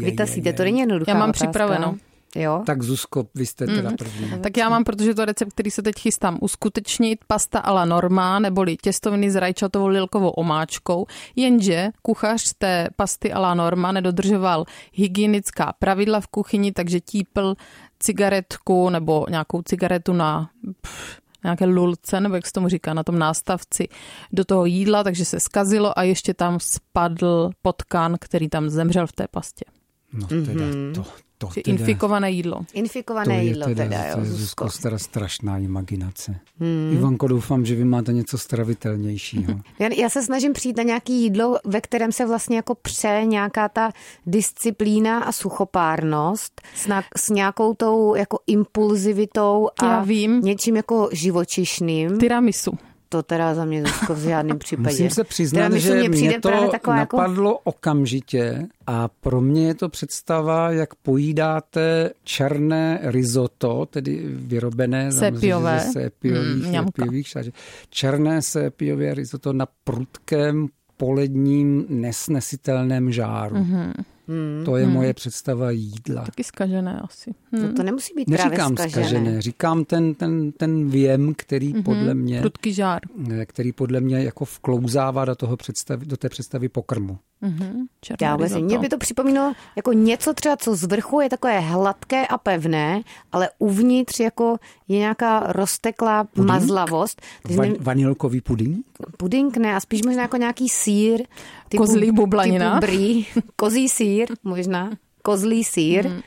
vytasíte. 0.06 0.54
To 0.54 0.64
není 0.64 0.80
jednoduchá 0.80 1.12
Já 1.12 1.18
mám 1.18 1.30
otázka. 1.30 1.48
připraveno. 1.48 1.96
Jo? 2.36 2.64
Tak 2.66 2.84
Zuzko, 2.84 3.26
vy 3.36 3.46
jste 3.46 3.66
teda 3.66 3.90
Mm. 3.90 3.98
první. 3.98 4.32
Tak 4.42 4.58
já 4.58 4.70
mám, 4.70 4.84
protože 4.84 5.14
to 5.14 5.22
je 5.22 5.26
recept, 5.26 5.50
který 5.54 5.72
se 5.72 5.82
teď 5.82 5.96
chystám 6.00 6.38
uskutečnit, 6.42 7.20
pasta 7.28 7.60
a 7.60 7.72
la 7.72 7.86
norma, 7.86 8.40
neboli 8.40 8.78
těstoviny 8.78 9.32
s 9.32 9.36
rajčatovou 9.36 9.88
lilkovou 9.88 10.30
omáčkou, 10.30 11.06
jenže 11.36 11.90
kuchař 12.02 12.54
té 12.58 12.90
pasty 12.96 13.34
a 13.34 13.40
la 13.40 13.54
norma 13.54 13.92
nedodržoval 13.92 14.66
hygienická 14.94 15.74
pravidla 15.80 16.20
v 16.22 16.28
kuchyni, 16.28 16.72
takže 16.72 17.00
típl 17.00 17.56
cigaretku 18.00 18.90
nebo 18.90 19.26
nějakou 19.30 19.62
cigaretu 19.62 20.14
na 20.14 20.50
pff, 20.82 21.20
nějaké 21.44 21.66
lulce, 21.66 22.20
nebo 22.20 22.36
jak 22.36 22.48
se 22.48 22.54
tomu 22.54 22.68
říká, 22.68 22.94
na 22.94 23.04
tom 23.04 23.20
nástavci 23.20 23.88
do 24.32 24.46
toho 24.46 24.66
jídla, 24.66 25.04
takže 25.04 25.26
se 25.26 25.40
skazilo 25.40 26.00
a 26.00 26.04
ještě 26.04 26.34
tam 26.34 26.60
spadl 26.60 27.50
potkan, 27.62 28.16
který 28.20 28.50
tam 28.50 28.70
zemřel 28.70 29.08
v 29.08 29.12
té 29.12 29.28
pastě. 29.32 29.66
No 30.14 30.28
teda 30.28 30.44
mm-hmm. 30.44 30.94
to, 30.94 31.06
to 31.48 31.62
teda, 31.62 31.78
Infikované 31.78 32.32
jídlo. 32.32 32.62
Infikované 32.74 33.36
to 33.36 33.42
jídlo 33.46 33.66
teda, 33.66 33.84
teda 33.84 34.08
jo, 34.08 34.14
to 34.16 34.20
je 34.20 34.26
Zuzko. 34.26 34.68
teda 34.82 34.98
strašná 34.98 35.58
imaginace. 35.58 36.36
Hmm. 36.60 36.90
Ivanko, 36.94 37.28
doufám, 37.28 37.66
že 37.66 37.76
vy 37.76 37.86
máte 37.86 38.14
něco 38.14 38.38
stravitelnějšího. 38.38 39.54
Já, 39.80 39.90
já 39.98 40.10
se 40.10 40.24
snažím 40.24 40.54
přijít 40.54 40.78
na 40.78 40.84
nějaké 40.84 41.14
jídlo, 41.14 41.58
ve 41.66 41.82
kterém 41.82 42.12
se 42.12 42.26
vlastně 42.26 42.56
jako 42.56 42.76
pře 42.76 43.22
nějaká 43.26 43.70
ta 43.70 43.92
disciplína 44.26 45.20
a 45.20 45.32
suchopárnost 45.32 46.62
s, 46.76 46.88
na, 46.88 47.04
s 47.18 47.30
nějakou 47.30 47.74
tou 47.74 48.16
jako 48.16 48.40
impulzivitou 48.48 49.70
a 49.80 49.86
Já 49.86 50.04
vím. 50.04 50.42
něčím 50.42 50.76
jako 50.76 51.10
živočišným. 51.12 52.18
Tiramisu. 52.20 52.72
To 53.14 53.24
teda 53.24 53.56
za 53.56 53.66
mě 53.66 53.82
Zuzko, 53.86 54.16
v 54.16 54.20
žádném 54.20 54.60
případě. 54.60 54.90
Musím 54.90 55.10
se 55.10 55.24
přiznat, 55.24 55.58
Tiramisu 55.60 55.88
že 55.88 55.94
mě 55.96 56.10
přijde 56.10 56.30
mě 56.30 56.40
to 56.40 56.50
právě 56.50 56.70
jako- 56.74 56.92
napadlo 56.94 57.58
okamžitě 57.64 58.68
a 58.88 59.08
pro 59.08 59.42
mě 59.42 59.68
je 59.68 59.74
to 59.76 59.90
představa, 59.90 60.72
jak 60.72 60.96
pojídáte 60.96 62.10
černé 62.24 63.00
risotto, 63.04 63.86
tedy 63.86 64.24
vyrobené 64.28 65.12
Sépiové. 65.12 65.80
ze 65.80 65.92
sépiových, 65.92 66.66
Mm, 66.66 66.74
sépiových 66.74 67.28
šáže. 67.28 67.52
Černé 67.90 68.42
sépiové 68.42 69.14
risotto 69.14 69.54
na 69.54 69.68
prudkém 69.84 70.68
poledním 70.98 71.86
nesnesitelném 71.90 73.12
žáru. 73.12 73.56
Mhm. 73.56 73.94
Hmm. 74.28 74.66
To 74.66 74.76
je 74.78 74.88
moje 74.88 75.14
představa 75.14 75.72
jídla. 75.72 76.22
Taky 76.26 76.44
skažené 76.44 77.00
asi. 77.04 77.32
To, 77.52 77.58
Hm. 77.58 77.74
to 77.76 77.84
nemusí 77.84 78.14
být 78.16 78.28
Neříkám 78.28 78.76
právě 78.76 78.92
skažené. 78.92 79.10
skažené, 79.20 79.42
říkám 79.42 79.86
ten, 79.86 80.16
ten, 80.16 80.52
ten 80.52 80.90
věm, 80.90 81.34
který 81.38 81.74
Mhm. 81.74 81.84
podle 81.84 82.14
mě 82.14 82.40
Prudký 82.40 82.74
žár. 82.74 83.00
který 83.46 83.72
podle 83.72 84.00
mě 84.02 84.24
jako 84.24 84.46
vklouzává 84.46 85.26
do, 85.26 85.36
toho 85.36 85.58
představy, 85.58 86.06
do 86.06 86.18
té 86.18 86.30
představy 86.30 86.70
pokrmu. 86.70 87.18
Mhm. 87.42 87.86
Černé 88.02 88.28
Já 88.28 88.36
vůbec. 88.36 88.54
Mně 88.54 88.80
by 88.80 88.90
to 88.90 88.98
připomínalo 88.98 89.54
jako 89.76 89.94
něco 89.94 90.34
třeba, 90.34 90.58
co 90.58 90.76
z 90.76 90.84
vrchu 90.84 91.22
je 91.22 91.30
takové 91.30 91.60
hladké 91.60 92.28
a 92.28 92.38
pevné, 92.38 93.02
ale 93.32 93.50
uvnitř 93.60 94.20
jako 94.20 94.58
je 94.88 94.98
nějaká 94.98 95.40
rozteklá 95.54 96.24
Puding? 96.24 96.48
mazlavost. 96.48 97.22
Va- 97.46 97.76
vanilkový 97.80 98.42
puding? 98.42 98.86
puding 99.18 99.58
ne, 99.58 99.76
a 99.76 99.80
spíš 99.80 100.04
možná 100.04 100.22
jako 100.22 100.38
nějaký 100.38 100.70
sír. 100.70 101.24
Typu, 101.70 101.84
Kozlí 101.84 102.12
bublanina? 102.12 102.80
Typu 102.80 102.92
brý, 102.92 103.26
kozí 103.56 103.90
sír 103.90 104.13
možná, 104.44 104.92
kozlý 105.22 105.64
sír. 105.64 106.10
Mm. 106.10 106.22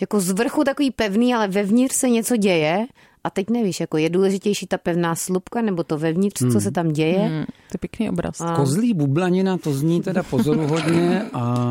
Jako 0.00 0.20
z 0.20 0.30
vrchu 0.30 0.64
takový 0.64 0.90
pevný, 0.90 1.34
ale 1.34 1.48
vevnitř 1.48 1.94
se 1.94 2.08
něco 2.08 2.36
děje. 2.36 2.86
A 3.24 3.30
teď 3.30 3.50
nevíš, 3.50 3.80
jako 3.80 3.96
je 3.96 4.10
důležitější 4.10 4.66
ta 4.66 4.78
pevná 4.78 5.14
slupka, 5.14 5.62
nebo 5.62 5.84
to 5.84 5.98
vevnitř, 5.98 6.42
co 6.52 6.60
se 6.60 6.70
tam 6.70 6.88
děje. 6.92 7.18
Hm, 7.28 7.44
To 7.44 7.74
je 7.74 7.78
pěkný 7.80 8.10
obraz. 8.10 8.40
A- 8.40 8.54
Kozlí 8.56 8.94
bublanina, 8.94 9.58
to 9.58 9.72
zní 9.72 10.02
teda 10.02 10.22
pozoruhodně 10.22 11.22
a 11.32 11.66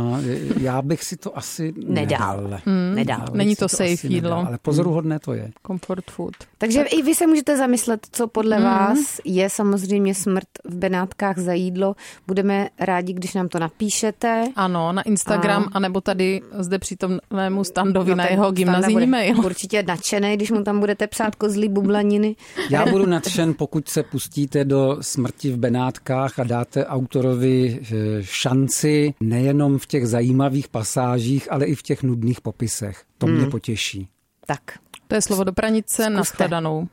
já 0.59 0.81
bych 0.81 1.03
si 1.03 1.17
to 1.17 1.37
asi 1.37 1.73
Nedal. 1.87 2.41
nedal. 2.41 2.59
Nedal. 2.95 3.19
Já 3.19 3.25
bych 3.25 3.33
Není 3.37 3.55
to 3.55 3.69
safe 3.69 3.83
jídlo. 4.07 4.29
nedal, 4.29 4.45
Ale 4.47 4.57
pozoruhodné 4.61 5.19
to 5.19 5.33
je. 5.33 5.51
Comfort 5.67 6.11
food. 6.11 6.33
Takže 6.57 6.81
i 6.81 7.01
vy 7.01 7.15
se 7.15 7.27
můžete 7.27 7.57
zamyslet, 7.57 8.07
co 8.11 8.27
podle 8.27 8.55
Mhm. 8.59 8.65
vás 8.65 8.97
je 9.25 9.49
samozřejmě 9.49 10.15
smrt 10.15 10.47
v 10.65 10.75
Benátkách 10.75 11.37
za 11.37 11.53
jídlo. 11.53 11.95
Budeme 12.27 12.69
rádi, 12.79 13.13
když 13.13 13.33
nám 13.33 13.49
to 13.49 13.59
napíšete. 13.59 14.43
Ano, 14.55 14.91
na 14.93 15.01
Instagram, 15.01 15.63
a... 15.63 15.69
anebo 15.73 16.01
tady 16.01 16.41
zde 16.59 16.79
přítomnému 16.79 17.63
standovi 17.63 18.09
No, 18.09 18.15
na 18.15 18.27
jeho 18.29 18.51
gymnazijní 18.51 19.05
mail. 19.07 19.45
Určitě 19.45 19.83
nadšený, 19.83 20.35
když 20.35 20.51
mu 20.51 20.63
tam 20.63 20.79
budete 20.79 21.07
psát 21.07 21.35
kozlí 21.39 21.69
bublaniny. 21.69 22.35
Já 22.69 22.85
budu 22.85 23.05
nadšen, 23.05 23.53
pokud 23.53 23.89
se 23.89 24.03
pustíte 24.03 24.65
do 24.65 24.97
smrti 25.01 25.51
v 25.51 25.57
Benátkách 25.57 26.39
a 26.39 26.43
dáte 26.43 26.85
autorovi 26.85 27.79
eh, 27.81 27.95
šanci 28.21 29.13
nejenom 29.19 29.77
v 29.77 29.85
těch 29.85 30.07
zajímavých 30.07 30.67
pasážích, 30.67 31.51
ale 31.51 31.65
i 31.65 31.75
v 31.75 31.81
těch 31.81 32.03
nudných 32.03 32.41
popisech. 32.41 33.03
To 33.17 33.27
mě 33.27 33.45
potěší. 33.45 34.07
Tak. 34.45 34.61
To 35.07 35.15
je 35.15 35.21
slovo 35.21 35.43
do 35.43 35.53
pranice, 35.53 36.09
nashledanou. 36.09 36.87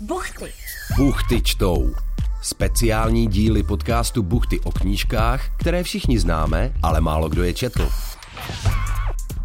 Buchty. 0.00 0.52
Buchty 0.96 1.42
čtou. 1.42 1.94
Speciální 2.42 3.26
díly 3.26 3.62
podcastu 3.62 4.22
Buchty 4.22 4.60
o 4.60 4.70
knížkách, 4.70 5.58
které 5.58 5.82
všichni 5.82 6.18
známe, 6.18 6.72
ale 6.82 7.00
málo 7.00 7.28
kdo 7.28 7.42
je 7.42 7.54
četl. 7.54 7.88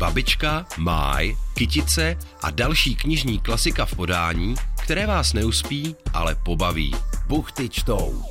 Babička, 0.01 0.65
Máj, 0.77 1.35
Kytice 1.53 2.17
a 2.43 2.51
další 2.51 2.95
knižní 2.95 3.39
klasika 3.39 3.85
v 3.85 3.95
podání, 3.95 4.55
které 4.83 5.07
vás 5.07 5.33
neuspí, 5.33 5.95
ale 6.13 6.35
pobaví. 6.45 6.95
Buchty 7.27 7.69
čtou. 7.69 8.23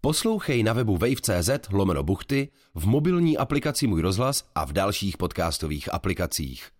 Poslouchej 0.00 0.62
na 0.62 0.72
webu 0.72 0.96
wave.cz 0.96 1.50
lomeno 1.72 2.02
buchty, 2.02 2.48
v 2.74 2.86
mobilní 2.86 3.38
aplikaci 3.38 3.86
Můj 3.86 4.00
rozhlas 4.00 4.44
a 4.54 4.64
v 4.64 4.72
dalších 4.72 5.16
podcastových 5.16 5.94
aplikacích. 5.94 6.73